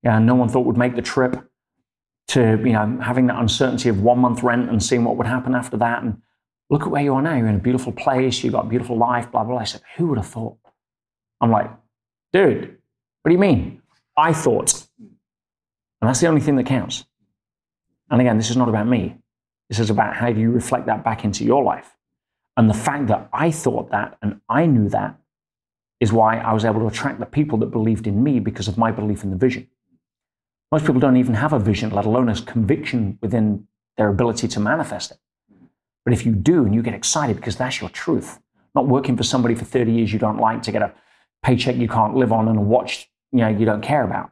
you 0.04 0.12
know, 0.12 0.20
no 0.20 0.36
one 0.36 0.50
thought 0.50 0.66
would 0.66 0.78
make 0.78 0.96
the 0.96 1.02
trip." 1.02 1.50
To 2.30 2.58
you 2.58 2.74
know, 2.74 3.00
having 3.02 3.28
that 3.28 3.40
uncertainty 3.40 3.88
of 3.88 4.02
one 4.02 4.18
month 4.18 4.42
rent 4.42 4.70
and 4.70 4.82
seeing 4.82 5.04
what 5.04 5.16
would 5.16 5.28
happen 5.28 5.54
after 5.54 5.78
that, 5.78 6.02
and 6.02 6.22
look 6.72 6.82
at 6.82 6.90
where 6.90 7.04
you 7.04 7.14
are 7.14 7.22
now. 7.22 7.36
You're 7.36 7.48
in 7.48 7.56
a 7.56 7.60
beautiful 7.60 7.94
place. 7.94 8.44
You've 8.44 8.54
got 8.54 8.66
a 8.66 8.70
beautiful 8.70 8.98
life, 8.98 9.32
blah, 9.32 9.44
blah, 9.44 9.54
blah. 9.54 9.62
I 9.62 9.66
said, 9.66 9.82
who 9.96 10.08
would 10.08 10.18
have 10.18 10.28
thought? 10.28 10.58
I'm 11.40 11.52
like, 11.52 11.70
dude, 12.36 12.78
what 13.22 13.30
do 13.30 13.34
you 13.34 13.40
mean? 13.40 13.82
I 14.18 14.34
thought. 14.34 14.86
And 15.00 16.10
that's 16.10 16.20
the 16.20 16.28
only 16.28 16.42
thing 16.42 16.58
that 16.58 16.66
counts. 16.66 17.06
And 18.10 18.20
again, 18.20 18.38
this 18.38 18.50
is 18.50 18.58
not 18.58 18.68
about 18.68 18.88
me. 18.88 19.16
This 19.70 19.80
is 19.80 19.90
about 19.90 20.16
how 20.18 20.28
you 20.28 20.52
reflect 20.52 20.86
that 20.88 21.04
back 21.04 21.24
into 21.24 21.46
your 21.46 21.64
life. 21.64 21.96
And 22.58 22.70
the 22.70 22.74
fact 22.74 23.08
that 23.08 23.30
I 23.32 23.52
thought 23.52 23.90
that 23.92 24.18
and 24.22 24.42
I 24.50 24.66
knew 24.66 24.90
that 24.90 25.18
is 26.02 26.12
why 26.12 26.38
I 26.38 26.54
was 26.54 26.66
able 26.66 26.82
to 26.82 26.88
attract 26.88 27.20
the 27.20 27.26
people 27.26 27.58
that 27.60 27.68
believed 27.68 28.06
in 28.06 28.22
me 28.22 28.42
because 28.42 28.68
of 28.68 28.78
my 28.78 28.92
belief 28.92 29.24
in 29.24 29.30
the 29.30 29.38
vision. 29.38 29.68
Most 30.74 30.86
people 30.86 31.00
don't 31.00 31.18
even 31.18 31.36
have 31.36 31.54
a 31.54 31.60
vision, 31.60 31.90
let 31.92 32.06
alone 32.06 32.28
a 32.28 32.42
conviction 32.42 33.18
within 33.22 33.66
their 33.98 34.10
ability 34.10 34.50
to 34.50 34.60
manifest 34.60 35.12
it. 35.12 35.18
But 36.04 36.14
if 36.14 36.26
you 36.26 36.34
do 36.34 36.66
and 36.66 36.76
you 36.76 36.82
get 36.82 36.94
excited 36.94 37.38
because 37.38 37.56
that's 37.56 37.80
your 37.80 37.90
truth, 37.90 38.40
not 38.76 38.88
working 38.88 39.16
for 39.16 39.24
somebody 39.24 39.56
for 39.56 39.64
30 39.64 39.94
years 39.94 40.12
you 40.12 40.20
don't 40.20 40.38
like 40.38 40.62
to 40.64 40.72
get 40.74 40.82
a 40.82 40.94
paycheck 41.46 41.76
you 41.76 41.88
can't 41.88 42.16
live 42.16 42.32
on 42.32 42.48
and 42.48 42.58
a 42.58 42.62
watch 42.62 43.08
you 43.32 43.40
know 43.40 43.48
you 43.48 43.66
don't 43.66 43.82
care 43.82 44.04
about. 44.04 44.32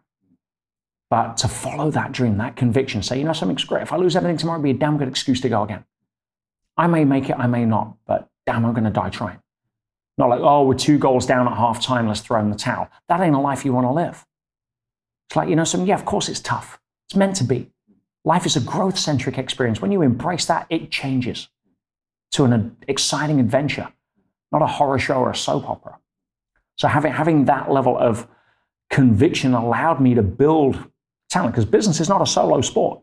But 1.09 1.38
to 1.38 1.47
follow 1.47 1.91
that 1.91 2.11
dream, 2.11 2.38
that 2.39 2.55
conviction, 2.55 3.03
say, 3.03 3.20
you 3.20 3.24
know, 3.24 3.34
something's 3.34 3.64
great. 3.66 3.84
If 3.84 3.93
I 3.93 3.97
lose 3.97 4.16
everything 4.16 4.38
tomorrow, 4.38 4.57
it'd 4.57 4.64
be 4.64 4.72
a 4.72 4.74
damn 4.74 4.97
good 4.97 5.07
excuse 5.07 5.41
to 5.41 5.49
go 5.49 5.61
again. 5.61 5.86
I 6.76 6.88
may 6.88 7.05
make 7.05 7.30
it, 7.30 7.38
I 7.38 7.45
may 7.45 7.66
not, 7.66 7.97
but 8.07 8.30
damn, 8.47 8.66
I'm 8.66 8.74
going 8.74 8.86
to 8.86 8.89
die 8.89 9.11
trying. 9.11 9.39
Not 10.18 10.30
like, 10.30 10.39
oh, 10.41 10.64
we're 10.66 10.74
two 10.74 10.97
goals 10.97 11.28
down 11.28 11.47
at 11.47 11.55
half 11.55 11.84
time, 11.84 12.07
let's 12.07 12.22
throw 12.22 12.39
in 12.39 12.49
the 12.49 12.55
towel. 12.55 12.89
That 13.09 13.22
ain't 13.22 13.36
a 13.36 13.39
life 13.39 13.64
you 13.64 13.74
want 13.74 13.86
to 13.86 13.91
live. 13.91 14.26
It's 15.30 15.36
like, 15.36 15.49
you 15.49 15.55
know, 15.55 15.66
something, 15.66 15.88
yeah, 15.88 15.95
of 15.95 16.05
course 16.05 16.30
it's 16.30 16.39
tough. 16.39 16.80
It's 17.07 17.16
meant 17.16 17.36
to 17.36 17.43
be. 17.43 17.70
Life 18.26 18.47
is 18.47 18.55
a 18.55 18.61
growth 18.61 18.97
centric 18.97 19.38
experience. 19.38 19.82
When 19.82 19.91
you 19.91 20.01
embrace 20.01 20.45
that, 20.45 20.66
it 20.72 20.89
changes 20.89 21.47
to 22.32 22.45
an 22.45 22.53
uh, 22.53 22.70
exciting 22.88 23.39
adventure, 23.39 23.93
not 24.51 24.64
a 24.64 24.68
horror 24.68 24.97
show 24.97 25.18
or 25.20 25.30
a 25.30 25.36
soap 25.36 25.70
opera. 25.70 25.99
So 26.78 26.88
having, 26.88 27.11
having 27.11 27.45
that 27.45 27.71
level 27.71 27.97
of 27.97 28.28
conviction 28.89 29.53
allowed 29.53 29.99
me 29.99 30.15
to 30.15 30.24
build 30.24 30.78
talent 31.30 31.53
because 31.53 31.65
business 31.65 31.99
is 31.99 32.09
not 32.09 32.21
a 32.21 32.26
solo 32.26 32.61
sport. 32.61 33.01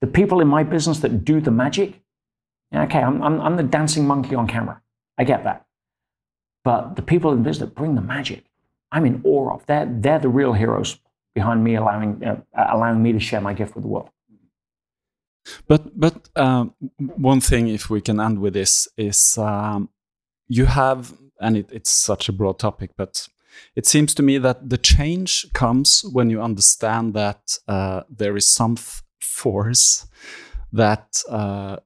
The 0.00 0.06
people 0.06 0.40
in 0.40 0.48
my 0.48 0.62
business 0.62 1.00
that 1.00 1.24
do 1.24 1.40
the 1.40 1.50
magic, 1.50 2.02
okay, 2.74 3.00
I'm, 3.00 3.22
I'm, 3.22 3.40
I'm 3.40 3.56
the 3.56 3.62
dancing 3.62 4.06
monkey 4.06 4.34
on 4.34 4.46
camera. 4.46 4.80
I 5.18 5.24
get 5.24 5.44
that. 5.44 5.66
But 6.64 6.96
the 6.96 7.02
people 7.02 7.32
in 7.32 7.38
the 7.38 7.44
business 7.44 7.68
that 7.68 7.74
bring 7.74 7.94
the 7.94 8.02
magic, 8.02 8.44
I'm 8.92 9.06
in 9.06 9.20
awe 9.24 9.54
of. 9.54 9.66
They're, 9.66 9.86
they're 9.88 10.18
the 10.18 10.28
real 10.28 10.52
heroes 10.52 10.98
behind 11.34 11.62
me, 11.62 11.76
allowing, 11.76 12.24
uh, 12.24 12.40
allowing 12.54 13.02
me 13.02 13.12
to 13.12 13.20
share 13.20 13.40
my 13.40 13.54
gift 13.54 13.74
with 13.74 13.84
the 13.84 13.88
world. 13.88 14.10
But 15.68 15.98
but 15.98 16.28
um, 16.34 16.74
one 16.98 17.40
thing, 17.40 17.68
if 17.68 17.88
we 17.88 18.00
can 18.00 18.18
end 18.20 18.40
with 18.40 18.54
this, 18.54 18.88
is 18.96 19.38
um, 19.38 19.90
you 20.48 20.66
have, 20.66 21.14
and 21.40 21.56
it, 21.56 21.70
it's 21.72 21.90
such 21.90 22.28
a 22.28 22.32
broad 22.32 22.58
topic, 22.58 22.90
but 22.96 23.28
it 23.74 23.86
seems 23.86 24.14
to 24.14 24.22
me 24.22 24.38
that 24.38 24.68
the 24.68 24.78
change 24.78 25.46
comes 25.52 26.04
when 26.12 26.30
you 26.30 26.42
understand 26.42 27.14
that 27.14 27.58
uh, 27.68 28.02
there 28.10 28.36
is 28.36 28.46
some 28.46 28.76
force 29.20 30.06
that 30.72 31.22
uh, 31.28 31.76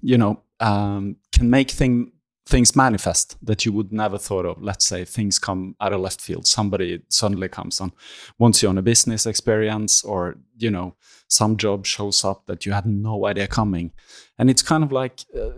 you 0.00 0.18
know 0.18 0.42
um, 0.60 1.16
can 1.32 1.50
make 1.50 1.70
thing, 1.70 2.12
things 2.46 2.76
manifest 2.76 3.36
that 3.44 3.64
you 3.64 3.72
would 3.72 3.92
never 3.92 4.18
thought 4.18 4.46
of. 4.46 4.62
Let's 4.62 4.84
say 4.84 5.04
things 5.04 5.38
come 5.38 5.76
out 5.80 5.92
of 5.92 6.00
left 6.00 6.20
field. 6.20 6.46
Somebody 6.46 7.02
suddenly 7.08 7.48
comes 7.48 7.80
on, 7.80 7.92
wants 8.38 8.62
you 8.62 8.68
on 8.68 8.78
a 8.78 8.82
business 8.82 9.26
experience, 9.26 10.04
or 10.04 10.36
you 10.56 10.70
know 10.70 10.94
some 11.28 11.56
job 11.56 11.86
shows 11.86 12.24
up 12.24 12.46
that 12.46 12.66
you 12.66 12.72
had 12.72 12.86
no 12.86 13.26
idea 13.26 13.46
coming, 13.46 13.92
and 14.38 14.50
it's 14.50 14.62
kind 14.62 14.84
of 14.84 14.92
like. 14.92 15.20
Uh, 15.34 15.50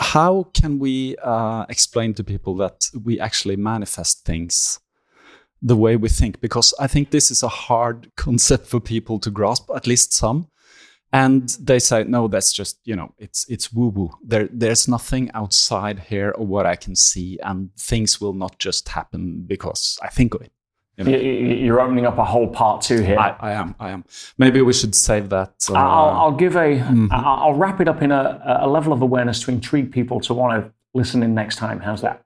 how 0.00 0.44
can 0.54 0.78
we 0.78 1.16
uh, 1.22 1.66
explain 1.68 2.14
to 2.14 2.24
people 2.24 2.56
that 2.56 2.86
we 3.04 3.20
actually 3.20 3.56
manifest 3.56 4.24
things 4.24 4.80
the 5.62 5.76
way 5.76 5.96
we 5.96 6.08
think? 6.08 6.40
Because 6.40 6.74
I 6.80 6.86
think 6.86 7.10
this 7.10 7.30
is 7.30 7.42
a 7.42 7.48
hard 7.48 8.10
concept 8.16 8.66
for 8.66 8.80
people 8.80 9.18
to 9.20 9.30
grasp, 9.30 9.70
at 9.74 9.86
least 9.86 10.12
some. 10.12 10.48
And 11.12 11.48
they 11.60 11.80
say, 11.80 12.04
no, 12.04 12.28
that's 12.28 12.52
just 12.52 12.78
you 12.84 12.94
know, 12.94 13.12
it's 13.18 13.44
it's 13.48 13.72
woo 13.72 13.88
woo. 13.88 14.10
There, 14.24 14.48
there's 14.52 14.86
nothing 14.86 15.30
outside 15.34 15.98
here 15.98 16.30
of 16.30 16.46
what 16.46 16.66
I 16.66 16.76
can 16.76 16.94
see, 16.94 17.36
and 17.42 17.70
things 17.76 18.20
will 18.20 18.32
not 18.32 18.60
just 18.60 18.88
happen 18.88 19.42
because 19.44 19.98
I 20.02 20.08
think 20.08 20.34
of 20.34 20.42
it. 20.42 20.52
You? 21.08 21.16
You're 21.16 21.80
opening 21.80 22.06
up 22.06 22.18
a 22.18 22.24
whole 22.24 22.48
part 22.48 22.82
two 22.82 23.02
here. 23.02 23.18
I, 23.18 23.36
I 23.40 23.52
am. 23.52 23.74
I 23.80 23.90
am. 23.90 24.04
Maybe 24.38 24.60
we 24.62 24.72
should 24.72 24.94
save 24.94 25.28
that. 25.30 25.54
Uh, 25.68 25.74
I'll, 25.74 26.08
I'll, 26.10 26.32
give 26.32 26.56
a. 26.56 26.78
Mm-hmm. 26.78 27.08
I'll 27.10 27.54
wrap 27.54 27.80
it 27.80 27.88
up 27.88 28.02
in 28.02 28.12
a, 28.12 28.58
a 28.62 28.68
level 28.68 28.92
of 28.92 29.02
awareness 29.02 29.42
to 29.44 29.50
intrigue 29.50 29.92
people 29.92 30.20
to 30.20 30.34
want 30.34 30.62
to 30.64 30.72
listen 30.94 31.22
in 31.22 31.34
next 31.34 31.56
time. 31.56 31.80
How's 31.80 32.02
that? 32.02 32.24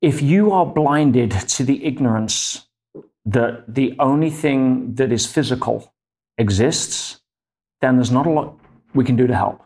If 0.00 0.20
you 0.20 0.52
are 0.52 0.66
blinded 0.66 1.30
to 1.30 1.64
the 1.64 1.84
ignorance 1.84 2.66
that 3.24 3.74
the 3.74 3.94
only 3.98 4.30
thing 4.30 4.94
that 4.96 5.12
is 5.12 5.26
physical 5.26 5.94
exists, 6.36 7.20
then 7.80 7.96
there's 7.96 8.10
not 8.10 8.26
a 8.26 8.30
lot 8.30 8.58
we 8.94 9.04
can 9.04 9.16
do 9.16 9.26
to 9.26 9.34
help. 9.34 9.62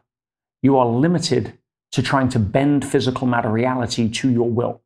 You 0.62 0.76
are 0.76 0.86
limited 0.86 1.58
to 1.92 2.02
trying 2.02 2.28
to 2.30 2.38
bend 2.38 2.84
physical 2.84 3.26
matter 3.26 3.48
reality 3.48 4.08
to 4.08 4.30
your 4.30 4.48
will. 4.48 4.82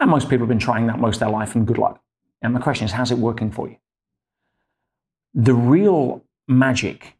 And 0.00 0.10
most 0.10 0.28
people 0.30 0.40
have 0.40 0.48
been 0.48 0.58
trying 0.58 0.86
that 0.86 0.98
most 0.98 1.16
of 1.16 1.20
their 1.20 1.30
life, 1.30 1.54
and 1.54 1.66
good 1.66 1.78
luck. 1.78 2.02
And 2.42 2.56
the 2.56 2.60
question 2.60 2.86
is, 2.86 2.92
how's 2.92 3.12
it 3.12 3.18
working 3.18 3.50
for 3.50 3.68
you? 3.68 3.76
The 5.34 5.54
real 5.54 6.24
magic 6.48 7.16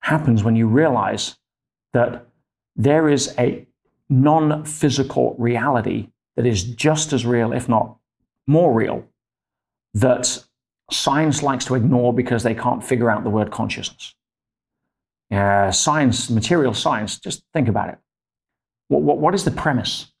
happens 0.00 0.42
when 0.42 0.56
you 0.56 0.66
realize 0.66 1.36
that 1.92 2.26
there 2.76 3.08
is 3.08 3.34
a 3.38 3.66
non 4.08 4.64
physical 4.64 5.36
reality 5.38 6.08
that 6.36 6.44
is 6.44 6.64
just 6.64 7.12
as 7.12 7.24
real, 7.24 7.52
if 7.52 7.68
not 7.68 7.96
more 8.46 8.74
real, 8.74 9.06
that 9.94 10.44
science 10.90 11.42
likes 11.42 11.64
to 11.66 11.76
ignore 11.76 12.12
because 12.12 12.42
they 12.42 12.54
can't 12.54 12.84
figure 12.84 13.08
out 13.08 13.24
the 13.24 13.30
word 13.30 13.50
consciousness. 13.50 14.14
Uh, 15.30 15.70
science, 15.70 16.28
material 16.28 16.74
science, 16.74 17.18
just 17.18 17.44
think 17.54 17.68
about 17.68 17.88
it. 17.88 17.98
What, 18.88 19.02
what, 19.02 19.18
what 19.18 19.34
is 19.34 19.44
the 19.44 19.50
premise? 19.50 20.12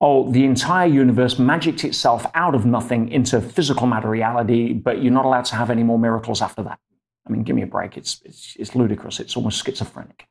Oh, 0.00 0.30
the 0.30 0.44
entire 0.44 0.86
universe 0.86 1.38
magicked 1.38 1.84
itself 1.84 2.24
out 2.34 2.54
of 2.54 2.64
nothing 2.64 3.08
into 3.08 3.40
physical 3.40 3.86
matter 3.86 4.08
reality, 4.08 4.72
but 4.72 5.02
you're 5.02 5.12
not 5.12 5.24
allowed 5.24 5.44
to 5.46 5.56
have 5.56 5.70
any 5.70 5.82
more 5.82 5.98
miracles 5.98 6.40
after 6.40 6.62
that. 6.62 6.78
I 7.26 7.30
mean, 7.30 7.42
give 7.42 7.56
me 7.56 7.62
a 7.62 7.66
break. 7.66 7.96
It's, 7.96 8.20
it's, 8.24 8.56
it's 8.58 8.74
ludicrous. 8.74 9.20
It's 9.20 9.36
almost 9.36 9.64
schizophrenic. 9.64 10.26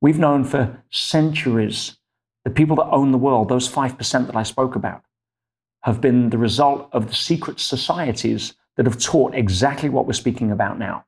We've 0.00 0.18
known 0.18 0.44
for 0.44 0.82
centuries 0.90 1.96
the 2.46 2.50
people 2.50 2.76
that 2.76 2.86
own 2.92 3.10
the 3.10 3.18
world, 3.18 3.48
those 3.48 3.68
5% 3.68 4.26
that 4.26 4.36
I 4.36 4.44
spoke 4.44 4.76
about, 4.76 5.02
have 5.82 6.00
been 6.00 6.30
the 6.30 6.38
result 6.38 6.88
of 6.92 7.08
the 7.08 7.14
secret 7.14 7.58
societies 7.58 8.54
that 8.76 8.86
have 8.86 9.00
taught 9.00 9.34
exactly 9.34 9.88
what 9.88 10.06
we're 10.06 10.12
speaking 10.12 10.52
about 10.52 10.78
now, 10.78 11.04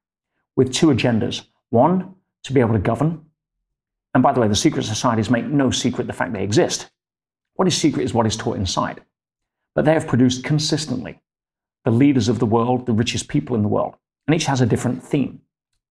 with 0.57 0.73
two 0.73 0.89
agendas. 0.89 1.45
One, 1.71 2.17
to 2.43 2.53
be 2.53 2.59
able 2.59 2.73
to 2.73 2.81
govern. 2.81 3.25
And 4.15 4.23
by 4.23 4.33
the 4.33 4.41
way, 4.41 4.49
the 4.49 4.57
secret 4.57 4.83
societies 4.83 5.31
make 5.31 5.45
no 5.45 5.71
secret 5.71 6.09
the 6.09 6.13
fact 6.13 6.33
they 6.33 6.43
exist. 6.43 6.91
What 7.59 7.67
is 7.67 7.77
secret 7.77 8.05
is 8.05 8.15
what 8.15 8.25
is 8.25 8.37
taught 8.37 8.57
inside. 8.57 9.01
But 9.75 9.85
they 9.85 9.93
have 9.93 10.07
produced 10.07 10.45
consistently 10.45 11.21
the 11.85 11.91
leaders 11.91 12.29
of 12.29 12.39
the 12.39 12.47
world, 12.47 12.87
the 12.87 12.93
richest 12.93 13.27
people 13.27 13.57
in 13.57 13.63
the 13.63 13.69
world, 13.69 13.97
and 14.27 14.35
each 14.37 14.45
has 14.45 14.61
a 14.61 14.67
different 14.67 15.03
theme. 15.03 15.41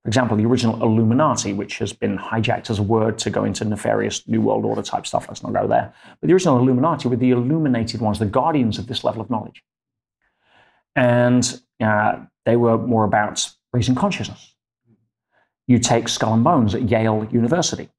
For 0.03 0.07
example, 0.07 0.37
the 0.37 0.45
original 0.45 0.81
Illuminati, 0.81 1.51
which 1.51 1.79
has 1.79 1.91
been 1.91 2.17
hijacked 2.17 2.69
as 2.69 2.79
a 2.79 2.83
word 2.83 3.17
to 3.17 3.29
go 3.29 3.43
into 3.43 3.65
nefarious 3.65 4.25
New 4.29 4.39
World 4.39 4.63
Order 4.63 4.81
type 4.81 5.05
stuff, 5.05 5.27
let's 5.27 5.43
not 5.43 5.51
go 5.51 5.67
there. 5.67 5.93
But 6.21 6.27
the 6.27 6.33
original 6.33 6.57
Illuminati 6.57 7.09
were 7.09 7.17
the 7.17 7.31
illuminated 7.31 7.99
ones, 7.99 8.17
the 8.17 8.25
guardians 8.25 8.79
of 8.79 8.87
this 8.87 9.03
level 9.03 9.21
of 9.21 9.29
knowledge. 9.29 9.61
And 10.95 11.61
uh, 11.83 12.19
they 12.45 12.55
were 12.55 12.77
more 12.77 13.03
about 13.03 13.45
raising 13.73 13.95
consciousness. 13.95 14.55
You 15.67 15.79
take 15.79 16.07
Skull 16.07 16.33
and 16.33 16.45
Bones 16.45 16.75
at 16.75 16.89
Yale 16.89 17.27
University. 17.29 17.89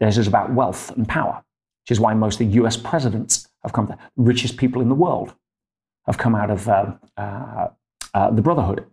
Theirs 0.00 0.18
is 0.18 0.26
about 0.26 0.52
wealth 0.52 0.90
and 0.90 1.08
power 1.08 1.42
which 1.86 1.92
is 1.92 2.00
why 2.00 2.14
most 2.14 2.40
of 2.40 2.48
the 2.48 2.54
US 2.54 2.76
presidents 2.76 3.46
have 3.62 3.72
come, 3.72 3.86
the 3.86 3.96
richest 4.16 4.56
people 4.56 4.82
in 4.82 4.88
the 4.88 4.94
world 4.94 5.32
have 6.06 6.18
come 6.18 6.34
out 6.34 6.50
of 6.50 6.68
uh, 6.68 6.92
uh, 7.16 7.68
uh, 8.12 8.30
the 8.32 8.42
Brotherhood, 8.42 8.84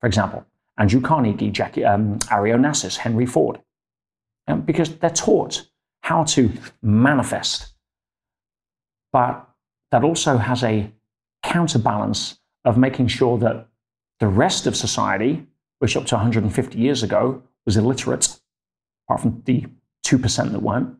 for 0.00 0.08
example. 0.08 0.44
Andrew 0.76 1.00
Carnegie, 1.00 1.50
Jackie, 1.50 1.84
um, 1.84 2.18
Ari 2.32 2.50
Onassis, 2.50 2.96
Henry 2.96 3.26
Ford, 3.26 3.60
um, 4.48 4.62
because 4.62 4.96
they're 4.96 5.10
taught 5.10 5.68
how 6.00 6.24
to 6.24 6.50
manifest. 6.82 7.74
But 9.12 9.48
that 9.92 10.02
also 10.02 10.36
has 10.38 10.64
a 10.64 10.90
counterbalance 11.44 12.40
of 12.64 12.76
making 12.76 13.06
sure 13.06 13.38
that 13.38 13.68
the 14.18 14.26
rest 14.26 14.66
of 14.66 14.74
society, 14.76 15.46
which 15.78 15.96
up 15.96 16.06
to 16.06 16.16
150 16.16 16.76
years 16.76 17.04
ago 17.04 17.40
was 17.66 17.76
illiterate, 17.76 18.40
apart 19.06 19.20
from 19.20 19.42
the 19.44 19.66
2% 20.04 20.50
that 20.50 20.62
weren't, 20.62 20.96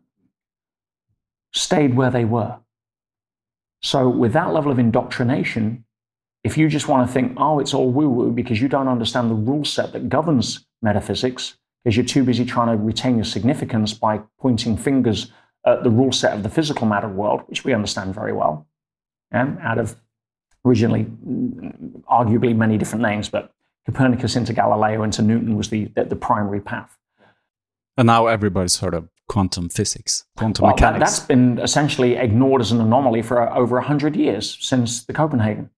stayed 1.53 1.95
where 1.95 2.11
they 2.11 2.25
were. 2.25 2.57
So, 3.81 4.07
with 4.09 4.33
that 4.33 4.53
level 4.53 4.71
of 4.71 4.79
indoctrination, 4.79 5.85
if 6.43 6.57
you 6.57 6.67
just 6.67 6.87
want 6.87 7.07
to 7.07 7.13
think, 7.13 7.33
oh, 7.37 7.59
it's 7.59 7.73
all 7.73 7.89
woo 7.89 8.09
woo 8.09 8.31
because 8.31 8.61
you 8.61 8.67
don't 8.67 8.87
understand 8.87 9.29
the 9.29 9.35
rule 9.35 9.65
set 9.65 9.93
that 9.93 10.09
governs 10.09 10.65
metaphysics, 10.81 11.57
because 11.83 11.97
you're 11.97 12.05
too 12.05 12.23
busy 12.23 12.45
trying 12.45 12.75
to 12.75 12.81
retain 12.81 13.15
your 13.15 13.25
significance 13.25 13.93
by 13.93 14.21
pointing 14.39 14.77
fingers 14.77 15.31
at 15.65 15.83
the 15.83 15.89
rule 15.89 16.11
set 16.11 16.33
of 16.33 16.43
the 16.43 16.49
physical 16.49 16.87
matter 16.87 17.07
world, 17.07 17.41
which 17.47 17.63
we 17.63 17.73
understand 17.73 18.13
very 18.13 18.33
well, 18.33 18.67
and 19.31 19.57
out 19.59 19.77
of 19.77 19.95
originally 20.65 21.05
mm, 21.05 22.03
arguably 22.03 22.55
many 22.55 22.77
different 22.77 23.01
names, 23.01 23.29
but 23.29 23.53
Copernicus 23.85 24.35
into 24.35 24.53
Galileo 24.53 25.03
into 25.03 25.21
Newton 25.21 25.57
was 25.57 25.69
the, 25.69 25.85
the, 25.95 26.05
the 26.05 26.15
primary 26.15 26.61
path. 26.61 26.97
And 27.97 28.07
now 28.07 28.27
everybody's 28.27 28.79
heard 28.79 28.93
of 28.93 29.09
quantum 29.27 29.69
physics, 29.69 30.25
quantum 30.37 30.63
well, 30.63 30.73
mechanics. 30.73 30.99
That, 30.99 31.19
has 31.19 31.27
been 31.27 31.59
essentially 31.59 32.15
ignored 32.15 32.61
as 32.61 32.71
an 32.71 32.81
anomaly 32.81 33.21
for 33.21 33.47
uh, 33.47 33.55
over 33.55 33.75
100 33.75 34.15
years 34.15 34.57
since 34.59 35.05
the 35.05 35.13
Copenhagen 35.13 35.69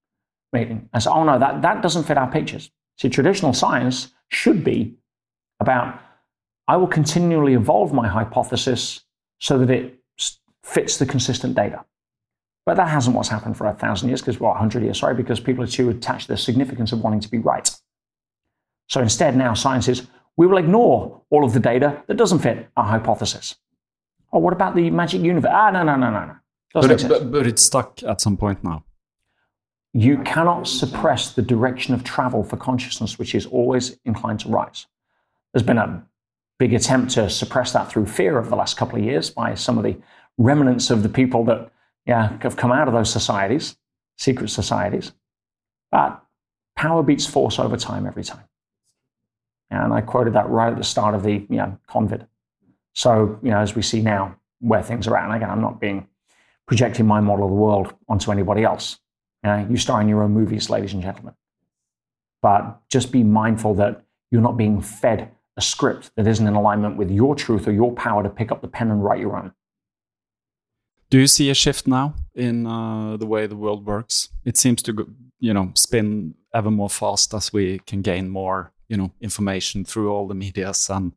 meeting. 0.51 0.89
And 0.93 1.01
so, 1.01 1.11
oh 1.11 1.23
no, 1.23 1.39
that, 1.39 1.61
that 1.61 1.81
doesn't 1.81 2.03
fit 2.03 2.17
our 2.17 2.29
pictures. 2.29 2.71
See, 2.97 3.09
traditional 3.09 3.53
science 3.53 4.13
should 4.29 4.63
be 4.63 4.95
about 5.59 5.99
I 6.67 6.77
will 6.77 6.87
continually 6.87 7.53
evolve 7.53 7.93
my 7.93 8.07
hypothesis 8.07 9.01
so 9.39 9.59
that 9.59 9.69
it 9.69 9.99
fits 10.63 10.97
the 10.97 11.05
consistent 11.05 11.55
data. 11.55 11.85
But 12.65 12.77
that 12.77 12.89
hasn't 12.89 13.15
what's 13.15 13.29
happened 13.29 13.55
for 13.55 13.67
a 13.67 13.73
thousand 13.73 14.09
years, 14.09 14.21
because 14.21 14.39
well, 14.39 14.51
100 14.51 14.81
years, 14.81 14.99
sorry, 14.99 15.13
because 15.13 15.39
people 15.39 15.63
are 15.63 15.67
too 15.67 15.89
attached 15.89 16.25
to 16.27 16.33
the 16.33 16.37
significance 16.37 16.91
of 16.91 17.01
wanting 17.01 17.19
to 17.19 17.29
be 17.29 17.37
right. 17.37 17.69
So 18.87 19.01
instead, 19.01 19.35
now 19.35 19.53
science 19.53 19.87
is 19.87 20.07
we 20.37 20.47
will 20.47 20.57
ignore 20.57 21.21
all 21.29 21.45
of 21.45 21.53
the 21.53 21.59
data 21.59 22.03
that 22.07 22.17
doesn't 22.17 22.39
fit 22.39 22.67
our 22.75 22.85
hypothesis. 22.85 23.55
Oh, 24.33 24.39
what 24.39 24.53
about 24.53 24.75
the 24.75 24.89
magic 24.89 25.21
universe? 25.21 25.51
Ah, 25.53 25.71
no, 25.71 25.83
no, 25.83 25.95
no, 25.95 26.09
no, 26.09 26.25
no. 26.25 26.35
But, 26.73 26.91
it, 26.91 27.07
but, 27.07 27.31
but 27.31 27.47
it's 27.47 27.61
stuck 27.61 28.03
at 28.03 28.19
some 28.19 28.35
point 28.35 28.63
now. 28.63 28.83
You 29.93 30.17
cannot 30.23 30.67
suppress 30.67 31.31
the 31.31 31.41
direction 31.41 31.93
of 31.93 32.03
travel 32.03 32.43
for 32.43 32.57
consciousness, 32.57 33.17
which 33.17 33.33
is 33.33 33.45
always 33.45 33.97
inclined 34.03 34.41
to 34.41 34.49
rise. 34.49 34.87
There's 35.53 35.63
been 35.63 35.77
a 35.77 36.05
big 36.59 36.73
attempt 36.73 37.13
to 37.13 37.29
suppress 37.29 37.71
that 37.71 37.89
through 37.89 38.07
fear 38.07 38.37
over 38.37 38.49
the 38.49 38.57
last 38.57 38.75
couple 38.75 38.99
of 38.99 39.05
years 39.05 39.29
by 39.29 39.55
some 39.55 39.77
of 39.77 39.85
the 39.85 39.95
remnants 40.37 40.89
of 40.89 41.01
the 41.01 41.07
people 41.07 41.45
that 41.45 41.71
yeah, 42.05 42.37
have 42.41 42.57
come 42.57 42.73
out 42.73 42.89
of 42.89 42.93
those 42.93 43.09
societies, 43.09 43.77
secret 44.17 44.49
societies. 44.49 45.13
But 45.91 46.21
power 46.75 47.01
beats 47.01 47.25
force 47.25 47.57
over 47.57 47.77
time 47.77 48.05
every 48.05 48.23
time. 48.23 48.43
And 49.71 49.93
I 49.93 50.01
quoted 50.01 50.33
that 50.33 50.49
right 50.49 50.71
at 50.71 50.77
the 50.77 50.83
start 50.83 51.15
of 51.15 51.23
the 51.23 51.45
you 51.49 51.57
know, 51.57 51.77
COVID. 51.89 52.27
So, 52.93 53.39
you 53.41 53.51
know, 53.51 53.59
as 53.59 53.75
we 53.75 53.81
see 53.81 54.01
now 54.01 54.35
where 54.59 54.81
things 54.81 55.07
are 55.07 55.17
at, 55.17 55.25
and 55.25 55.33
again, 55.33 55.49
I'm 55.49 55.61
not 55.61 55.79
being 55.79 56.07
projecting 56.67 57.05
my 57.05 57.19
model 57.19 57.45
of 57.45 57.51
the 57.51 57.55
world 57.55 57.93
onto 58.07 58.31
anybody 58.31 58.63
else. 58.63 58.99
You, 59.43 59.49
know, 59.49 59.67
you 59.69 59.77
star 59.77 60.01
in 60.01 60.09
your 60.09 60.23
own 60.23 60.31
movies, 60.31 60.69
ladies 60.69 60.93
and 60.93 61.01
gentlemen. 61.01 61.33
But 62.41 62.79
just 62.89 63.11
be 63.11 63.23
mindful 63.23 63.75
that 63.75 64.03
you're 64.31 64.41
not 64.41 64.57
being 64.57 64.81
fed 64.81 65.31
a 65.57 65.61
script 65.61 66.11
that 66.15 66.27
isn't 66.27 66.45
in 66.45 66.53
alignment 66.53 66.97
with 66.97 67.09
your 67.09 67.35
truth 67.35 67.67
or 67.67 67.71
your 67.71 67.93
power 67.93 68.23
to 68.23 68.29
pick 68.29 68.51
up 68.51 68.61
the 68.61 68.67
pen 68.67 68.91
and 68.91 69.03
write 69.03 69.19
your 69.19 69.37
own. 69.37 69.53
Do 71.09 71.19
you 71.19 71.27
see 71.27 71.49
a 71.49 71.53
shift 71.53 71.87
now 71.87 72.15
in 72.33 72.65
uh, 72.65 73.15
the 73.17 73.25
way 73.25 73.47
the 73.47 73.55
world 73.55 73.85
works? 73.85 74.29
It 74.43 74.57
seems 74.57 74.81
to, 74.83 75.15
you 75.39 75.53
know, 75.53 75.71
spin 75.75 76.35
ever 76.53 76.71
more 76.71 76.89
fast 76.89 77.33
as 77.33 77.53
we 77.53 77.79
can 77.79 78.01
gain 78.01 78.29
more 78.29 78.73
you 78.87 78.97
know 78.97 79.11
information 79.21 79.83
through 79.83 80.11
all 80.11 80.27
the 80.27 80.35
medias 80.35 80.89
and 80.89 81.13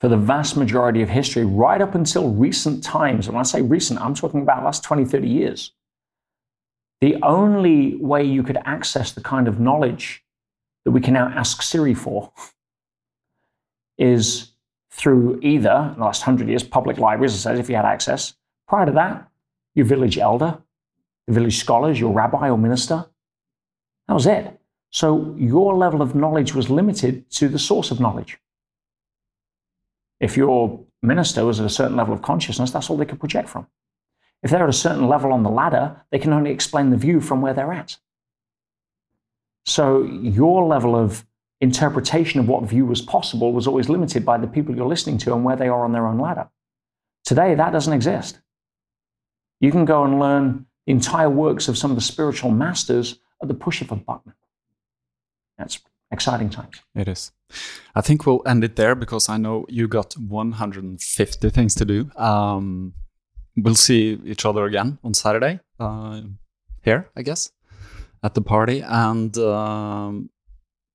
for 0.00 0.08
the 0.08 0.16
vast 0.16 0.56
majority 0.56 1.02
of 1.02 1.08
history 1.08 1.44
right 1.44 1.80
up 1.80 1.94
until 1.94 2.30
recent 2.30 2.82
times 2.82 3.26
and 3.26 3.34
when 3.34 3.40
i 3.40 3.44
say 3.44 3.62
recent 3.62 4.00
i'm 4.00 4.14
talking 4.14 4.42
about 4.42 4.64
last 4.64 4.82
20 4.84 5.04
30 5.04 5.28
years 5.28 5.72
the 7.00 7.16
only 7.22 7.96
way 7.96 8.22
you 8.22 8.42
could 8.42 8.58
access 8.64 9.12
the 9.12 9.20
kind 9.22 9.48
of 9.48 9.58
knowledge 9.58 10.22
that 10.84 10.90
we 10.90 11.00
can 11.00 11.14
now 11.14 11.28
ask 11.28 11.62
siri 11.62 11.94
for 11.94 12.32
is 13.98 14.52
through 14.90 15.38
either 15.42 15.94
the 15.96 16.02
last 16.02 16.22
100 16.26 16.48
years 16.48 16.62
public 16.62 16.98
libraries 16.98 17.34
as 17.34 17.46
I 17.46 17.50
said 17.50 17.60
if 17.60 17.68
you 17.68 17.76
had 17.76 17.84
access. 17.84 18.34
Prior 18.66 18.86
to 18.86 18.92
that 18.92 19.28
your 19.74 19.86
village 19.86 20.18
elder 20.18 20.58
the 21.26 21.32
village 21.32 21.58
scholars 21.58 22.00
your 22.00 22.12
rabbi 22.12 22.50
or 22.50 22.58
minister 22.58 23.06
that 24.08 24.14
was 24.14 24.26
it 24.26 24.59
so 24.90 25.34
your 25.38 25.74
level 25.74 26.02
of 26.02 26.14
knowledge 26.14 26.54
was 26.54 26.68
limited 26.68 27.30
to 27.32 27.48
the 27.48 27.58
source 27.58 27.90
of 27.90 28.00
knowledge. 28.00 28.38
If 30.18 30.36
your 30.36 30.84
minister 31.02 31.44
was 31.44 31.60
at 31.60 31.66
a 31.66 31.70
certain 31.70 31.96
level 31.96 32.12
of 32.12 32.22
consciousness, 32.22 32.70
that's 32.70 32.90
all 32.90 32.96
they 32.96 33.06
could 33.06 33.20
project 33.20 33.48
from. 33.48 33.66
If 34.42 34.50
they're 34.50 34.64
at 34.64 34.68
a 34.68 34.72
certain 34.72 35.06
level 35.06 35.32
on 35.32 35.42
the 35.42 35.50
ladder, 35.50 36.02
they 36.10 36.18
can 36.18 36.32
only 36.32 36.50
explain 36.50 36.90
the 36.90 36.96
view 36.96 37.20
from 37.20 37.40
where 37.40 37.54
they're 37.54 37.72
at. 37.72 37.96
So 39.66 40.02
your 40.02 40.64
level 40.64 40.96
of 40.96 41.24
interpretation 41.60 42.40
of 42.40 42.48
what 42.48 42.64
view 42.64 42.86
was 42.86 43.02
possible 43.02 43.52
was 43.52 43.66
always 43.66 43.88
limited 43.88 44.24
by 44.24 44.38
the 44.38 44.46
people 44.46 44.74
you're 44.74 44.86
listening 44.86 45.18
to 45.18 45.34
and 45.34 45.44
where 45.44 45.56
they 45.56 45.68
are 45.68 45.84
on 45.84 45.92
their 45.92 46.06
own 46.06 46.18
ladder. 46.18 46.48
Today, 47.24 47.54
that 47.54 47.72
doesn't 47.72 47.92
exist. 47.92 48.40
You 49.60 49.70
can 49.70 49.84
go 49.84 50.04
and 50.04 50.18
learn 50.18 50.66
the 50.86 50.92
entire 50.92 51.28
works 51.28 51.68
of 51.68 51.76
some 51.76 51.90
of 51.90 51.96
the 51.96 52.02
spiritual 52.02 52.50
masters 52.50 53.18
at 53.42 53.48
the 53.48 53.54
push 53.54 53.82
of 53.82 53.92
a 53.92 53.96
button. 53.96 54.32
That's 55.60 55.78
exciting 56.10 56.50
times. 56.50 56.80
It 56.94 57.06
is. 57.06 57.32
I 57.94 58.00
think 58.00 58.26
we'll 58.26 58.42
end 58.46 58.64
it 58.64 58.76
there 58.76 58.94
because 58.94 59.28
I 59.28 59.36
know 59.36 59.66
you 59.68 59.86
got 59.88 60.14
150 60.14 61.50
things 61.50 61.74
to 61.74 61.84
do. 61.84 62.10
Um, 62.16 62.94
we'll 63.56 63.74
see 63.74 64.18
each 64.24 64.46
other 64.46 64.64
again 64.64 64.98
on 65.04 65.14
Saturday 65.14 65.60
uh, 65.78 66.22
here, 66.82 67.10
I 67.14 67.22
guess, 67.22 67.52
at 68.22 68.34
the 68.34 68.40
party. 68.40 68.80
And 68.80 69.36
um, 69.38 70.30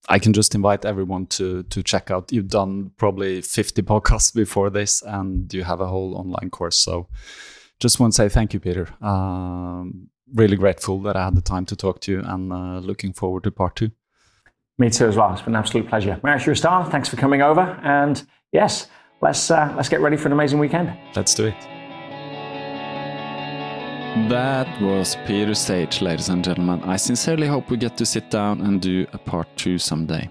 I 0.10 0.18
can 0.18 0.34
just 0.34 0.56
invite 0.56 0.84
everyone 0.86 1.28
to 1.28 1.64
to 1.64 1.84
check 1.84 2.10
out. 2.10 2.32
You've 2.32 2.50
done 2.50 2.92
probably 2.98 3.42
50 3.42 3.84
podcasts 3.84 4.34
before 4.34 4.70
this, 4.72 5.04
and 5.04 5.54
you 5.54 5.64
have 5.64 5.82
a 5.82 5.88
whole 5.88 6.16
online 6.16 6.50
course. 6.50 6.78
So 6.78 7.08
just 7.80 8.00
want 8.00 8.14
to 8.14 8.18
say 8.18 8.30
thank 8.30 8.54
you, 8.54 8.60
Peter. 8.60 8.88
Um, 9.02 10.10
really 10.34 10.58
grateful 10.58 11.02
that 11.02 11.16
I 11.16 11.26
had 11.26 11.36
the 11.36 11.42
time 11.42 11.66
to 11.66 11.76
talk 11.76 12.02
to 12.02 12.12
you, 12.12 12.22
and 12.24 12.52
uh, 12.52 12.80
looking 12.80 13.14
forward 13.14 13.44
to 13.44 13.52
part 13.52 13.76
two. 13.76 13.92
Me 14.78 14.90
too 14.90 15.08
as 15.08 15.16
well. 15.16 15.32
It's 15.32 15.42
been 15.42 15.56
an 15.56 15.60
absolute 15.60 15.88
pleasure. 15.88 16.20
Marius, 16.22 16.46
you're 16.46 16.54
a 16.54 16.58
star. 16.58 16.90
Thanks 16.92 17.08
for 17.08 17.16
coming 17.16 17.42
over. 17.42 17.62
And 17.84 18.22
yes, 18.52 18.88
let's 19.22 19.50
uh, 19.50 19.74
let's 19.78 19.88
get 19.88 20.02
ready 20.02 20.18
for 20.18 20.28
an 20.28 20.34
amazing 20.34 20.60
weekend. 20.60 20.94
Let's 21.16 21.34
do 21.34 21.46
it. 21.46 21.56
That 24.30 24.82
was 24.82 25.18
Peter 25.26 25.54
Sage, 25.54 26.02
ladies 26.02 26.30
and 26.30 26.44
gentlemen. 26.44 26.82
I 26.84 26.98
sincerely 26.98 27.48
hope 27.48 27.70
we 27.70 27.78
get 27.78 27.96
to 27.98 28.06
sit 28.06 28.30
down 28.30 28.62
and 28.62 28.82
do 28.82 29.06
a 29.14 29.18
part 29.18 29.48
two 29.56 29.78
someday. 29.78 30.30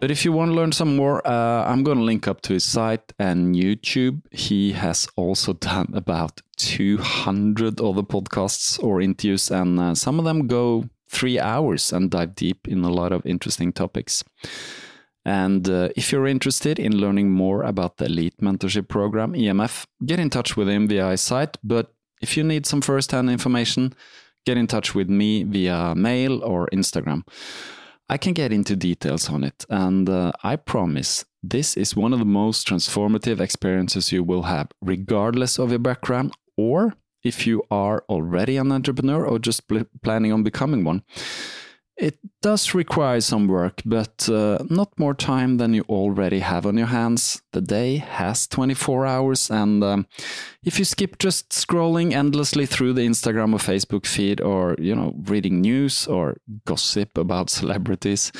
But 0.00 0.10
if 0.10 0.24
you 0.24 0.32
want 0.32 0.50
to 0.50 0.54
learn 0.54 0.72
some 0.72 0.96
more, 0.96 1.26
uh, 1.26 1.64
I'm 1.64 1.82
going 1.82 1.96
to 1.96 2.04
link 2.04 2.28
up 2.28 2.42
to 2.42 2.52
his 2.52 2.64
site 2.64 3.12
and 3.18 3.54
YouTube. 3.54 4.20
He 4.30 4.72
has 4.72 5.08
also 5.16 5.52
done 5.70 5.92
about 5.94 6.40
200 6.56 7.80
other 7.80 8.02
podcasts 8.02 8.82
or 8.82 9.00
interviews, 9.00 9.50
and 9.50 9.80
uh, 9.80 9.94
some 9.94 10.18
of 10.18 10.24
them 10.24 10.46
go 10.46 10.84
three 11.14 11.38
hours 11.38 11.92
and 11.92 12.10
dive 12.10 12.34
deep 12.34 12.68
in 12.68 12.84
a 12.84 12.90
lot 12.90 13.12
of 13.12 13.24
interesting 13.24 13.72
topics. 13.72 14.24
And 15.24 15.68
uh, 15.68 15.88
if 15.96 16.12
you're 16.12 16.26
interested 16.26 16.78
in 16.78 16.98
learning 16.98 17.30
more 17.30 17.62
about 17.62 17.96
the 17.96 18.06
Elite 18.06 18.36
Mentorship 18.42 18.88
Program, 18.88 19.32
EMF, 19.32 19.86
get 20.04 20.20
in 20.20 20.28
touch 20.28 20.56
with 20.56 20.68
him 20.68 20.86
via 20.86 21.16
site. 21.16 21.56
But 21.62 21.94
if 22.20 22.36
you 22.36 22.44
need 22.44 22.66
some 22.66 22.82
first 22.82 23.12
hand 23.12 23.30
information, 23.30 23.94
get 24.44 24.58
in 24.58 24.66
touch 24.66 24.94
with 24.94 25.08
me 25.08 25.44
via 25.44 25.94
mail 25.94 26.42
or 26.42 26.68
Instagram. 26.72 27.22
I 28.08 28.18
can 28.18 28.34
get 28.34 28.52
into 28.52 28.76
details 28.76 29.30
on 29.30 29.44
it, 29.44 29.64
and 29.70 30.10
uh, 30.10 30.32
I 30.42 30.56
promise 30.56 31.24
this 31.42 31.74
is 31.74 31.96
one 31.96 32.12
of 32.12 32.18
the 32.18 32.26
most 32.26 32.68
transformative 32.68 33.40
experiences 33.40 34.12
you 34.12 34.22
will 34.22 34.42
have, 34.42 34.68
regardless 34.82 35.58
of 35.58 35.70
your 35.70 35.78
background 35.78 36.32
or 36.58 36.94
if 37.24 37.46
you 37.46 37.62
are 37.70 38.04
already 38.08 38.56
an 38.56 38.70
entrepreneur 38.70 39.26
or 39.26 39.38
just 39.38 39.66
pl- 39.66 39.86
planning 40.02 40.32
on 40.32 40.42
becoming 40.42 40.84
one. 40.84 41.02
It 41.96 42.18
does 42.42 42.74
require 42.74 43.20
some 43.20 43.46
work, 43.46 43.80
but 43.84 44.28
uh, 44.28 44.58
not 44.68 44.98
more 44.98 45.14
time 45.14 45.58
than 45.58 45.74
you 45.74 45.84
already 45.88 46.40
have 46.40 46.66
on 46.66 46.76
your 46.76 46.88
hands. 46.88 47.40
The 47.52 47.60
day 47.60 47.98
has 47.98 48.48
24 48.48 49.06
hours, 49.06 49.48
and 49.48 49.84
um, 49.84 50.06
if 50.64 50.80
you 50.80 50.84
skip 50.84 51.18
just 51.20 51.50
scrolling 51.50 52.12
endlessly 52.12 52.66
through 52.66 52.94
the 52.94 53.06
Instagram 53.06 53.52
or 53.52 53.58
Facebook 53.58 54.06
feed, 54.06 54.40
or 54.40 54.74
you 54.80 54.92
know, 54.92 55.14
reading 55.26 55.60
news 55.60 56.08
or 56.08 56.36
gossip 56.66 57.16
about 57.16 57.48
celebrities, 57.48 58.32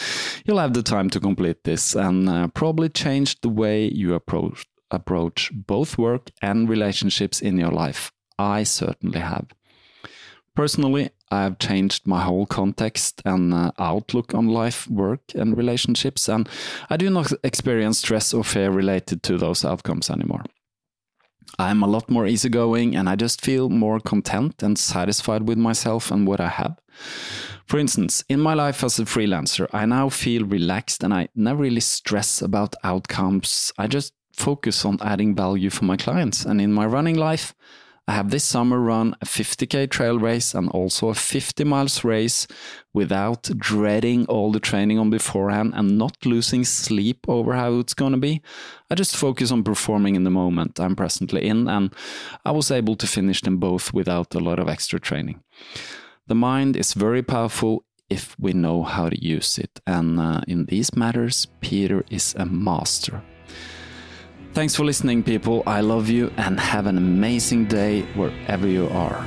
you'll 0.44 0.58
have 0.58 0.74
the 0.74 0.82
time 0.82 1.08
to 1.10 1.20
complete 1.20 1.62
this 1.62 1.94
and 1.94 2.28
uh, 2.28 2.48
probably 2.48 2.88
change 2.88 3.40
the 3.40 3.48
way 3.48 3.84
you 3.84 4.14
approach 4.14 4.66
approach 4.90 5.50
both 5.52 5.96
work 5.96 6.30
and 6.42 6.68
relationships 6.68 7.40
in 7.40 7.58
your 7.58 7.70
life. 7.70 8.12
I 8.38 8.64
certainly 8.64 9.20
have. 9.20 9.46
Personally, 10.54 11.10
I 11.30 11.42
have 11.42 11.58
changed 11.58 12.06
my 12.06 12.22
whole 12.22 12.46
context 12.46 13.20
and 13.24 13.52
uh, 13.52 13.72
outlook 13.78 14.34
on 14.34 14.46
life, 14.46 14.88
work, 14.88 15.22
and 15.34 15.56
relationships, 15.56 16.28
and 16.28 16.48
I 16.88 16.96
do 16.96 17.10
not 17.10 17.32
experience 17.42 17.98
stress 17.98 18.32
or 18.32 18.44
fear 18.44 18.70
related 18.70 19.22
to 19.24 19.36
those 19.36 19.64
outcomes 19.64 20.10
anymore. 20.10 20.44
I'm 21.58 21.82
a 21.82 21.88
lot 21.88 22.10
more 22.10 22.26
easygoing 22.26 22.96
and 22.96 23.08
I 23.08 23.16
just 23.16 23.40
feel 23.40 23.68
more 23.68 24.00
content 24.00 24.62
and 24.62 24.78
satisfied 24.78 25.46
with 25.46 25.58
myself 25.58 26.10
and 26.10 26.26
what 26.26 26.40
I 26.40 26.48
have. 26.48 26.78
For 27.66 27.78
instance, 27.78 28.24
in 28.28 28.40
my 28.40 28.54
life 28.54 28.84
as 28.84 28.98
a 28.98 29.04
freelancer, 29.04 29.68
I 29.72 29.86
now 29.86 30.08
feel 30.08 30.44
relaxed 30.44 31.02
and 31.02 31.14
I 31.14 31.28
never 31.34 31.62
really 31.62 31.80
stress 31.80 32.42
about 32.42 32.74
outcomes. 32.82 33.72
I 33.78 33.86
just 33.86 34.12
focus 34.32 34.84
on 34.84 34.98
adding 35.00 35.34
value 35.34 35.70
for 35.70 35.84
my 35.84 35.96
clients. 35.96 36.44
And 36.44 36.60
in 36.60 36.72
my 36.72 36.86
running 36.86 37.16
life, 37.16 37.54
I 38.06 38.12
have 38.12 38.30
this 38.30 38.44
summer 38.44 38.78
run 38.78 39.16
a 39.22 39.24
50k 39.24 39.88
trail 39.88 40.18
race 40.18 40.54
and 40.54 40.68
also 40.68 41.08
a 41.08 41.14
50 41.14 41.64
miles 41.64 42.04
race 42.04 42.46
without 42.92 43.44
dreading 43.56 44.26
all 44.26 44.52
the 44.52 44.60
training 44.60 44.98
on 44.98 45.08
beforehand 45.08 45.72
and 45.74 45.96
not 45.96 46.26
losing 46.26 46.64
sleep 46.64 47.24
over 47.28 47.54
how 47.54 47.78
it's 47.78 47.94
going 47.94 48.12
to 48.12 48.18
be. 48.18 48.42
I 48.90 48.94
just 48.94 49.16
focus 49.16 49.50
on 49.50 49.64
performing 49.64 50.16
in 50.16 50.24
the 50.24 50.30
moment 50.30 50.78
I'm 50.78 50.94
presently 50.94 51.46
in, 51.46 51.66
and 51.66 51.94
I 52.44 52.50
was 52.50 52.70
able 52.70 52.94
to 52.96 53.06
finish 53.06 53.40
them 53.40 53.56
both 53.56 53.94
without 53.94 54.34
a 54.34 54.40
lot 54.40 54.58
of 54.58 54.68
extra 54.68 55.00
training. 55.00 55.40
The 56.26 56.34
mind 56.34 56.76
is 56.76 56.92
very 56.92 57.22
powerful 57.22 57.84
if 58.10 58.38
we 58.38 58.52
know 58.52 58.82
how 58.82 59.08
to 59.08 59.24
use 59.24 59.58
it, 59.58 59.80
and 59.86 60.20
uh, 60.20 60.42
in 60.46 60.66
these 60.66 60.94
matters, 60.94 61.46
Peter 61.62 62.04
is 62.10 62.34
a 62.38 62.44
master. 62.44 63.22
Thanks 64.54 64.76
for 64.76 64.84
listening, 64.84 65.24
people. 65.24 65.64
I 65.66 65.80
love 65.80 66.08
you 66.08 66.32
and 66.36 66.60
have 66.60 66.86
an 66.86 66.96
amazing 66.96 67.64
day 67.64 68.02
wherever 68.14 68.68
you 68.68 68.86
are. 68.90 69.26